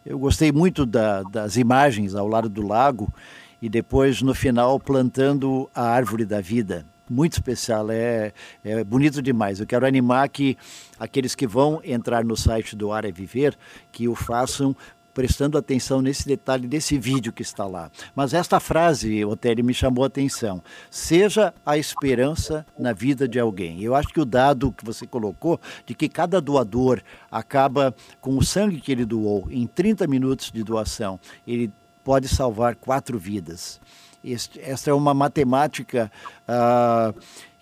Eu 0.06 0.20
gostei 0.20 0.52
muito 0.52 0.86
da, 0.86 1.24
das 1.24 1.58
imagens 1.58 2.14
ao 2.14 2.28
lado 2.28 2.50
do 2.50 2.62
lago 2.62 3.12
e 3.60 3.68
depois 3.68 4.22
no 4.22 4.36
final 4.36 4.80
plantando 4.80 5.68
a 5.74 5.82
árvore 5.82 6.24
da 6.24 6.40
vida. 6.40 6.86
Muito 7.10 7.34
especial, 7.34 7.92
é, 7.92 8.32
é 8.64 8.84
bonito 8.84 9.22
demais. 9.22 9.60
Eu 9.60 9.68
quero 9.68 9.86
animar 9.86 10.30
que 10.30 10.58
aqueles 10.98 11.36
que 11.36 11.46
vão 11.46 11.82
entrar 11.84 12.24
no 12.24 12.36
site 12.38 12.76
do 12.76 12.92
Ar 12.92 13.04
é 13.04 13.12
Viver, 13.12 13.58
que 13.92 14.08
o 14.08 14.16
façam 14.16 14.76
prestando 15.14 15.58
atenção 15.58 16.02
nesse 16.02 16.26
detalhe 16.26 16.68
desse 16.68 16.98
vídeo 16.98 17.32
que 17.32 17.42
está 17.42 17.66
lá. 17.66 17.92
Mas 18.16 18.34
esta 18.34 18.60
frase, 18.60 19.24
Otério, 19.24 19.64
me 19.64 19.74
chamou 19.74 20.04
a 20.04 20.08
atenção. 20.08 20.64
Seja 20.90 21.54
a 21.66 21.78
esperança 21.78 22.66
na 22.78 22.94
vida 22.94 23.28
de 23.28 23.40
alguém. 23.40 23.82
Eu 23.82 23.96
acho 23.96 24.10
que 24.10 24.20
o 24.20 24.26
dado 24.26 24.72
que 24.72 24.84
você 24.84 25.06
colocou, 25.06 25.60
de 25.86 25.94
que 25.94 26.10
cada 26.10 26.42
doador 26.42 27.02
acaba 27.32 27.94
com 28.20 28.38
o 28.38 28.44
sangue 28.44 28.82
que 28.82 28.92
ele 28.92 29.06
doou, 29.06 29.48
em 29.52 29.68
30 29.68 30.08
minutos 30.08 30.52
de 30.52 30.64
doação, 30.64 31.20
ele 31.46 31.72
pode 32.04 32.28
salvar 32.28 32.76
quatro 32.76 33.18
vidas. 33.18 33.80
Esta 34.24 34.90
é 34.90 34.94
uma 34.94 35.14
matemática 35.14 36.12
ah, 36.48 37.14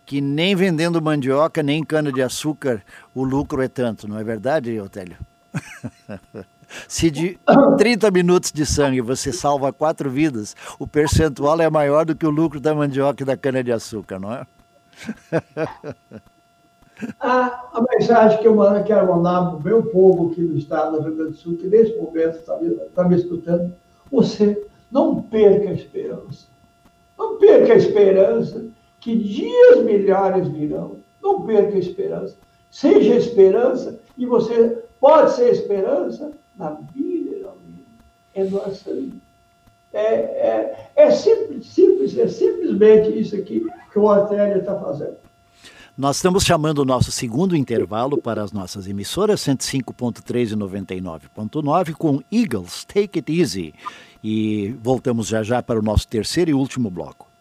que 0.06 0.22
nem 0.22 0.56
vendendo 0.56 1.02
mandioca, 1.02 1.64
nem 1.64 1.84
cana-de-açúcar 1.84 2.84
o 3.16 3.24
lucro 3.24 3.62
é 3.62 3.68
tanto, 3.68 4.08
não 4.08 4.20
é 4.20 4.24
verdade, 4.24 4.80
Otélio? 4.80 5.18
Se 6.88 7.10
de 7.10 7.38
30 7.78 8.12
minutos 8.12 8.52
de 8.52 8.66
sangue 8.66 9.02
você 9.02 9.32
salva 9.32 9.74
quatro 9.74 10.10
vidas, 10.10 10.56
o 10.80 10.88
percentual 10.88 11.60
é 11.62 11.70
maior 11.70 12.06
do 12.06 12.16
que 12.16 12.26
o 12.26 12.30
lucro 12.30 12.60
da 12.60 12.74
mandioca 12.74 13.24
e 13.24 13.26
da 13.26 13.36
cana-de-açúcar, 13.36 14.20
não 14.20 14.34
é? 14.34 14.46
a, 17.20 17.70
a 17.74 17.86
mensagem 17.92 18.40
que 18.40 18.48
eu 18.48 18.58
quero 18.86 19.08
mandar 19.08 19.50
para 19.50 19.58
o 19.58 19.64
meu 19.64 19.84
povo 19.84 20.32
aqui 20.32 20.42
no 20.42 20.58
estado 20.58 20.98
do 20.98 21.04
Rio 21.04 21.16
Grande 21.16 21.32
do 21.32 21.38
Sul, 21.38 21.58
que 21.58 21.68
nesse 21.68 21.98
momento 21.98 22.38
está 22.38 22.58
me, 22.58 22.70
tá 22.94 23.04
me 23.04 23.16
escutando, 23.16 23.74
você 24.12 24.66
não 24.92 25.22
perca 25.22 25.70
a 25.70 25.74
esperança. 25.74 26.51
Não 27.22 27.38
perca 27.38 27.74
a 27.74 27.78
esperança 27.78 28.66
que 29.00 29.16
dias 29.16 29.84
milhares 29.84 30.48
virão. 30.48 30.98
Não 31.22 31.44
perca 31.44 31.76
a 31.76 31.80
esperança. 31.80 32.36
Seja 32.72 33.14
esperança 33.14 34.00
e 34.18 34.26
você 34.26 34.84
pode 35.00 35.34
ser 35.34 35.52
esperança 35.52 36.32
na 36.58 36.72
vida 36.72 37.44
da 37.44 37.52
vida. 37.52 37.86
É 38.34 38.44
doação. 38.46 39.12
É, 39.94 40.14
é, 40.16 40.90
é 40.96 41.12
simples, 41.12 41.68
simples, 41.68 42.18
é 42.18 42.28
simplesmente 42.28 43.20
isso 43.20 43.36
aqui 43.36 43.68
que 43.92 44.00
o 44.00 44.10
Artélia 44.10 44.58
está 44.58 44.80
fazendo. 44.80 45.18
Nós 45.96 46.16
estamos 46.16 46.44
chamando 46.44 46.80
o 46.80 46.86
nosso 46.86 47.12
segundo 47.12 47.56
intervalo 47.56 48.20
para 48.20 48.42
as 48.42 48.52
nossas 48.52 48.88
emissoras 48.88 49.42
105.3 49.42 50.54
e 50.54 50.56
99.9 50.56 51.94
com 51.94 52.20
Eagles 52.32 52.84
Take 52.86 53.20
It 53.20 53.32
Easy. 53.32 53.76
E 54.24 54.76
voltamos 54.82 55.28
já 55.28 55.44
já 55.44 55.64
para 55.64 55.80
o 55.80 55.84
nosso 55.84 56.08
terceiro 56.08 56.52
e 56.52 56.54
último 56.54 56.90
bloco. 56.90 57.32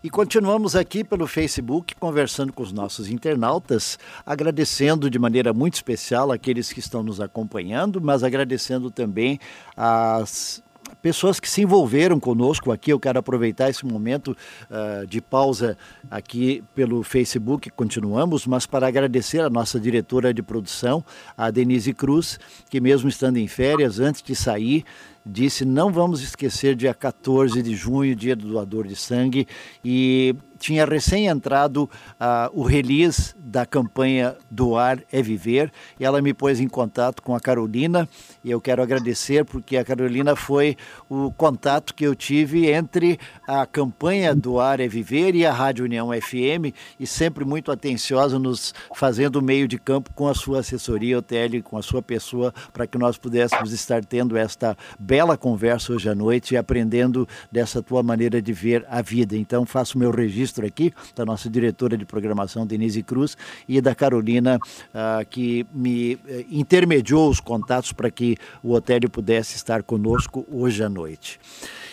E 0.00 0.08
continuamos 0.08 0.76
aqui 0.76 1.02
pelo 1.02 1.26
Facebook 1.26 1.96
conversando 1.96 2.52
com 2.52 2.62
os 2.62 2.70
nossos 2.70 3.10
internautas, 3.10 3.98
agradecendo 4.24 5.10
de 5.10 5.18
maneira 5.18 5.52
muito 5.52 5.74
especial 5.74 6.30
aqueles 6.30 6.72
que 6.72 6.78
estão 6.78 7.02
nos 7.02 7.20
acompanhando, 7.20 8.00
mas 8.00 8.22
agradecendo 8.22 8.92
também 8.92 9.40
as 9.76 10.62
pessoas 11.02 11.38
que 11.40 11.48
se 11.48 11.62
envolveram 11.62 12.18
conosco 12.18 12.72
aqui. 12.72 12.92
Eu 12.92 13.00
quero 13.00 13.18
aproveitar 13.18 13.68
esse 13.68 13.84
momento 13.86 14.36
uh, 14.70 15.06
de 15.06 15.20
pausa 15.20 15.76
aqui 16.10 16.62
pelo 16.74 17.02
Facebook, 17.02 17.70
continuamos, 17.70 18.46
mas 18.46 18.66
para 18.66 18.86
agradecer 18.86 19.40
a 19.40 19.50
nossa 19.50 19.78
diretora 19.78 20.32
de 20.32 20.42
produção, 20.42 21.04
a 21.36 21.50
Denise 21.50 21.92
Cruz, 21.92 22.38
que 22.68 22.80
mesmo 22.80 23.08
estando 23.08 23.36
em 23.36 23.46
férias, 23.46 24.00
antes 24.00 24.22
de 24.22 24.34
sair, 24.34 24.84
disse: 25.24 25.64
não 25.64 25.92
vamos 25.92 26.22
esquecer 26.22 26.74
dia 26.74 26.94
14 26.94 27.62
de 27.62 27.74
junho, 27.74 28.16
dia 28.16 28.34
do 28.34 28.48
doador 28.48 28.86
de 28.86 28.96
sangue, 28.96 29.46
e 29.84 30.34
tinha 30.58 30.84
recém 30.84 31.26
entrado 31.26 31.84
uh, 31.84 32.50
o 32.52 32.62
release 32.62 33.34
da 33.38 33.64
campanha 33.64 34.36
Doar 34.50 35.02
é 35.10 35.22
Viver, 35.22 35.72
e 35.98 36.04
ela 36.04 36.20
me 36.20 36.34
pôs 36.34 36.60
em 36.60 36.68
contato 36.68 37.22
com 37.22 37.34
a 37.34 37.40
Carolina, 37.40 38.08
e 38.44 38.50
eu 38.50 38.60
quero 38.60 38.82
agradecer 38.82 39.44
porque 39.44 39.76
a 39.76 39.84
Carolina 39.84 40.36
foi 40.36 40.76
o 41.08 41.30
contato 41.32 41.94
que 41.94 42.04
eu 42.04 42.14
tive 42.14 42.70
entre 42.70 43.18
a 43.46 43.64
campanha 43.64 44.34
Doar 44.34 44.80
é 44.80 44.88
Viver 44.88 45.34
e 45.34 45.46
a 45.46 45.52
Rádio 45.52 45.84
União 45.84 46.10
FM, 46.12 46.74
e 47.00 47.06
sempre 47.06 47.44
muito 47.44 47.72
atenciosa 47.72 48.38
nos 48.38 48.74
fazendo 48.94 49.40
meio 49.40 49.66
de 49.66 49.78
campo 49.78 50.10
com 50.14 50.28
a 50.28 50.34
sua 50.34 50.60
assessoria, 50.60 51.18
Otélio, 51.18 51.62
com 51.62 51.78
a 51.78 51.82
sua 51.82 52.02
pessoa, 52.02 52.52
para 52.72 52.86
que 52.86 52.98
nós 52.98 53.16
pudéssemos 53.16 53.72
estar 53.72 54.04
tendo 54.04 54.36
esta 54.36 54.76
bela 54.98 55.36
conversa 55.36 55.92
hoje 55.92 56.08
à 56.08 56.14
noite 56.14 56.54
e 56.54 56.56
aprendendo 56.56 57.26
dessa 57.50 57.82
tua 57.82 58.02
maneira 58.02 58.42
de 58.42 58.52
ver 58.52 58.84
a 58.88 59.00
vida. 59.00 59.36
Então, 59.36 59.64
faço 59.64 59.98
meu 59.98 60.10
registro 60.10 60.47
registro 60.48 60.66
aqui 60.66 60.92
da 61.14 61.24
nossa 61.24 61.48
diretora 61.48 61.96
de 61.96 62.04
programação, 62.04 62.66
Denise 62.66 63.02
Cruz, 63.02 63.36
e 63.68 63.80
da 63.80 63.94
Carolina, 63.94 64.56
uh, 64.58 65.26
que 65.28 65.66
me 65.72 66.14
uh, 66.14 66.20
intermediou 66.50 67.28
os 67.30 67.40
contatos 67.40 67.92
para 67.92 68.10
que 68.10 68.36
o 68.62 68.72
Otélio 68.72 69.10
pudesse 69.10 69.56
estar 69.56 69.82
conosco 69.82 70.46
hoje 70.50 70.82
à 70.82 70.88
noite. 70.88 71.38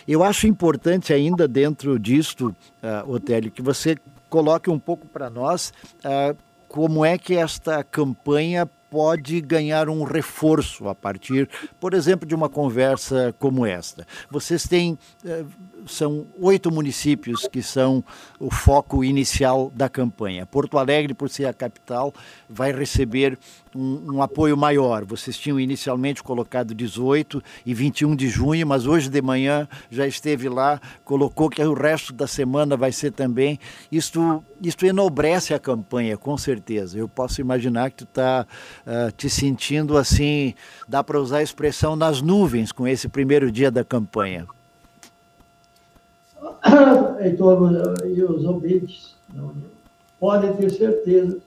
Eu 0.07 0.23
acho 0.23 0.47
importante 0.47 1.13
ainda 1.13 1.47
dentro 1.47 1.99
disto, 1.99 2.55
uh, 2.81 3.11
Otélio, 3.11 3.51
que 3.51 3.61
você 3.61 3.97
coloque 4.29 4.69
um 4.69 4.79
pouco 4.79 5.05
para 5.07 5.29
nós 5.29 5.73
uh, 5.99 6.35
como 6.67 7.05
é 7.05 7.17
que 7.17 7.35
esta 7.35 7.83
campanha 7.83 8.69
pode 8.89 9.41
ganhar 9.41 9.89
um 9.89 10.03
reforço 10.03 10.87
a 10.87 10.95
partir, 10.95 11.49
por 11.81 11.93
exemplo, 11.93 12.25
de 12.25 12.33
uma 12.33 12.47
conversa 12.47 13.35
como 13.39 13.65
esta. 13.65 14.07
Vocês 14.29 14.63
têm 14.67 14.97
são 15.85 16.27
oito 16.39 16.71
municípios 16.71 17.47
que 17.47 17.61
são 17.61 18.03
o 18.39 18.51
foco 18.51 19.03
inicial 19.03 19.71
da 19.75 19.89
campanha. 19.89 20.45
Porto 20.45 20.77
Alegre, 20.77 21.13
por 21.13 21.29
ser 21.29 21.45
a 21.45 21.53
capital, 21.53 22.13
vai 22.49 22.71
receber 22.71 23.37
um, 23.75 24.15
um, 24.15 24.21
apoio 24.21 24.55
maior. 24.55 25.05
Vocês 25.05 25.37
tinham 25.37 25.59
inicialmente 25.59 26.23
colocado 26.23 26.73
18 26.73 27.41
e 27.65 27.73
21 27.73 28.15
de 28.15 28.29
junho, 28.29 28.65
mas 28.65 28.87
hoje 28.87 29.09
de 29.09 29.21
manhã 29.21 29.67
já 29.89 30.07
esteve 30.07 30.49
lá, 30.49 30.79
colocou 31.03 31.49
que 31.49 31.61
o 31.61 31.73
resto 31.73 32.13
da 32.13 32.27
semana 32.27 32.77
vai 32.77 32.91
ser 32.91 33.11
também. 33.11 33.59
Isto, 33.91 34.43
isto 34.61 34.85
enobrece 34.85 35.53
a 35.53 35.59
campanha, 35.59 36.17
com 36.17 36.37
certeza. 36.37 36.97
Eu 36.97 37.07
posso 37.07 37.41
imaginar 37.41 37.91
que 37.91 37.97
tu 37.97 38.03
está 38.05 38.45
uh, 38.85 39.11
te 39.11 39.29
sentindo 39.29 39.97
assim, 39.97 40.53
dá 40.87 41.03
para 41.03 41.19
usar 41.19 41.37
a 41.37 41.43
expressão 41.43 41.95
nas 41.95 42.21
nuvens 42.21 42.71
com 42.71 42.87
esse 42.87 43.07
primeiro 43.07 43.51
dia 43.51 43.69
da 43.69 43.83
campanha. 43.83 44.47
Heitor 47.19 47.95
e 48.05 48.23
os 48.23 48.45
ouvintes 48.45 49.15
podem 50.19 50.53
ter 50.53 50.69
certeza. 50.71 51.37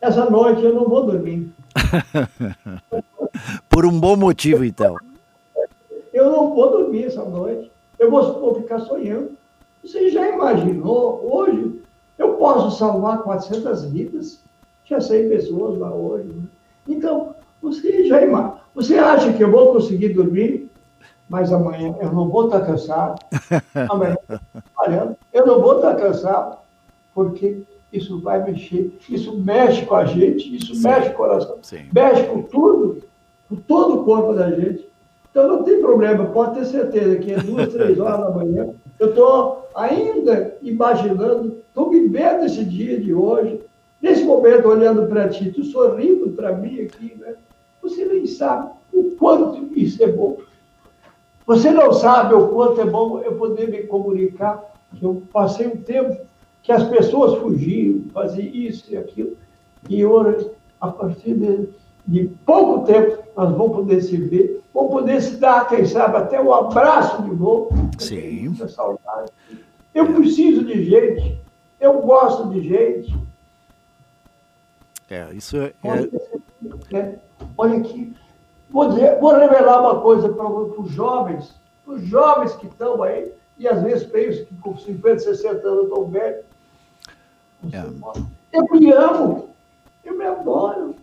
Essa 0.00 0.28
noite 0.30 0.62
eu 0.62 0.74
não 0.74 0.88
vou 0.88 1.06
dormir. 1.06 1.52
Por 3.68 3.84
um 3.84 3.98
bom 3.98 4.16
motivo, 4.16 4.64
então. 4.64 4.96
Eu 6.12 6.30
não 6.30 6.54
vou 6.54 6.70
dormir 6.70 7.04
essa 7.04 7.24
noite. 7.24 7.70
Eu 7.98 8.10
vou, 8.10 8.40
vou 8.40 8.54
ficar 8.54 8.80
sonhando. 8.80 9.32
Você 9.82 10.10
já 10.10 10.28
imaginou? 10.28 11.28
Hoje 11.30 11.80
eu 12.18 12.34
posso 12.34 12.76
salvar 12.78 13.22
400 13.22 13.84
vidas. 13.86 14.40
Tinha 14.84 15.00
100 15.00 15.28
pessoas 15.28 15.78
lá 15.78 15.94
hoje. 15.94 16.28
Né? 16.28 16.42
Então, 16.88 17.34
você 17.62 18.06
já 18.06 18.22
imagina. 18.22 18.60
Você 18.74 18.96
acha 18.96 19.32
que 19.32 19.42
eu 19.42 19.50
vou 19.50 19.72
conseguir 19.72 20.10
dormir? 20.10 20.69
Mas 21.30 21.52
amanhã 21.52 21.94
eu 22.00 22.12
não 22.12 22.28
vou 22.28 22.46
estar 22.46 22.60
cansado. 22.62 23.24
Amanhã, 23.88 24.16
olha, 24.76 25.16
eu 25.32 25.46
não 25.46 25.60
vou 25.60 25.76
estar 25.76 25.94
cansado, 25.94 26.58
porque 27.14 27.62
isso 27.92 28.20
vai 28.20 28.42
mexer, 28.42 28.98
isso 29.08 29.38
mexe 29.38 29.86
com 29.86 29.94
a 29.94 30.04
gente, 30.04 30.54
isso 30.54 30.74
Sim. 30.74 30.82
mexe 30.82 31.10
com 31.10 31.14
o 31.14 31.16
coração, 31.16 31.58
Sim. 31.62 31.84
mexe 31.94 32.24
com 32.24 32.42
tudo, 32.42 33.02
com 33.48 33.56
todo 33.56 34.00
o 34.00 34.04
corpo 34.04 34.34
da 34.34 34.50
gente. 34.50 34.90
Então 35.30 35.46
não 35.46 35.62
tem 35.62 35.80
problema, 35.80 36.26
pode 36.26 36.58
ter 36.58 36.64
certeza 36.66 37.16
que 37.18 37.32
às 37.32 37.44
duas, 37.44 37.72
três 37.72 38.00
horas 38.00 38.18
da 38.18 38.30
manhã, 38.30 38.70
eu 38.98 39.10
estou 39.10 39.68
ainda 39.76 40.56
imaginando, 40.60 41.58
estou 41.68 41.90
vivendo 41.90 42.44
esse 42.44 42.64
dia 42.64 43.00
de 43.00 43.14
hoje, 43.14 43.60
nesse 44.02 44.24
momento 44.24 44.66
olhando 44.66 45.06
para 45.06 45.28
ti, 45.28 45.52
tu 45.52 45.62
sorrindo 45.62 46.30
para 46.30 46.56
mim 46.56 46.80
aqui, 46.80 47.16
né? 47.20 47.34
Você 47.80 48.04
nem 48.04 48.26
sabe 48.26 48.72
o 48.92 49.12
quanto 49.12 49.78
isso 49.78 50.02
é 50.02 50.08
bom. 50.08 50.38
Você 51.50 51.72
não 51.72 51.92
sabe 51.92 52.32
o 52.32 52.46
quanto 52.46 52.80
é 52.80 52.84
bom 52.84 53.18
eu 53.22 53.34
poder 53.34 53.68
me 53.68 53.82
comunicar. 53.82 54.72
Eu 55.02 55.24
passei 55.32 55.66
um 55.66 55.78
tempo 55.78 56.16
que 56.62 56.70
as 56.70 56.84
pessoas 56.84 57.40
fugiam, 57.40 58.04
faziam 58.14 58.54
isso 58.54 58.84
e 58.88 58.96
aquilo. 58.96 59.36
E 59.88 60.06
hoje, 60.06 60.48
a 60.80 60.92
partir 60.92 61.34
de, 61.34 61.68
de 62.06 62.28
pouco 62.46 62.86
tempo, 62.86 63.24
nós 63.36 63.50
vamos 63.50 63.78
poder 63.78 64.00
se 64.00 64.16
ver, 64.16 64.62
vamos 64.72 64.92
poder 64.92 65.20
se 65.20 65.38
dar, 65.38 65.66
quem 65.66 65.84
sabe, 65.84 66.18
até 66.18 66.40
um 66.40 66.54
abraço 66.54 67.20
de 67.24 67.34
novo. 67.34 67.70
Sim. 67.98 68.54
saudade. 68.68 69.32
Eu 69.92 70.06
preciso 70.14 70.64
de 70.64 70.84
gente 70.84 71.36
Eu 71.80 72.00
gosto 72.00 72.48
de 72.50 72.60
gente. 72.60 73.18
É, 75.10 75.28
isso 75.32 75.56
é. 75.56 75.72
é... 75.82 76.96
é 76.96 77.18
olha 77.58 77.78
aqui, 77.78 78.14
vou, 78.70 78.88
dizer, 78.88 79.18
vou 79.20 79.34
revelar 79.34 79.80
uma 79.80 80.00
coisa 80.00 80.28
para 80.28 80.46
os 80.46 80.90
jovens, 80.90 81.54
os 81.86 82.02
jovens 82.02 82.54
que 82.54 82.66
estão 82.66 83.02
aí, 83.02 83.32
e 83.58 83.68
às 83.68 83.82
vezes 83.82 84.04
penso 84.04 84.46
que 84.46 84.54
com 84.56 84.76
50, 84.76 85.18
60 85.18 85.68
anos 85.68 85.84
estão 85.84 86.06
velhos. 86.06 86.44
É. 87.72 87.84
Eu 88.52 88.64
me 88.70 88.90
amo, 88.90 89.50
eu 90.04 90.16
me 90.16 90.24
adoro. 90.24 90.94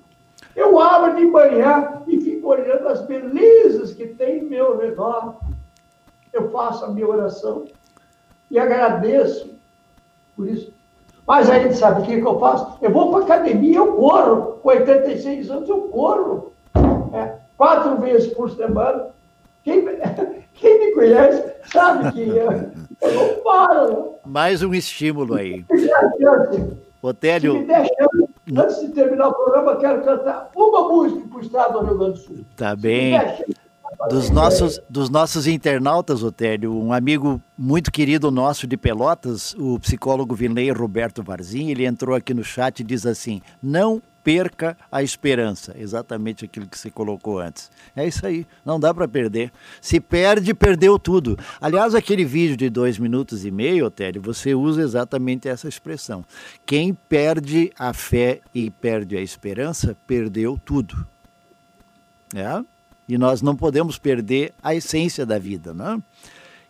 Eu 0.55 0.79
abro 0.79 1.15
de 1.15 1.25
manhã 1.25 2.01
e 2.07 2.19
fico 2.19 2.47
olhando 2.47 2.87
as 2.87 3.01
belezas 3.01 3.93
que 3.93 4.07
tem 4.07 4.39
em 4.39 4.49
meu 4.49 4.77
redor. 4.77 5.35
Eu 6.33 6.49
faço 6.49 6.85
a 6.85 6.89
minha 6.89 7.07
oração 7.07 7.65
e 8.49 8.57
agradeço 8.57 9.53
por 10.35 10.47
isso. 10.47 10.73
Mas 11.27 11.49
a 11.49 11.59
gente 11.59 11.75
sabe 11.75 12.01
o 12.01 12.05
que, 12.05 12.21
que 12.21 12.27
eu 12.27 12.39
faço? 12.39 12.77
Eu 12.81 12.91
vou 12.91 13.11
para 13.11 13.19
a 13.19 13.23
academia, 13.23 13.77
eu 13.77 13.93
corro. 13.93 14.59
Com 14.63 14.69
86 14.69 15.51
anos, 15.51 15.69
eu 15.69 15.81
corro. 15.89 16.53
É, 17.13 17.35
quatro 17.57 17.97
vezes 17.97 18.33
por 18.33 18.49
semana. 18.51 19.07
Quem, 19.63 19.83
quem 20.53 20.79
me 20.79 20.93
conhece 20.93 21.53
sabe 21.65 22.11
que 22.13 22.21
eu, 22.21 22.51
eu 23.01 23.13
não 23.13 23.43
paro. 23.43 24.15
Mais 24.25 24.63
um 24.63 24.73
estímulo 24.73 25.35
aí. 25.35 25.65
Otélio. 27.01 27.53
Se 27.53 27.59
me 27.59 27.65
der 27.65 27.85
chance, 27.85 28.29
antes 28.55 28.79
de 28.81 28.89
terminar 28.89 29.27
o 29.29 29.33
programa, 29.33 29.75
quero 29.77 30.03
cantar 30.03 30.49
uma 30.55 30.87
música 30.87 31.27
para 31.27 31.37
o 31.37 31.41
estado 31.41 31.79
do 31.79 31.85
Rio 31.85 31.97
Grande 31.97 32.13
do 32.13 32.17
Sul. 32.17 32.45
Tá 32.55 32.75
bem. 32.75 33.13
Dos 34.09 34.29
nossos, 34.29 34.81
dos 34.89 35.09
nossos 35.09 35.47
internautas, 35.47 36.21
Otélio, 36.21 36.73
um 36.73 36.91
amigo 36.91 37.41
muito 37.57 37.91
querido 37.91 38.29
nosso 38.29 38.67
de 38.67 38.75
Pelotas, 38.75 39.55
o 39.57 39.79
psicólogo 39.79 40.35
Vinley 40.35 40.69
Roberto 40.71 41.23
Varzim, 41.23 41.69
ele 41.69 41.85
entrou 41.85 42.15
aqui 42.15 42.33
no 42.33 42.43
chat 42.43 42.81
e 42.81 42.83
diz 42.83 43.05
assim: 43.05 43.41
não 43.63 44.01
perca 44.27 44.77
a 44.91 45.01
esperança. 45.01 45.73
Exatamente 45.79 46.43
aquilo 46.43 46.67
que 46.67 46.77
você 46.77 46.91
colocou 46.91 47.39
antes. 47.39 47.71
É 47.95 48.05
isso 48.05 48.27
aí, 48.27 48.45
não 48.65 48.77
dá 48.77 48.93
para 48.93 49.07
perder. 49.07 49.53
Se 49.79 50.01
perde, 50.01 50.53
perdeu 50.53 50.99
tudo. 50.99 51.39
Aliás, 51.61 51.95
aquele 51.95 52.25
vídeo 52.25 52.57
de 52.57 52.69
dois 52.69 52.99
minutos 52.99 53.45
e 53.45 53.51
meio, 53.51 53.85
Otélio, 53.85 54.21
você 54.21 54.53
usa 54.53 54.81
exatamente 54.81 55.47
essa 55.47 55.69
expressão. 55.69 56.25
Quem 56.65 56.93
perde 56.93 57.71
a 57.79 57.93
fé 57.93 58.41
e 58.53 58.69
perde 58.69 59.15
a 59.15 59.21
esperança, 59.21 59.95
perdeu 60.05 60.59
tudo. 60.65 61.07
É? 62.35 62.61
E 63.07 63.17
nós 63.17 63.41
não 63.41 63.55
podemos 63.55 63.97
perder 63.97 64.53
a 64.61 64.75
essência 64.75 65.25
da 65.25 65.39
vida, 65.39 65.73
né? 65.73 66.03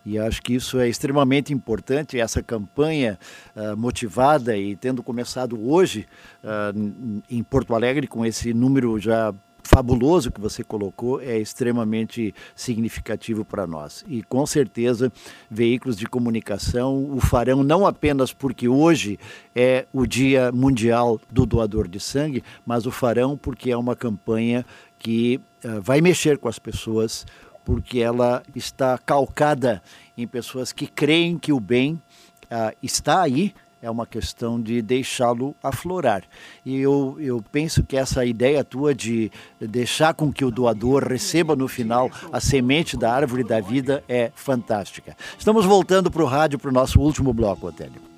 E 0.08 0.18
acho 0.18 0.42
que 0.42 0.54
isso 0.54 0.80
é 0.80 0.88
extremamente 0.88 1.54
importante, 1.54 2.18
essa 2.18 2.42
campanha 2.42 3.20
uh, 3.54 3.76
motivada 3.76 4.56
e 4.56 4.74
tendo 4.74 5.04
começado 5.04 5.70
hoje 5.70 6.08
uh, 6.42 7.22
em 7.30 7.44
Porto 7.44 7.76
Alegre 7.76 8.08
com 8.08 8.26
esse 8.26 8.54
número 8.54 8.98
já 8.98 9.36
fabuloso 9.68 10.32
que 10.32 10.40
você 10.40 10.64
colocou 10.64 11.22
é 11.22 11.38
extremamente 11.38 12.34
significativo 12.56 13.44
para 13.44 13.68
nós. 13.68 14.06
E 14.08 14.24
com 14.24 14.46
certeza, 14.46 15.12
veículos 15.52 15.98
de 15.98 16.06
comunicação 16.06 17.12
o 17.12 17.20
farão 17.20 17.62
não 17.62 17.86
apenas 17.86 18.32
porque 18.32 18.70
hoje 18.70 19.20
é 19.54 19.86
o 19.92 20.06
Dia 20.06 20.54
Mundial 20.54 21.20
do 21.30 21.46
Doador 21.46 21.86
de 21.90 22.00
Sangue, 22.00 22.44
mas 22.66 22.86
o 22.86 22.92
farão 22.92 23.38
porque 23.38 23.70
é 23.70 23.76
uma 23.76 23.94
campanha 23.94 24.66
que 24.98 25.42
uh, 25.66 25.82
vai 25.82 26.00
mexer 26.00 26.38
com 26.38 26.48
as 26.48 26.58
pessoas, 26.58 27.26
porque 27.68 28.00
ela 28.00 28.44
está 28.56 28.98
calcada 28.98 29.84
em 30.18 30.26
pessoas 30.26 30.72
que 30.72 30.88
creem 30.88 31.38
que 31.38 31.52
o 31.52 31.60
bem 31.60 32.02
uh, 32.46 32.74
está 32.82 33.22
aí, 33.22 33.54
é 33.82 33.92
uma 33.92 34.08
questão 34.08 34.58
de 34.58 34.82
deixá-lo 34.82 35.54
aflorar. 35.62 36.24
E 36.66 36.78
eu, 36.78 37.18
eu 37.20 37.44
penso 37.52 37.84
que 37.84 37.98
essa 37.98 38.24
ideia 38.24 38.64
tua 38.64 38.96
de 38.96 39.30
deixar 39.60 40.14
com 40.14 40.32
que 40.32 40.46
o 40.46 40.50
doador 40.50 41.04
receba 41.04 41.58
no 41.58 41.68
final 41.68 42.10
a 42.32 42.40
semente 42.40 42.96
da 42.96 43.14
árvore 43.14 43.44
da 43.44 43.60
vida 43.60 44.02
é 44.08 44.32
fantástica. 44.34 45.18
Estamos 45.38 45.66
voltando 45.66 46.10
para 46.10 46.24
o 46.24 46.26
rádio 46.26 46.58
para 46.58 46.70
o 46.70 46.74
nosso 46.74 47.02
último 47.02 47.34
bloco, 47.34 47.68
Otélio. 47.68 48.17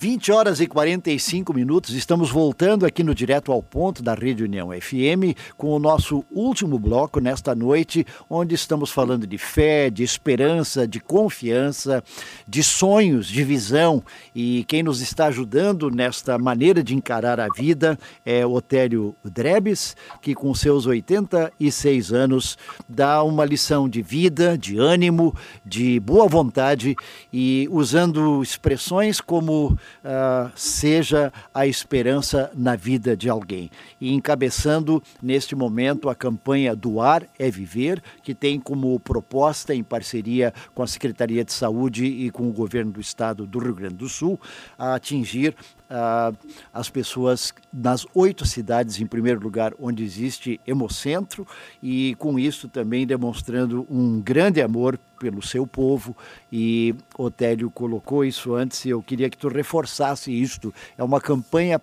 20 0.00 0.30
horas 0.30 0.60
e 0.60 0.68
45 0.68 1.52
minutos, 1.52 1.92
estamos 1.92 2.30
voltando 2.30 2.86
aqui 2.86 3.02
no 3.02 3.12
Direto 3.12 3.50
ao 3.50 3.60
Ponto 3.60 4.00
da 4.00 4.14
Rede 4.14 4.44
União 4.44 4.70
FM 4.70 5.34
com 5.56 5.70
o 5.70 5.78
nosso 5.80 6.24
último 6.30 6.78
bloco 6.78 7.18
nesta 7.18 7.52
noite, 7.52 8.06
onde 8.30 8.54
estamos 8.54 8.92
falando 8.92 9.26
de 9.26 9.36
fé, 9.36 9.90
de 9.90 10.04
esperança, 10.04 10.86
de 10.86 11.00
confiança, 11.00 12.00
de 12.46 12.62
sonhos, 12.62 13.26
de 13.26 13.42
visão. 13.42 14.00
E 14.32 14.64
quem 14.68 14.84
nos 14.84 15.00
está 15.00 15.26
ajudando 15.26 15.90
nesta 15.90 16.38
maneira 16.38 16.80
de 16.80 16.94
encarar 16.94 17.40
a 17.40 17.48
vida 17.48 17.98
é 18.24 18.46
Otélio 18.46 19.16
Drebes, 19.24 19.96
que 20.22 20.32
com 20.32 20.54
seus 20.54 20.86
86 20.86 22.12
anos 22.12 22.56
dá 22.88 23.20
uma 23.24 23.44
lição 23.44 23.88
de 23.88 24.00
vida, 24.00 24.56
de 24.56 24.78
ânimo, 24.78 25.34
de 25.66 25.98
boa 25.98 26.28
vontade 26.28 26.94
e 27.32 27.66
usando 27.72 28.40
expressões 28.40 29.20
como 29.20 29.76
uh, 30.04 30.50
seja 30.54 31.32
a 31.52 31.66
esperança 31.66 32.50
na 32.54 32.76
vida 32.76 33.16
de 33.16 33.28
alguém. 33.28 33.70
E 34.00 34.12
encabeçando 34.12 35.02
neste 35.22 35.54
momento 35.54 36.08
a 36.08 36.14
campanha 36.14 36.74
Doar 36.74 37.24
é 37.38 37.50
Viver, 37.50 38.02
que 38.22 38.34
tem 38.34 38.58
como 38.60 38.98
proposta, 39.00 39.74
em 39.74 39.82
parceria 39.82 40.52
com 40.74 40.82
a 40.82 40.86
Secretaria 40.86 41.44
de 41.44 41.52
Saúde 41.52 42.04
e 42.04 42.30
com 42.30 42.48
o 42.48 42.52
governo 42.52 42.92
do 42.92 43.00
estado 43.00 43.46
do 43.46 43.58
Rio 43.58 43.74
Grande 43.74 43.96
do 43.96 44.08
Sul, 44.08 44.40
atingir 44.78 45.54
uh, 45.90 46.36
as 46.72 46.88
pessoas 46.88 47.52
nas 47.72 48.06
oito 48.14 48.46
cidades, 48.46 49.00
em 49.00 49.06
primeiro 49.06 49.40
lugar, 49.40 49.72
onde 49.80 50.02
existe 50.04 50.60
hemocentro, 50.66 51.46
e 51.82 52.14
com 52.16 52.38
isso 52.38 52.68
também 52.68 53.06
demonstrando 53.06 53.86
um 53.90 54.20
grande 54.20 54.60
amor 54.60 54.98
pelo 55.18 55.42
seu 55.42 55.66
povo. 55.66 56.16
E 56.52 56.94
Otélio 57.16 57.70
colocou 57.70 58.24
isso 58.24 58.54
antes 58.54 58.84
e 58.84 58.90
eu 58.90 59.02
queria 59.02 59.30
que 59.30 59.36
tu 59.38 59.48
reforçasse 59.48 60.30
isto. 60.30 60.72
É 60.96 61.02
uma 61.02 61.20
campanha 61.20 61.80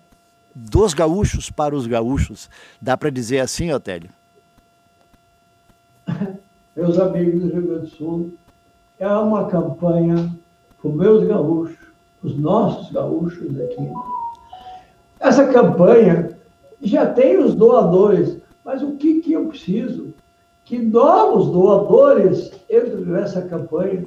dos 0.54 0.94
gaúchos 0.94 1.50
para 1.50 1.74
os 1.74 1.86
gaúchos. 1.86 2.48
Dá 2.80 2.96
para 2.96 3.10
dizer 3.10 3.40
assim, 3.40 3.72
Otélio? 3.72 4.10
Meus 6.76 6.98
amigos 6.98 7.40
do 7.40 7.48
Rio 7.48 7.66
Grande 7.66 7.80
do 7.80 7.88
Sul, 7.88 8.34
é 8.98 9.08
uma 9.08 9.48
campanha 9.48 10.30
os 10.86 10.94
meus 10.94 11.26
gaúchos 11.26 11.85
os 12.26 12.36
nossos 12.36 12.90
gaúchos 12.90 13.58
aqui. 13.60 13.88
Essa 15.20 15.46
campanha 15.46 16.36
já 16.82 17.06
tem 17.06 17.38
os 17.38 17.54
doadores, 17.54 18.38
mas 18.64 18.82
o 18.82 18.96
que, 18.96 19.20
que 19.20 19.32
eu 19.32 19.46
preciso? 19.46 20.12
Que 20.64 20.78
novos 20.78 21.46
doadores 21.52 22.50
entrem 22.68 23.04
nessa 23.04 23.42
campanha. 23.42 24.04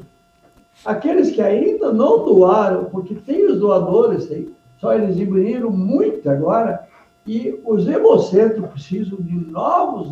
Aqueles 0.83 1.31
que 1.31 1.41
ainda 1.41 1.93
não 1.93 2.25
doaram, 2.25 2.85
porque 2.85 3.15
tem 3.15 3.45
os 3.45 3.59
doadores, 3.59 4.27
tem, 4.27 4.49
só 4.77 4.93
eles 4.93 5.15
diminuíram 5.15 5.71
muito 5.71 6.29
agora, 6.29 6.87
e 7.25 7.59
os 7.65 7.87
hemocentros 7.87 8.69
precisam 8.69 9.17
de 9.19 9.35
novos 9.35 10.11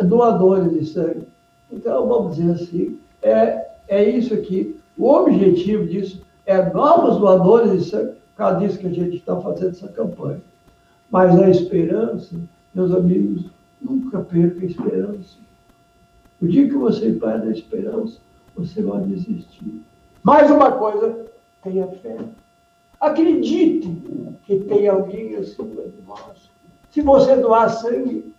doadores 0.00 0.72
de 0.72 0.86
sangue. 0.86 1.28
Então, 1.70 2.06
vamos 2.06 2.36
dizer 2.36 2.52
assim, 2.52 2.98
é, 3.22 3.66
é 3.88 4.04
isso 4.04 4.32
aqui. 4.34 4.76
O 4.96 5.08
objetivo 5.08 5.86
disso 5.86 6.22
é 6.46 6.72
novos 6.72 7.18
doadores 7.18 7.72
de 7.72 7.90
sangue, 7.90 8.12
por 8.12 8.36
causa 8.36 8.60
disso 8.60 8.78
que 8.78 8.86
a 8.86 8.92
gente 8.92 9.16
está 9.16 9.40
fazendo 9.40 9.70
essa 9.70 9.88
campanha. 9.88 10.40
Mas 11.10 11.38
a 11.38 11.48
esperança, 11.48 12.34
meus 12.74 12.92
amigos, 12.92 13.46
nunca 13.80 14.20
perca 14.20 14.62
a 14.62 14.64
esperança. 14.64 15.36
O 16.40 16.46
dia 16.46 16.66
que 16.66 16.74
você 16.74 17.12
perde 17.12 17.48
a 17.48 17.52
esperança, 17.52 18.18
você 18.56 18.82
vai 18.82 19.02
desistir. 19.02 19.82
Mais 20.22 20.50
uma 20.50 20.72
coisa, 20.72 21.26
tenha 21.62 21.86
fé. 21.86 22.16
Acredite 23.00 23.88
que 24.44 24.56
tem 24.60 24.88
alguém 24.88 25.36
acima 25.36 25.82
de 25.82 26.02
nós. 26.06 26.50
Se 26.90 27.00
você 27.00 27.36
doar 27.36 27.68
sangue, 27.68 28.32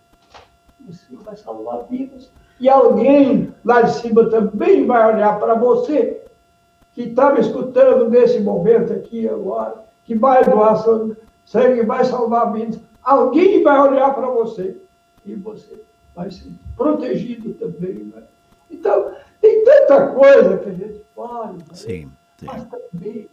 você 0.86 1.16
vai 1.24 1.36
salvar 1.36 1.84
vidas. 1.88 2.30
E 2.60 2.68
alguém 2.68 3.52
lá 3.64 3.82
de 3.82 3.92
cima 3.94 4.28
também 4.30 4.86
vai 4.86 5.14
olhar 5.14 5.38
para 5.38 5.54
você 5.54 6.23
que 6.94 7.02
está 7.02 7.32
me 7.32 7.40
escutando 7.40 8.08
nesse 8.08 8.40
momento 8.40 8.92
aqui 8.92 9.28
agora, 9.28 9.84
que 10.04 10.14
vai 10.14 10.44
doar 10.44 10.76
sangue, 10.76 11.16
sangue 11.44 11.82
vai 11.82 12.04
salvar 12.04 12.52
vidas, 12.52 12.80
alguém 13.02 13.62
vai 13.62 13.78
olhar 13.80 14.14
para 14.14 14.28
você 14.28 14.76
e 15.26 15.34
você 15.34 15.82
vai 16.14 16.30
ser 16.30 16.52
protegido 16.76 17.52
também. 17.54 17.94
Né? 18.14 18.22
Então, 18.70 19.12
tem 19.40 19.64
tanta 19.64 20.08
coisa 20.08 20.58
que 20.58 20.68
a 20.68 20.72
gente 20.72 21.02
pode 21.14 21.64
fazer, 21.64 21.86
sim, 21.86 22.12
sim. 22.38 22.46
mas 22.46 22.64
também, 22.66 23.28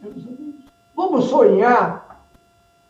meus 0.00 0.26
amigos, 0.26 0.64
vamos 0.94 1.26
sonhar, 1.26 2.24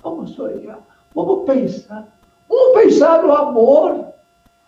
vamos 0.03 0.31
sonhar, 0.31 0.79
vamos 1.13 1.45
pensar, 1.45 2.07
vamos 2.49 2.81
pensar 2.81 3.23
no 3.25 3.33
amor. 3.33 4.07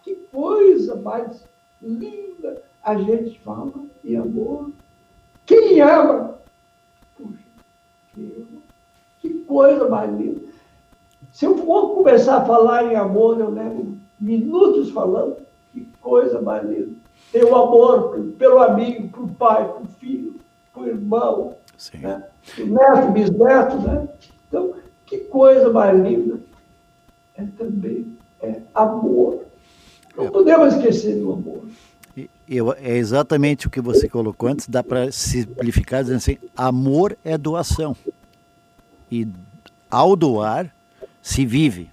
Que 0.03 0.15
coisa 0.33 0.97
mais 0.97 1.45
linda 1.81 2.63
a 2.83 2.97
gente 2.97 3.39
fala 3.41 3.73
de 4.03 4.17
amor. 4.17 4.71
Quem 5.49 5.81
ama 5.81 6.39
Que 9.19 9.31
coisa 9.47 9.89
mais 9.89 10.13
linda. 10.13 10.43
Se 11.33 11.47
eu 11.47 11.57
for 11.57 11.95
começar 11.95 12.37
a 12.37 12.45
falar 12.45 12.85
em 12.85 12.97
amor, 12.97 13.41
eu 13.41 13.51
levo 13.51 13.97
minutos 14.21 14.91
falando. 14.91 15.39
Que 15.73 15.89
coisa 16.03 16.43
mais 16.43 16.69
linda. 16.69 16.93
Tem 17.33 17.43
o 17.45 17.57
amor 17.57 18.11
pelo 18.39 18.61
amigo, 18.61 19.09
para 19.09 19.23
o 19.23 19.29
pai, 19.35 19.73
para 19.73 19.83
o 19.83 19.87
filho, 19.87 20.37
para 20.73 20.83
o 20.83 20.87
irmão, 20.87 21.57
né? 21.95 22.29
o 22.59 22.67
neto, 22.67 23.13
bisneto. 23.13 23.77
Né? 23.79 24.09
Então, 24.47 24.75
que 25.07 25.19
coisa 25.19 25.73
mais 25.73 25.99
linda. 25.99 26.41
É 27.35 27.45
também 27.57 28.19
é 28.43 28.61
amor. 28.75 29.47
Não 30.15 30.25
é. 30.25 30.31
podemos 30.31 30.75
esquecer 30.75 31.19
do 31.21 31.33
amor. 31.33 31.63
Eu, 32.49 32.73
é 32.73 32.97
exatamente 32.97 33.67
o 33.67 33.71
que 33.71 33.81
você 33.81 34.09
colocou 34.09 34.49
antes, 34.49 34.67
dá 34.67 34.83
para 34.83 35.13
simplificar 35.13 36.03
dizendo 36.03 36.17
assim: 36.17 36.39
amor 36.57 37.17
é 37.23 37.37
doação. 37.37 37.95
E 39.11 39.29
ao 39.91 40.17
doar, 40.17 40.75
se 41.21 41.45
vive. 41.45 41.91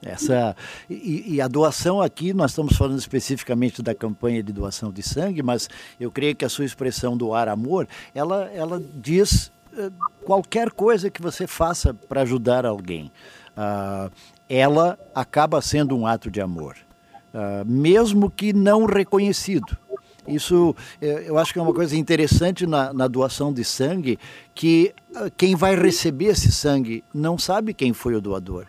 Essa, 0.00 0.54
e, 0.88 1.34
e, 1.34 1.40
a 1.40 1.48
doação 1.48 2.00
aqui, 2.00 2.32
nós 2.32 2.52
estamos 2.52 2.76
falando 2.76 2.98
especificamente 2.98 3.82
da 3.82 3.92
campanha 3.92 4.40
de 4.44 4.52
doação 4.52 4.92
de 4.92 5.02
sangue, 5.02 5.42
mas 5.42 5.68
eu 5.98 6.08
creio 6.08 6.36
que 6.36 6.44
a 6.44 6.48
sua 6.48 6.64
expressão 6.64 7.16
doar 7.16 7.48
amor, 7.48 7.88
ela, 8.14 8.48
ela 8.54 8.80
diz 8.94 9.50
uh, 9.72 9.92
qualquer 10.24 10.70
coisa 10.70 11.10
que 11.10 11.20
você 11.20 11.48
faça 11.48 11.92
para 11.92 12.22
ajudar 12.22 12.64
alguém. 12.64 13.10
Uh, 13.56 14.08
ela 14.48 14.96
acaba 15.12 15.60
sendo 15.60 15.96
um 15.98 16.06
ato 16.06 16.30
de 16.30 16.40
amor, 16.40 16.76
uh, 17.34 17.68
mesmo 17.68 18.30
que 18.30 18.52
não 18.52 18.84
reconhecido. 18.84 19.76
Isso 20.28 20.74
eh, 21.00 21.24
eu 21.26 21.38
acho 21.38 21.52
que 21.52 21.58
é 21.58 21.62
uma 21.62 21.74
coisa 21.74 21.96
interessante 21.96 22.66
na, 22.66 22.92
na 22.92 23.08
doação 23.08 23.52
de 23.52 23.64
sangue, 23.64 24.18
que 24.54 24.94
quem 25.36 25.56
vai 25.56 25.74
receber 25.74 26.26
esse 26.26 26.52
sangue 26.52 27.02
não 27.12 27.38
sabe 27.38 27.74
quem 27.74 27.92
foi 27.92 28.14
o 28.14 28.20
doador 28.20 28.66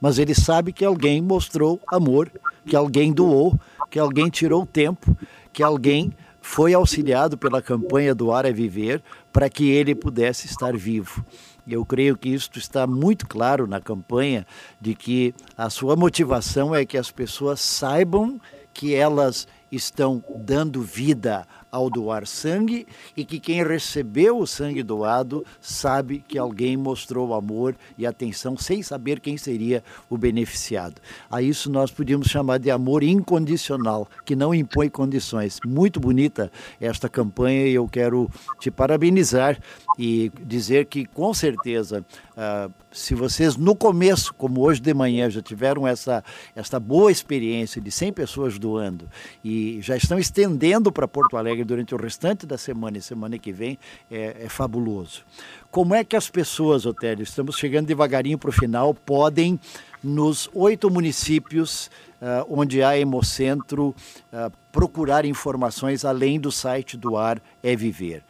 mas 0.00 0.18
ele 0.18 0.34
sabe 0.34 0.72
que 0.72 0.84
alguém 0.84 1.20
mostrou 1.20 1.78
amor, 1.86 2.32
que 2.66 2.74
alguém 2.74 3.12
doou, 3.12 3.54
que 3.90 3.98
alguém 3.98 4.30
tirou 4.30 4.64
tempo, 4.64 5.14
que 5.52 5.62
alguém 5.62 6.10
foi 6.40 6.72
auxiliado 6.72 7.36
pela 7.36 7.60
campanha 7.60 8.14
Doar 8.14 8.46
é 8.46 8.52
Viver 8.52 9.02
para 9.32 9.50
que 9.50 9.68
ele 9.68 9.94
pudesse 9.94 10.46
estar 10.46 10.76
vivo. 10.76 11.24
Eu 11.68 11.84
creio 11.84 12.16
que 12.16 12.30
isto 12.30 12.58
está 12.58 12.86
muito 12.86 13.28
claro 13.28 13.66
na 13.66 13.80
campanha 13.80 14.46
de 14.80 14.94
que 14.94 15.34
a 15.56 15.68
sua 15.68 15.94
motivação 15.94 16.74
é 16.74 16.84
que 16.84 16.96
as 16.96 17.10
pessoas 17.10 17.60
saibam 17.60 18.40
que 18.72 18.94
elas 18.94 19.46
estão 19.70 20.22
dando 20.36 20.82
vida 20.82 21.46
ao 21.70 21.88
doar 21.88 22.26
sangue 22.26 22.86
e 23.16 23.24
que 23.24 23.38
quem 23.38 23.62
recebeu 23.64 24.38
o 24.38 24.46
sangue 24.46 24.82
doado 24.82 25.44
sabe 25.60 26.24
que 26.26 26.38
alguém 26.38 26.76
mostrou 26.76 27.32
amor 27.34 27.76
e 27.96 28.06
atenção 28.06 28.56
sem 28.56 28.82
saber 28.82 29.20
quem 29.20 29.36
seria 29.36 29.82
o 30.08 30.16
beneficiado. 30.16 31.00
A 31.30 31.40
isso 31.40 31.70
nós 31.70 31.90
podíamos 31.90 32.28
chamar 32.28 32.58
de 32.58 32.70
amor 32.70 33.02
incondicional, 33.02 34.08
que 34.24 34.34
não 34.34 34.54
impõe 34.54 34.88
condições. 34.88 35.58
Muito 35.64 36.00
bonita 36.00 36.50
esta 36.80 37.08
campanha 37.08 37.66
e 37.66 37.74
eu 37.74 37.86
quero 37.88 38.28
te 38.58 38.70
parabenizar 38.70 39.58
e 39.98 40.30
dizer 40.42 40.86
que 40.86 41.04
com 41.04 41.32
certeza 41.34 42.04
uh, 42.32 42.72
se 42.92 43.14
vocês 43.14 43.56
no 43.56 43.76
começo, 43.76 44.34
como 44.34 44.62
hoje 44.62 44.80
de 44.80 44.92
manhã, 44.92 45.30
já 45.30 45.40
tiveram 45.40 45.86
essa, 45.86 46.24
essa 46.56 46.80
boa 46.80 47.12
experiência 47.12 47.80
de 47.80 47.90
100 47.90 48.12
pessoas 48.12 48.58
doando 48.58 49.08
e 49.44 49.78
já 49.80 49.96
estão 49.96 50.18
estendendo 50.18 50.90
para 50.90 51.06
Porto 51.06 51.36
Alegre 51.36 51.59
durante 51.64 51.94
o 51.94 51.98
restante 51.98 52.46
da 52.46 52.58
semana 52.58 52.98
e 52.98 53.02
semana 53.02 53.38
que 53.38 53.52
vem, 53.52 53.78
é, 54.10 54.44
é 54.44 54.48
fabuloso. 54.48 55.22
Como 55.70 55.94
é 55.94 56.02
que 56.04 56.16
as 56.16 56.28
pessoas, 56.28 56.86
Otélio, 56.86 57.22
estamos 57.22 57.56
chegando 57.56 57.86
devagarinho 57.86 58.38
para 58.38 58.50
o 58.50 58.52
final, 58.52 58.94
podem, 58.94 59.58
nos 60.02 60.48
oito 60.54 60.90
municípios 60.90 61.90
uh, 62.20 62.46
onde 62.48 62.82
há 62.82 62.98
Hemocentro, 62.98 63.94
uh, 64.32 64.52
procurar 64.72 65.24
informações 65.24 66.04
além 66.04 66.40
do 66.40 66.50
site 66.50 66.96
do 66.96 67.16
Ar 67.16 67.40
é 67.62 67.76
Viver? 67.76 68.22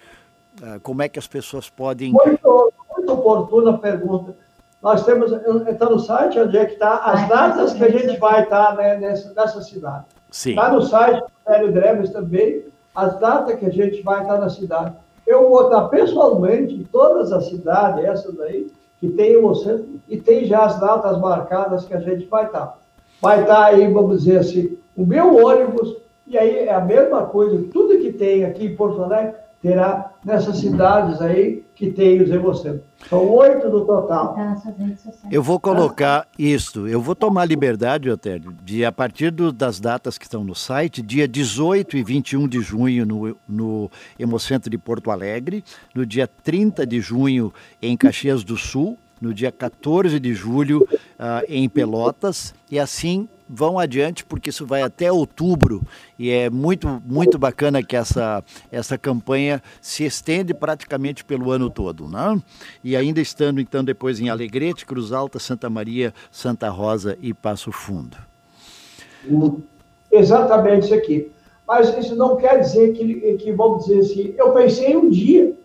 Ah, 0.62 0.78
como 0.83 1.03
é 1.03 1.09
que 1.09 1.18
as 1.18 1.26
pessoas 1.26 1.68
podem. 1.68 2.12
Muito, 2.12 2.72
muito 2.97 3.12
oportuna 3.12 3.78
pergunta. 3.78 4.37
Nós 4.83 5.05
temos, 5.05 5.31
está 5.68 5.91
no 5.91 5.99
site 5.99 6.39
onde 6.39 6.57
é 6.57 6.64
que 6.64 6.72
está 6.72 6.97
as 6.99 7.28
datas 7.28 7.72
que 7.74 7.85
a 7.85 7.91
gente 7.91 8.18
vai 8.18 8.43
estar 8.43 8.76
né, 8.76 8.97
nessa, 8.97 9.33
nessa 9.35 9.61
cidade. 9.62 10.07
Está 10.31 10.72
no 10.72 10.81
site 10.81 11.20
do 11.20 11.53
Hélio 11.53 11.72
Dreves 11.72 12.11
também, 12.11 12.64
as 12.95 13.18
datas 13.18 13.59
que 13.59 13.66
a 13.66 13.70
gente 13.70 14.03
vai 14.03 14.22
estar 14.22 14.38
na 14.38 14.49
cidade. 14.49 14.95
Eu 15.26 15.49
vou 15.49 15.64
estar 15.64 15.88
pessoalmente 15.88 16.74
em 16.74 16.84
todas 16.84 17.32
as 17.32 17.47
cidades, 17.47 18.05
essas 18.05 18.38
aí, 18.41 18.70
que 18.99 19.09
tem 19.09 19.41
você, 19.41 19.84
e 20.09 20.20
tem 20.20 20.45
já 20.45 20.64
as 20.64 20.78
datas 20.78 21.18
marcadas 21.18 21.84
que 21.84 21.95
a 21.95 22.01
gente 22.01 22.26
vai 22.26 22.47
estar. 22.47 22.78
Vai 23.20 23.43
estar 23.43 23.64
aí, 23.64 23.86
vamos 23.93 24.18
dizer 24.18 24.38
assim, 24.38 24.76
o 24.97 25.07
meu 25.07 25.36
ônibus, 25.45 25.97
e 26.26 26.36
aí 26.36 26.59
é 26.61 26.72
a 26.72 26.80
mesma 26.80 27.22
coisa, 27.26 27.64
tudo 27.72 27.99
que 27.99 28.12
tem 28.12 28.45
aqui 28.45 28.66
em 28.66 28.76
Porto 28.76 29.03
Alegre, 29.03 29.34
terá 29.62 30.12
nessas 30.24 30.58
cidades 30.58 31.20
aí 31.20 31.62
que 31.74 31.90
tem 31.90 32.20
os 32.22 32.30
hemocentros. 32.30 32.82
São 33.08 33.28
oito 33.30 33.68
no 33.68 33.84
total. 33.84 34.34
Eu 35.30 35.42
vou 35.42 35.61
colocar 35.61 36.26
isto, 36.38 36.86
eu 36.88 37.00
vou 37.00 37.14
tomar 37.14 37.44
liberdade, 37.44 38.11
Otélio, 38.11 38.54
de 38.62 38.84
a 38.84 38.92
partir 38.92 39.30
do, 39.30 39.52
das 39.52 39.80
datas 39.80 40.16
que 40.16 40.24
estão 40.24 40.44
no 40.44 40.54
site, 40.54 41.02
dia 41.02 41.28
18 41.28 41.96
e 41.96 42.02
21 42.02 42.48
de 42.48 42.61
junho 42.61 43.06
no, 43.06 43.36
no 43.48 43.90
Hemocentro 44.18 44.70
de 44.70 44.78
Porto 44.78 45.11
Alegre, 45.11 45.64
no 45.94 46.04
dia 46.04 46.26
30 46.26 46.86
de 46.86 47.00
junho 47.00 47.52
em 47.80 47.96
Caxias 47.96 48.42
do 48.44 48.56
Sul, 48.56 48.98
no 49.20 49.34
dia 49.34 49.52
14 49.52 50.18
de 50.18 50.34
julho 50.34 50.88
uh, 50.92 51.44
em 51.48 51.68
Pelotas, 51.68 52.54
e 52.70 52.78
assim 52.78 53.28
vão 53.53 53.78
adiante, 53.78 54.24
porque 54.24 54.51
isso 54.51 54.64
vai 54.64 54.82
até 54.82 55.11
outubro 55.11 55.82
e 56.16 56.30
é 56.30 56.48
muito, 56.48 57.03
muito 57.05 57.36
bacana 57.36 57.82
que 57.82 57.96
essa, 57.96 58.44
essa 58.70 58.96
campanha 58.96 59.61
se 59.80 60.05
estende 60.05 60.55
praticamente 60.55 61.24
pelo 61.24 61.51
ano 61.51 61.68
todo. 61.68 62.09
Né? 62.09 62.40
E 62.84 62.96
ainda 62.96 63.20
estando 63.20 63.61
então 63.61 63.82
depois 63.82 64.20
em 64.20 64.28
Alegrete, 64.28 64.86
Cruz 64.86 65.12
Alta, 65.12 65.38
Santa 65.38 65.68
Maria, 65.68 66.14
Santa 66.30 66.68
Rosa 66.68 67.18
e 67.20 67.34
Passo 67.34 67.72
Fundo. 67.72 68.16
Exatamente 70.11 70.84
isso 70.84 70.94
aqui. 70.94 71.32
Mas 71.66 71.96
isso 71.98 72.16
não 72.16 72.36
quer 72.36 72.61
dizer 72.61 72.92
que, 72.92 73.34
que 73.38 73.53
vamos 73.53 73.84
dizer 73.84 74.01
assim, 74.01 74.34
eu 74.36 74.53
pensei 74.53 74.96
um 74.96 75.09
dia, 75.09 75.57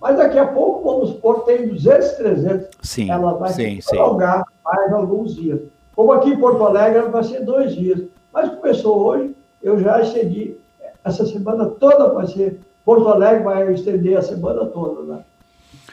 mas 0.00 0.16
daqui 0.16 0.38
a 0.38 0.46
pouco, 0.46 0.84
vamos 0.84 1.10
supor, 1.10 1.44
tem 1.44 1.66
200, 1.66 2.10
300. 2.12 2.68
Sim, 2.82 3.10
ela 3.10 3.34
vai 3.34 3.52
sim, 3.52 3.80
se 3.80 3.90
prolongar 3.90 4.44
mais 4.64 4.92
alguns 4.92 5.34
dias. 5.34 5.60
Como 5.98 6.12
aqui 6.12 6.30
em 6.30 6.38
Porto 6.38 6.62
Alegre, 6.62 7.10
vai 7.10 7.24
ser 7.24 7.44
dois 7.44 7.74
dias. 7.74 8.04
Mas 8.32 8.54
começou 8.54 9.04
hoje, 9.04 9.34
eu 9.60 9.80
já 9.80 10.00
excedi. 10.00 10.56
Essa 11.02 11.26
semana 11.26 11.66
toda 11.70 12.14
vai 12.14 12.24
ser. 12.28 12.60
Porto 12.84 13.08
Alegre 13.08 13.42
vai 13.42 13.72
estender 13.74 14.16
a 14.16 14.22
semana 14.22 14.66
toda, 14.66 15.02
né? 15.02 15.24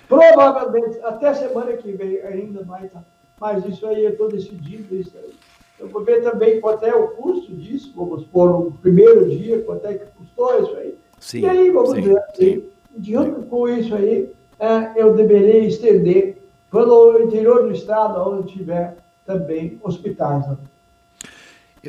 Provavelmente, 0.07 0.99
até 1.01 1.33
semana 1.33 1.73
que 1.73 1.91
vem 1.93 2.21
ainda 2.21 2.63
vai 2.63 2.85
estar. 2.85 3.03
Mas 3.41 3.65
isso 3.65 3.83
aí, 3.87 4.05
eu 4.05 4.11
estou 4.11 4.29
decidido. 4.29 4.95
Isso 4.95 5.17
aí. 5.17 5.33
Eu 5.79 5.87
vou 5.87 6.03
ver 6.03 6.21
também 6.21 6.61
quanto 6.61 6.85
é 6.85 6.93
o 6.93 7.07
custo 7.07 7.51
disso, 7.55 7.91
vamos 7.95 8.25
pôr 8.25 8.51
o 8.51 8.71
primeiro 8.73 9.27
dia, 9.27 9.63
quanto 9.63 9.87
é 9.87 9.95
que 9.95 10.05
custou 10.15 10.61
isso 10.61 10.75
aí. 10.75 10.95
Sim, 11.19 11.39
e 11.39 11.45
aí, 11.47 11.71
vamos 11.71 11.89
sim, 11.89 12.01
ver 12.01 12.17
assim, 12.29 12.63
junto 13.01 13.41
com 13.47 13.67
isso 13.67 13.95
aí, 13.95 14.31
é, 14.59 15.01
eu 15.01 15.15
deveria 15.15 15.61
estender 15.61 16.43
pelo 16.69 17.23
interior 17.23 17.63
do 17.63 17.71
estado, 17.71 18.21
onde 18.29 18.53
tiver 18.53 19.03
também 19.25 19.79
hospitais. 19.83 20.45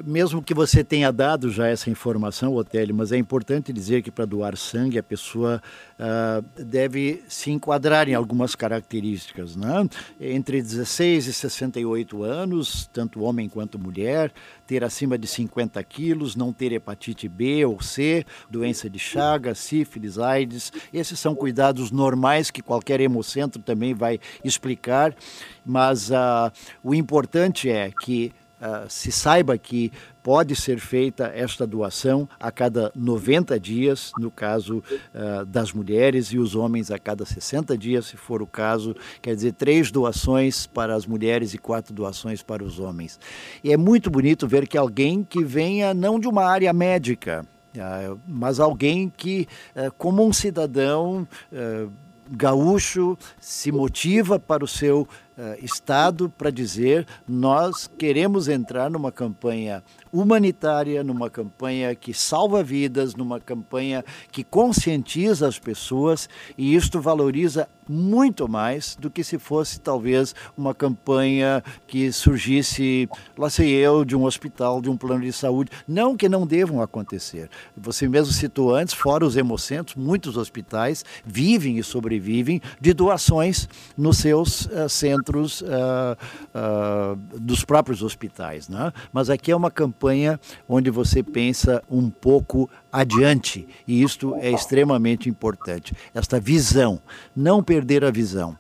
Mesmo 0.05 0.43
que 0.43 0.53
você 0.53 0.85
tenha 0.85 1.11
dado 1.11 1.51
já 1.51 1.69
essa 1.69 1.89
informação, 1.89 2.55
Otélio, 2.55 2.95
mas 2.95 3.13
é 3.13 3.17
importante 3.17 3.73
dizer 3.73 4.03
que 4.03 4.11
para 4.11 4.25
doar 4.25 4.57
sangue 4.57 4.99
a 4.99 5.03
pessoa 5.03 5.63
uh, 5.99 6.63
deve 6.63 7.23
se 7.29 7.51
enquadrar 7.51 8.09
em 8.09 8.15
algumas 8.15 8.55
características. 8.55 9.57
Né? 9.57 9.89
Entre 10.21 10.61
16 10.61 11.27
e 11.29 11.33
68 11.33 12.23
anos, 12.23 12.89
tanto 12.93 13.23
homem 13.23 13.49
quanto 13.49 13.79
mulher, 13.79 14.33
ter 14.67 14.85
acima 14.85 15.17
de 15.17 15.27
50 15.27 15.83
quilos, 15.85 16.37
não 16.37 16.53
ter 16.53 16.73
hepatite 16.73 17.29
B 17.29 17.65
ou 17.65 17.81
C, 17.81 18.25
doença 18.51 18.91
de 18.91 18.99
Chagas, 18.99 19.59
sífilis, 19.59 20.19
AIDS. 20.19 20.73
Esses 20.93 21.19
são 21.19 21.35
cuidados 21.35 21.91
normais 21.91 22.51
que 22.51 22.61
qualquer 22.61 23.01
hemocentro 23.01 23.63
também 23.63 23.95
vai 23.95 24.21
explicar, 24.45 25.15
mas 25.65 26.11
uh, 26.11 26.51
o 26.83 26.95
importante 26.95 27.71
é 27.71 27.91
que 27.91 28.33
Uh, 28.59 28.89
se 28.89 29.13
saiba 29.13 29.59
que 29.59 29.93
pode 30.23 30.57
ser 30.57 30.81
feita 30.81 31.31
esta 31.35 31.67
doação 31.67 32.27
a 32.41 32.51
cada 32.51 32.91
90 32.97 33.61
dias, 33.61 34.13
no 34.19 34.31
caso 34.31 34.83
uh, 35.15 35.45
das 35.45 35.75
mulheres, 35.75 36.29
e 36.29 36.39
os 36.39 36.55
homens 36.55 36.91
a 36.91 36.99
cada 36.99 37.27
60 37.27 37.77
dias, 37.77 38.07
se 38.07 38.17
for 38.17 38.41
o 38.41 38.47
caso. 38.47 38.97
Quer 39.21 39.35
dizer, 39.35 39.53
três 39.53 39.91
doações 39.91 40.67
para 40.67 40.95
as 40.95 41.05
mulheres 41.07 41.53
e 41.53 41.59
quatro 41.59 41.93
doações 41.93 42.43
para 42.43 42.65
os 42.65 42.81
homens. 42.81 43.21
E 43.63 43.71
é 43.71 43.77
muito 43.77 44.11
bonito 44.11 44.49
ver 44.49 44.67
que 44.67 44.79
alguém 44.79 45.23
que 45.23 45.45
venha 45.45 45.93
não 45.93 46.19
de 46.19 46.27
uma 46.27 46.47
área 46.47 46.73
médica, 46.73 47.45
uh, 47.75 48.19
mas 48.27 48.59
alguém 48.59 49.13
que, 49.15 49.47
como 49.99 50.27
um 50.27 50.33
cidadão 50.33 51.29
gaúcho 52.31 53.17
se 53.39 53.71
motiva 53.71 54.39
para 54.39 54.65
o 54.65 54.69
seu 54.69 55.07
estado 55.61 56.31
para 56.31 56.51
dizer 56.51 57.07
nós 57.29 57.91
queremos 57.99 58.49
entrar 58.49 58.91
numa 58.91 59.13
campanha 59.13 59.83
humanitária, 60.13 61.05
numa 61.05 61.29
campanha 61.29 61.95
que 61.95 62.15
salva 62.15 62.63
vidas, 62.63 63.15
numa 63.15 63.39
campanha 63.39 64.05
que 64.33 64.43
conscientiza 64.43 65.47
as 65.47 65.59
pessoas 65.59 66.29
e 66.57 66.75
isto 66.75 67.01
valoriza 67.01 67.69
muito 67.89 68.49
mais 68.49 68.97
do 68.99 69.11
que 69.11 69.23
se 69.23 69.39
fosse 69.39 69.79
talvez 69.79 70.35
uma 70.57 70.75
campanha 70.75 71.63
que 71.87 72.11
surgisse, 72.11 73.09
lá 73.39 73.49
sei 73.49 73.71
eu, 73.71 74.05
de 74.05 74.17
um 74.17 74.25
hospital, 74.25 74.81
de 74.81 74.91
um 74.91 74.97
plano 74.97 75.23
de 75.23 75.33
saúde. 75.33 75.71
Não 75.87 76.17
que 76.17 76.29
não 76.29 76.47
devam 76.47 76.83
acontecer. 76.83 77.49
Você 77.77 78.09
mesmo 78.09 78.33
citou 78.33 78.75
antes, 78.75 78.93
fora 78.93 79.25
os 79.25 79.37
hemocentros, 79.37 79.95
muitos 79.95 80.37
hospitais 80.37 81.05
vivem 81.25 81.79
e 81.79 81.85
sobrevivem 81.85 82.61
de 82.81 82.93
doações 82.93 83.69
nos 83.97 84.19
seus 84.19 84.67
uh, 84.67 84.89
centros 84.89 85.26
uh, 85.35 86.17
uh, 86.55 87.17
dos 87.39 87.65
próprios 87.65 88.03
hospitais. 88.03 88.69
Né? 88.69 88.93
Mas 89.13 89.31
aqui 89.31 89.51
é 89.51 89.57
uma 89.57 89.71
campanha 89.71 90.39
onde 90.69 90.91
você 90.91 91.23
pensa 91.23 91.83
um 91.91 92.09
pouco 92.11 92.71
adiante 92.93 93.67
e 93.87 94.03
isto 94.03 94.35
é 94.37 94.51
extremamente 94.51 95.29
importante. 95.29 95.95
Esta 96.15 96.39
visão, 96.39 97.01
não 97.35 97.63
perder 97.63 98.05
a 98.05 98.11
visão. 98.11 98.57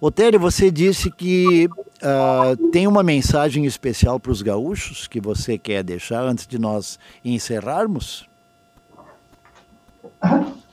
Otélio, 0.00 0.38
você 0.38 0.70
disse 0.70 1.10
que 1.10 1.66
uh, 1.66 2.70
tem 2.70 2.86
uma 2.86 3.02
mensagem 3.02 3.64
especial 3.64 4.20
para 4.20 4.32
os 4.32 4.42
gaúchos 4.42 5.06
que 5.06 5.20
você 5.20 5.56
quer 5.56 5.82
deixar 5.82 6.22
antes 6.22 6.46
de 6.46 6.58
nós 6.58 6.98
encerrarmos? 7.24 8.28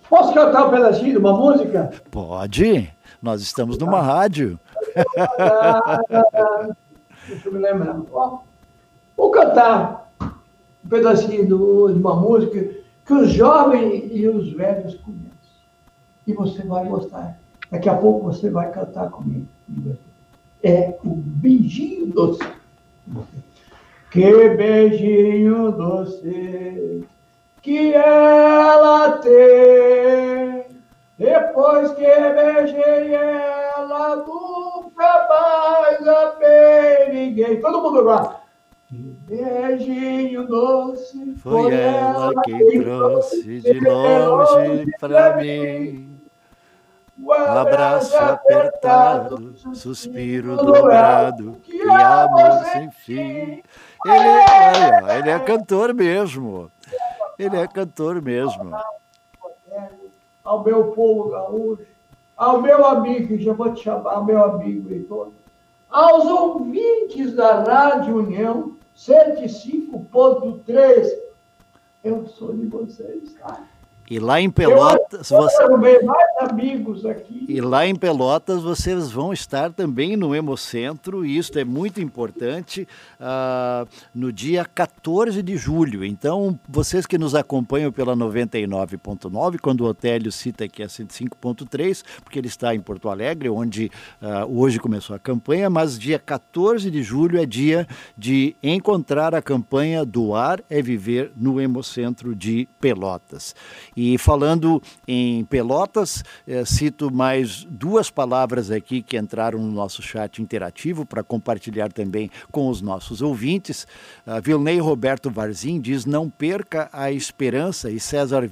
Posso 0.10 0.34
cantar 0.34 0.68
um 0.68 0.72
pedacinho 0.72 1.12
de 1.12 1.18
uma 1.18 1.34
música? 1.34 1.90
Pode. 2.12 2.94
Nós 3.22 3.42
estamos 3.42 3.78
numa 3.78 4.02
rádio. 4.02 4.60
Deixa 7.28 7.48
eu 7.48 7.54
me 7.54 7.60
lembrar. 7.60 8.00
Vou 9.16 9.32
cantar 9.32 10.12
um 10.22 10.90
pedacinho 10.90 11.46
de 11.46 11.54
uma 11.54 12.16
música 12.16 12.76
que 13.06 13.14
os 13.14 13.32
jovens 13.32 14.10
e 14.12 14.28
os 14.28 14.52
velhos 14.54 14.96
conhecem. 14.96 15.32
E 16.26 16.34
você 16.34 16.64
vai 16.64 16.86
gostar. 16.86 17.38
Daqui 17.70 17.90
a 17.90 17.96
pouco 17.96 18.26
você 18.26 18.50
vai 18.50 18.72
cantar 18.72 19.10
comigo. 19.10 19.48
É 20.64 20.98
o 21.04 21.16
beijinho 21.16 22.08
doce. 22.08 22.44
Que 24.12 24.50
beijinho 24.50 25.72
doce 25.72 27.08
que 27.62 27.94
ela 27.94 29.18
tem. 29.20 30.66
Depois 31.18 31.92
que 31.92 32.04
beijei 32.04 33.14
ela, 33.14 34.16
nunca 34.18 34.61
mais 35.30 36.08
amei 36.08 37.10
ninguém. 37.14 37.62
Todo 37.62 37.82
mundo 37.82 38.02
lá. 38.02 38.42
Que 38.88 38.98
beijinho 38.98 40.46
doce 40.48 41.36
foi, 41.36 41.64
foi 41.64 41.74
ela 41.74 42.34
quem 42.44 42.84
trouxe 42.84 43.62
de 43.62 43.80
longe 43.80 44.86
pra 45.00 45.38
mim. 45.38 46.20
Um 47.18 47.32
abraço 47.32 48.18
apertado, 48.18 49.54
suspiro 49.76 50.58
dobrado, 50.58 51.62
e 51.68 51.82
amor 51.84 52.66
sem 52.74 52.92
fim. 52.92 53.64
Ele, 54.06 55.20
ele 55.20 55.30
é 55.30 55.40
cantor 55.40 55.94
mesmo. 55.94 56.72
Ele 57.38 57.58
é 57.58 57.68
cantor 57.68 58.22
mesmo. 58.22 58.76
Ao 60.44 60.64
meu 60.64 60.86
povo 60.92 61.30
gaúcho, 61.30 61.86
ao 62.42 62.60
meu 62.60 62.84
amigo, 62.84 63.38
já 63.38 63.54
vou 63.54 63.72
te 63.72 63.84
chamar, 63.84 64.26
meu 64.26 64.44
amigo 64.44 64.92
Heitor, 64.92 65.32
aos 65.92 66.26
ouvintes 66.26 67.36
da 67.36 67.62
Rádio 67.62 68.18
União 68.18 68.76
105.3, 68.98 71.08
eu 72.04 72.26
sou 72.26 72.58
de 72.58 72.66
vocês, 72.66 73.36
tá? 73.36 73.68
E 74.12 74.20
lá 74.20 74.42
em 74.42 74.50
Pelotas, 74.50 75.30
você... 75.30 75.64
aqui. 77.06 77.46
E 77.48 77.62
lá 77.62 77.88
em 77.88 77.96
Pelotas 77.96 78.62
vocês 78.62 79.10
vão 79.10 79.32
estar 79.32 79.72
também 79.72 80.18
no 80.18 80.36
Hemocentro, 80.36 81.26
e 81.26 81.38
isso 81.38 81.58
é 81.58 81.64
muito 81.64 82.02
importante, 82.02 82.86
uh, 83.22 83.88
no 84.14 84.34
dia 84.34 84.66
14 84.66 85.42
de 85.42 85.56
julho. 85.56 86.04
Então, 86.04 86.60
vocês 86.68 87.06
que 87.06 87.18
nos 87.18 87.34
acompanham 87.34 87.90
pela 87.90 88.14
99.9, 88.14 89.62
quando 89.62 89.86
o 89.86 89.88
Otélio 89.88 90.30
cita 90.30 90.68
que 90.68 90.84
é 90.84 90.88
105.3, 90.88 92.04
porque 92.22 92.38
ele 92.38 92.48
está 92.48 92.76
em 92.76 92.82
Porto 92.82 93.08
Alegre, 93.08 93.48
onde 93.48 93.90
uh, 94.22 94.60
hoje 94.60 94.78
começou 94.78 95.16
a 95.16 95.20
campanha, 95.20 95.70
mas 95.70 95.98
dia 95.98 96.20
14 96.20 96.92
de 96.92 97.02
julho 97.02 97.40
é 97.40 97.46
dia 97.46 97.88
de 98.18 98.58
encontrar 98.62 99.34
a 99.34 99.42
campanha 99.42 100.04
Doar 100.04 100.62
é 100.70 100.82
Viver 100.82 101.32
no 101.34 101.62
Hemocentro 101.62 102.36
de 102.36 102.68
Pelotas. 102.82 103.56
E 104.01 104.01
falando 104.18 104.82
em 105.08 105.44
Pelotas, 105.46 106.24
eh, 106.48 106.64
cito 106.66 107.12
mais 107.12 107.64
duas 107.70 108.10
palavras 108.10 108.72
aqui 108.72 109.02
que 109.02 109.18
entraram 109.18 109.60
no 109.60 109.72
nosso 109.72 110.02
chat 110.02 110.42
interativo 110.42 111.06
para 111.06 111.24
compartilhar 111.24 111.92
também 111.92 112.30
com 112.52 112.68
os 112.70 112.82
nossos 112.82 113.22
ouvintes. 113.22 113.88
Vilney 114.44 114.80
Roberto 114.80 115.30
Varzim 115.30 115.80
diz: 115.80 116.06
não 116.06 116.30
perca 116.30 116.90
a 116.92 117.12
esperança, 117.12 117.90
e 117.90 118.00
César 118.00 118.48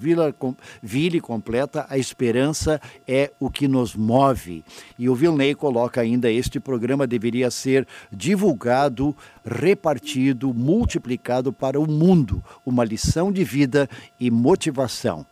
Ville 0.81 1.21
completa: 1.21 1.85
a 1.89 1.97
esperança 1.97 2.81
é 3.07 3.31
o 3.39 3.49
que 3.49 3.67
nos 3.67 3.95
move. 3.95 4.63
E 4.97 5.09
o 5.09 5.15
Vilney 5.15 5.55
coloca 5.55 6.01
ainda: 6.01 6.31
este 6.31 6.59
programa 6.59 7.05
deveria 7.05 7.51
ser 7.51 7.87
divulgado, 8.11 9.15
repartido, 9.49 10.53
multiplicado 10.53 11.51
para 11.51 11.79
o 11.79 11.89
mundo, 11.89 12.43
uma 12.65 12.83
lição 12.83 13.31
de 13.31 13.43
vida 13.43 13.89
e 14.19 14.29
motivação. 14.29 15.25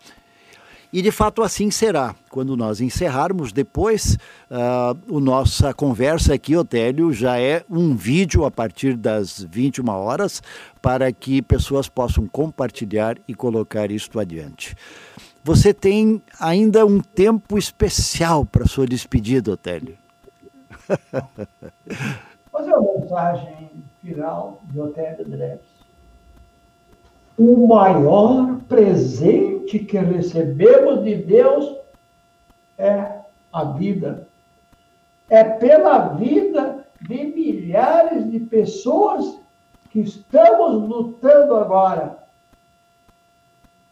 E 0.91 1.01
de 1.01 1.11
fato 1.11 1.43
assim 1.43 1.69
será. 1.69 2.15
Quando 2.29 2.55
nós 2.55 2.79
encerrarmos 2.79 3.51
depois, 3.51 4.17
uh, 4.49 4.97
o 5.13 5.19
nossa 5.19 5.73
conversa 5.73 6.33
aqui, 6.33 6.55
Otélio, 6.55 7.11
já 7.11 7.39
é 7.39 7.63
um 7.69 7.95
vídeo 7.95 8.45
a 8.45 8.51
partir 8.51 8.95
das 8.95 9.45
21 9.49 9.89
horas 9.89 10.41
para 10.81 11.11
que 11.11 11.41
pessoas 11.41 11.89
possam 11.89 12.25
compartilhar 12.27 13.17
e 13.27 13.35
colocar 13.35 13.91
isto 13.91 14.19
adiante. 14.19 14.75
Você 15.43 15.73
tem 15.73 16.21
ainda 16.39 16.85
um 16.85 16.99
tempo 16.99 17.57
especial 17.57 18.45
para 18.45 18.65
sua 18.65 18.85
despedida, 18.85 19.51
Otélio. 19.51 19.97
Fazer 22.51 22.73
uma 22.73 22.99
mensagem 22.99 23.66
final 24.07 24.61
de 24.71 24.79
Otélio 24.79 25.25
Dreves 25.25 25.77
o 27.37 27.67
maior 27.67 28.59
presente 28.67 29.77
que 29.79 29.97
recebemos 29.97 31.03
de 31.03 31.15
Deus 31.15 31.77
é 32.77 33.19
a 33.53 33.63
vida. 33.63 34.27
É 35.29 35.43
pela 35.43 36.15
vida 36.15 36.87
de 37.01 37.25
milhares 37.25 38.29
de 38.31 38.39
pessoas 38.39 39.39
que 39.91 39.99
estamos 39.99 40.89
lutando 40.89 41.55
agora. 41.55 42.17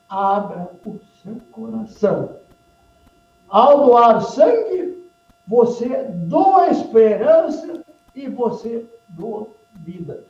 Abra 0.09 0.71
o 0.85 0.97
seu 1.21 1.39
coração. 1.51 2.37
Ao 3.47 3.85
doar 3.85 4.21
sangue, 4.21 5.07
você 5.45 6.05
doa 6.05 6.69
esperança 6.69 7.83
e 8.15 8.27
você 8.27 8.89
doa 9.09 9.54
vida. 9.85 10.23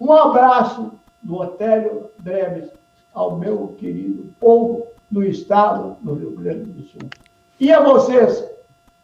Um 0.00 0.12
abraço 0.12 0.92
do 1.20 1.36
Otélio 1.36 2.10
Breves 2.18 2.70
ao 3.12 3.36
meu 3.36 3.74
querido 3.78 4.32
povo 4.38 4.86
do 5.10 5.22
estado 5.24 5.96
do 6.00 6.14
Rio 6.14 6.30
Grande 6.32 6.70
do 6.70 6.82
Sul. 6.84 7.08
E 7.58 7.72
a 7.72 7.82
vocês, 7.82 8.44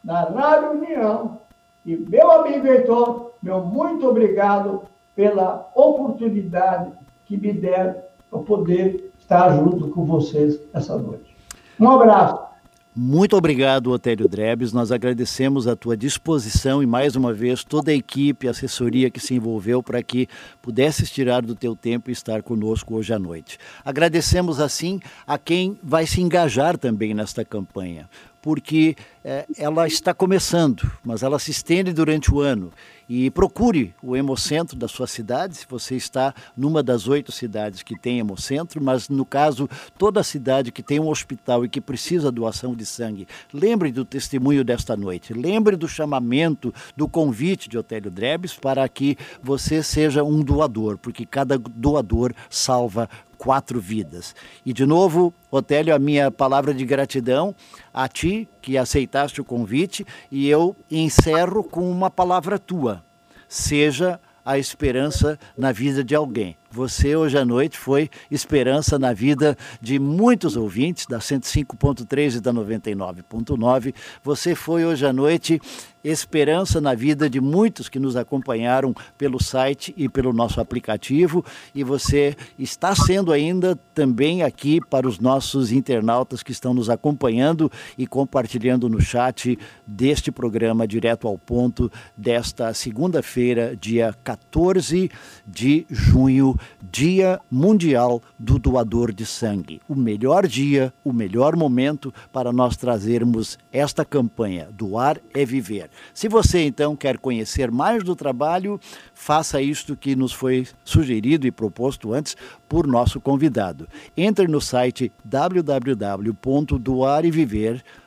da 0.03 0.25
Rádio 0.25 0.73
União, 0.73 1.41
e 1.85 1.97
meu 1.97 2.31
amigo 2.31 2.67
Heitor, 2.67 3.33
meu 3.43 3.65
muito 3.65 4.09
obrigado 4.09 4.83
pela 5.17 5.69
oportunidade 5.75 6.93
que 7.27 7.37
me 7.37 7.53
deram 7.53 7.97
para 8.31 8.41
poder 8.41 9.13
estar 9.19 9.57
junto 9.57 9.89
com 9.91 10.05
vocês 10.05 10.61
essa 10.73 10.97
noite. 10.97 11.37
Um 11.79 11.91
abraço. 11.91 12.50
Muito 12.95 13.37
obrigado, 13.37 13.93
Otélio 13.93 14.29
Drebes. 14.29 14.73
Nós 14.73 14.91
agradecemos 14.91 15.69
a 15.69 15.77
tua 15.77 15.97
disposição 15.97 16.83
e, 16.83 16.87
mais 16.87 17.15
uma 17.15 17.33
vez, 17.33 17.63
toda 17.63 17.93
a 17.93 17.95
equipe, 17.95 18.49
a 18.49 18.51
assessoria 18.51 19.09
que 19.09 19.21
se 19.21 19.33
envolveu 19.33 19.81
para 19.81 20.03
que 20.03 20.27
pudesses 20.61 21.09
tirar 21.09 21.41
do 21.41 21.55
teu 21.55 21.77
tempo 21.77 22.11
e 22.11 22.13
estar 22.13 22.43
conosco 22.43 22.97
hoje 22.97 23.15
à 23.15 23.19
noite. 23.19 23.59
Agradecemos, 23.85 24.59
assim, 24.59 24.99
a 25.25 25.39
quem 25.39 25.79
vai 25.81 26.05
se 26.05 26.21
engajar 26.21 26.77
também 26.77 27.15
nesta 27.15 27.45
campanha 27.45 28.09
porque 28.43 28.97
é, 29.25 29.47
ela 29.57 29.87
está 29.87 30.15
começando, 30.15 30.91
mas 31.05 31.23
ela 31.23 31.39
se 31.39 31.51
estende 31.51 31.93
durante 31.93 32.33
o 32.33 32.41
ano. 32.41 32.73
E 33.09 33.29
procure 33.29 33.93
o 34.01 34.17
Hemocentro 34.17 34.77
da 34.77 34.87
sua 34.87 35.07
cidade, 35.07 35.57
se 35.57 35.67
você 35.69 35.97
está 35.97 36.33
numa 36.57 36.81
das 36.81 37.09
oito 37.09 37.33
cidades 37.33 37.83
que 37.83 37.99
tem 37.99 38.21
Hemocentro, 38.21 38.81
mas 38.81 39.09
no 39.09 39.25
caso, 39.25 39.69
toda 39.99 40.23
cidade 40.23 40.71
que 40.71 40.83
tem 40.83 41.01
um 41.01 41.09
hospital 41.09 41.65
e 41.65 41.69
que 41.69 41.81
precisa 41.81 42.31
doação 42.31 42.73
de 42.73 42.87
sangue. 42.87 43.27
Lembre 43.53 43.91
do 43.91 44.05
testemunho 44.05 44.63
desta 44.63 44.97
noite, 44.97 45.35
lembre 45.35 45.75
do 45.77 45.89
chamamento, 45.89 46.73
do 46.97 47.09
convite 47.09 47.69
de 47.69 47.77
Otélio 47.77 48.13
Drebes 48.13 48.55
para 48.55 48.89
que 48.89 49.19
você 49.43 49.83
seja 49.83 50.23
um 50.23 50.41
doador, 50.41 50.97
porque 50.97 51.27
cada 51.27 51.59
doador 51.59 52.33
salva 52.49 53.09
quatro 53.41 53.81
vidas. 53.81 54.35
E 54.67 54.73
de 54.73 54.85
novo, 54.85 55.33
Otélio, 55.51 55.95
a 55.95 55.99
minha 55.99 56.31
palavra 56.31 56.75
de 56.75 56.85
gratidão 56.85 57.55
a 57.93 58.07
ti 58.07 58.47
que 58.61 58.77
aceitaste 58.77 59.41
o 59.41 59.45
convite 59.45 60.07
e 60.31 60.47
eu 60.47 60.77
encerro 60.91 61.65
com 61.65 61.91
uma 61.91 62.11
palavra 62.11 62.59
tua. 62.59 63.03
Seja 63.49 64.21
a 64.45 64.59
esperança 64.59 65.39
na 65.57 65.73
vida 65.73 66.05
de 66.05 66.15
alguém. 66.15 66.60
Você 66.73 67.17
hoje 67.17 67.37
à 67.37 67.45
noite 67.45 67.77
foi 67.77 68.09
esperança 68.31 68.97
na 68.97 69.13
vida 69.13 69.59
de 69.81 69.99
muitos 69.99 70.57
ouvintes 70.57 71.05
da 71.05 71.19
105.3 71.19 72.37
e 72.37 72.41
da 72.41 72.53
99.9. 72.53 73.93
Você 74.23 74.55
foi 74.55 74.85
hoje 74.85 75.05
à 75.05 75.13
noite 75.13 75.61
esperança 76.03 76.81
na 76.81 76.95
vida 76.95 77.29
de 77.29 77.41
muitos 77.41 77.89
que 77.89 77.99
nos 77.99 78.17
acompanharam 78.17 78.95
pelo 79.19 79.43
site 79.43 79.93
e 79.97 80.09
pelo 80.09 80.33
nosso 80.33 80.61
aplicativo. 80.61 81.45
E 81.75 81.85
você 81.85 82.37
está 82.59 82.95
sendo 82.95 83.33
ainda 83.33 83.77
também 83.95 84.43
aqui 84.43 84.81
para 84.81 85.07
os 85.07 85.19
nossos 85.19 85.73
internautas 85.73 86.43
que 86.43 86.53
estão 86.53 86.73
nos 86.73 86.89
acompanhando 86.89 87.71
e 87.99 88.07
compartilhando 88.07 88.89
no 88.89 89.01
chat 89.01 89.59
deste 89.87 90.33
programa 90.33 90.87
direto 90.87 91.29
ao 91.29 91.37
ponto 91.37 91.91
desta 92.17 92.73
segunda-feira, 92.73 93.77
dia 93.77 94.15
14 94.25 95.11
de 95.47 95.87
junho, 95.91 96.57
Dia 96.83 97.39
Mundial 97.51 98.23
do 98.39 98.59
Doador 98.59 99.13
de 99.13 99.27
Sangue. 99.27 99.83
O 99.89 99.95
melhor 99.95 100.47
dia, 100.47 100.93
o 101.05 101.13
melhor 101.13 101.57
momento 101.57 102.13
para 102.33 102.53
nós 102.53 102.77
trazermos 102.77 103.59
esta 103.73 104.05
campanha 104.05 104.69
Doar 104.73 105.19
é 105.35 105.45
Viver. 105.45 105.91
Se 106.15 106.29
você 106.29 106.61
então 106.61 106.95
quer 106.97 107.19
conhecer 107.19 107.71
mais 107.71 108.03
do 108.05 108.17
trabalho, 108.17 108.81
faça 109.15 109.61
isto 109.61 109.97
que 109.97 110.17
nos 110.17 110.33
foi 110.33 110.67
sugerido 110.85 111.47
e 111.47 111.51
proposto 111.51 112.13
antes 112.13 112.37
por 112.69 112.87
nosso 112.87 113.21
convidado. 113.21 113.89
Entre 114.17 114.47
no 114.47 114.61
site 114.61 115.13
www.doareviver.com 115.25 118.01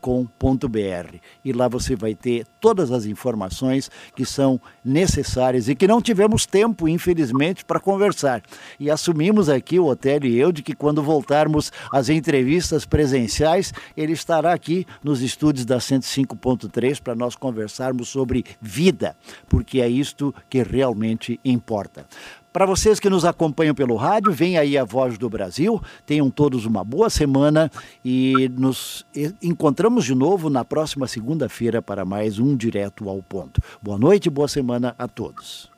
com.br 0.00 1.16
e 1.44 1.52
lá 1.52 1.66
você 1.66 1.96
vai 1.96 2.14
ter 2.14 2.46
todas 2.60 2.92
as 2.92 3.06
informações 3.06 3.90
que 4.14 4.24
são 4.24 4.60
necessárias 4.84 5.68
e 5.68 5.74
que 5.74 5.88
não 5.88 6.00
tivemos 6.00 6.46
tempo, 6.46 6.88
infelizmente, 6.88 7.64
para 7.64 7.80
conversar. 7.80 8.40
E 8.78 8.88
assumimos 8.88 9.48
aqui, 9.48 9.80
o 9.80 9.86
Otélio 9.86 10.30
e 10.30 10.38
eu, 10.38 10.52
de 10.52 10.62
que 10.62 10.74
quando 10.76 11.02
voltarmos 11.02 11.72
às 11.90 12.08
entrevistas 12.08 12.86
presenciais, 12.86 13.72
ele 13.96 14.12
estará 14.12 14.52
aqui 14.52 14.86
nos 15.02 15.20
estúdios 15.20 15.66
da 15.66 15.78
105.3 15.78 17.02
para 17.02 17.16
nós 17.16 17.34
conversarmos 17.34 18.08
sobre 18.08 18.44
vida, 18.60 19.16
porque 19.48 19.80
é 19.80 19.88
isto 19.88 20.32
que 20.48 20.62
realmente 20.62 21.40
importa. 21.44 22.06
Para 22.54 22.66
vocês 22.66 23.00
que 23.00 23.10
nos 23.10 23.24
acompanham 23.24 23.74
pelo 23.74 23.96
rádio, 23.96 24.30
vem 24.30 24.56
aí 24.56 24.78
a 24.78 24.84
Voz 24.84 25.18
do 25.18 25.28
Brasil. 25.28 25.82
Tenham 26.06 26.30
todos 26.30 26.64
uma 26.64 26.84
boa 26.84 27.10
semana 27.10 27.68
e 28.04 28.48
nos 28.50 29.04
encontramos 29.42 30.04
de 30.04 30.14
novo 30.14 30.48
na 30.48 30.64
próxima 30.64 31.08
segunda-feira 31.08 31.82
para 31.82 32.04
mais 32.04 32.38
um 32.38 32.56
Direto 32.56 33.08
ao 33.08 33.20
Ponto. 33.20 33.60
Boa 33.82 33.98
noite 33.98 34.26
e 34.26 34.30
boa 34.30 34.46
semana 34.46 34.94
a 34.96 35.08
todos. 35.08 35.73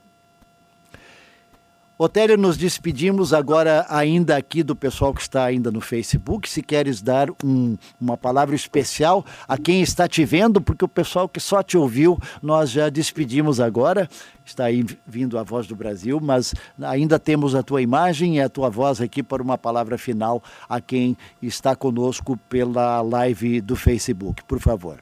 Otélio, 1.99 2.37
nos 2.37 2.59
despedimos 2.59 3.33
agora 3.33 3.87
ainda 3.89 4.37
aqui 4.37 4.63
do 4.63 4.77
pessoal 4.77 5.15
que 5.15 5.23
está 5.23 5.45
ainda 5.45 5.71
no 5.71 5.81
Facebook. 5.81 6.47
Se 6.47 6.63
queres 6.63 7.01
dar 7.01 7.31
um, 7.43 7.79
uma 7.99 8.19
palavra 8.19 8.55
especial 8.55 9.25
a 9.49 9.57
quem 9.57 9.81
está 9.81 10.07
te 10.07 10.23
vendo, 10.23 10.61
porque 10.61 10.85
o 10.85 10.89
pessoal 10.89 11.27
que 11.27 11.41
só 11.41 11.63
te 11.63 11.79
ouviu, 11.79 12.19
nós 12.43 12.69
já 12.71 12.91
despedimos 12.91 13.61
agora. 13.61 14.11
Está 14.45 14.65
aí 14.65 14.85
vindo 15.07 15.39
a 15.39 15.43
voz 15.43 15.67
do 15.67 15.75
Brasil, 15.75 16.21
mas 16.21 16.55
ainda 16.83 17.19
temos 17.19 17.55
a 17.55 17.63
tua 17.63 17.81
imagem 17.81 18.37
e 18.37 18.41
a 18.43 18.49
tua 18.51 18.69
voz 18.69 19.01
aqui 19.01 19.23
para 19.23 19.43
uma 19.43 19.57
palavra 19.57 19.97
final 19.97 20.43
a 20.69 20.83
quem 20.83 21.17
está 21.41 21.75
conosco 21.75 22.37
pela 22.47 23.01
live 23.01 23.63
do 23.63 23.75
Facebook. 23.75 24.45
Por 24.45 24.61
favor. 24.61 24.99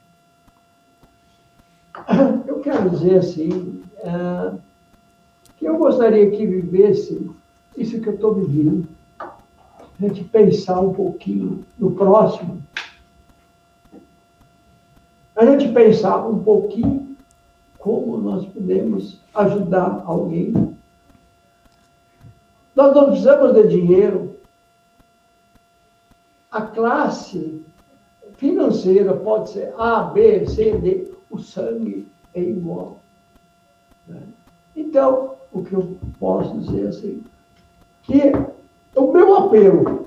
Eu 2.47 2.61
quero 2.61 2.89
dizer 2.89 3.17
assim. 3.17 3.83
Uh 3.99 4.74
eu 5.65 5.79
gostaria 5.79 6.31
que 6.31 6.47
vivesse 6.47 7.31
isso 7.77 8.01
que 8.01 8.09
eu 8.09 8.15
estou 8.15 8.35
vivendo. 8.35 8.87
A 9.19 9.37
gente 10.01 10.25
pensar 10.25 10.81
um 10.81 10.93
pouquinho 10.93 11.65
no 11.79 11.93
próximo. 11.93 12.63
A 15.37 15.45
gente 15.47 15.73
pensar 15.73 16.27
um 16.27 16.39
pouquinho 16.39 17.17
como 17.79 18.19
nós 18.19 18.47
podemos 18.47 19.21
ajudar 19.35 20.03
alguém. 20.07 20.75
Nós 22.75 22.95
não 22.95 23.07
precisamos 23.07 23.55
de 23.55 23.69
dinheiro. 23.69 24.37
A 26.51 26.63
classe 26.63 27.65
financeira 28.37 29.15
pode 29.15 29.51
ser 29.51 29.75
A, 29.79 30.03
B, 30.03 30.47
C, 30.47 30.77
D. 30.79 31.13
O 31.31 31.39
sangue 31.39 32.07
é 32.33 32.41
igual. 32.41 33.01
Né? 34.07 34.23
Então, 34.77 35.35
o 35.55 35.65
que 35.65 35.73
eu 35.73 35.97
posso 36.19 36.59
dizer 36.59 36.89
assim, 36.89 37.23
que 38.03 38.33
o 38.95 39.13
meu 39.13 39.37
apelo 39.37 40.07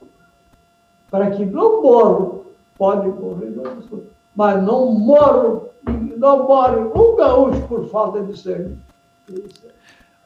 para 1.09 1.31
que 1.31 1.45
não 1.45 1.81
moro, 1.81 2.53
pode 2.77 3.07
morrer, 3.07 3.55
mas 4.35 4.63
não 4.63 4.91
moro, 4.91 5.69
não 6.17 6.47
moro 6.47 6.91
um 6.93 7.15
gaúcho 7.15 7.61
por 7.67 7.89
falta 7.89 8.21
de 8.21 8.37
sangue. 8.37 8.77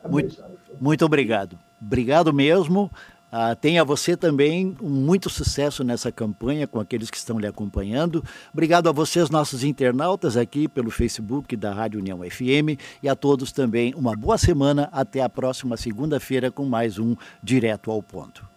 É 0.04 0.08
muito, 0.08 0.44
muito 0.80 1.06
obrigado. 1.06 1.58
Obrigado 1.80 2.34
mesmo. 2.34 2.92
Ah, 3.32 3.56
tenha 3.56 3.86
você 3.86 4.18
também 4.18 4.76
muito 4.82 5.30
sucesso 5.30 5.86
nessa 5.86 6.12
campanha 6.12 6.68
com 6.68 6.82
aqueles 6.82 7.10
que 7.10 7.16
estão 7.16 7.40
lhe 7.40 7.48
acompanhando. 7.48 8.24
Obrigado 8.52 8.90
a 8.90 8.92
vocês, 8.92 9.30
nossos 9.30 9.64
internautas, 9.64 10.36
aqui 10.36 10.68
pelo 10.68 10.92
Facebook 10.92 11.56
da 11.56 11.74
Rádio 11.74 12.02
União 12.02 12.20
FM 12.20 12.78
e 13.02 13.08
a 13.08 13.16
todos 13.16 13.54
também 13.54 13.94
uma 13.96 14.18
boa 14.18 14.38
semana. 14.38 14.90
Até 14.92 15.22
a 15.22 15.30
próxima 15.30 15.78
segunda-feira 15.78 16.52
com 16.52 16.66
mais 16.66 17.00
um 17.00 17.16
Direto 17.42 17.90
ao 17.90 18.04
Ponto. 18.04 18.51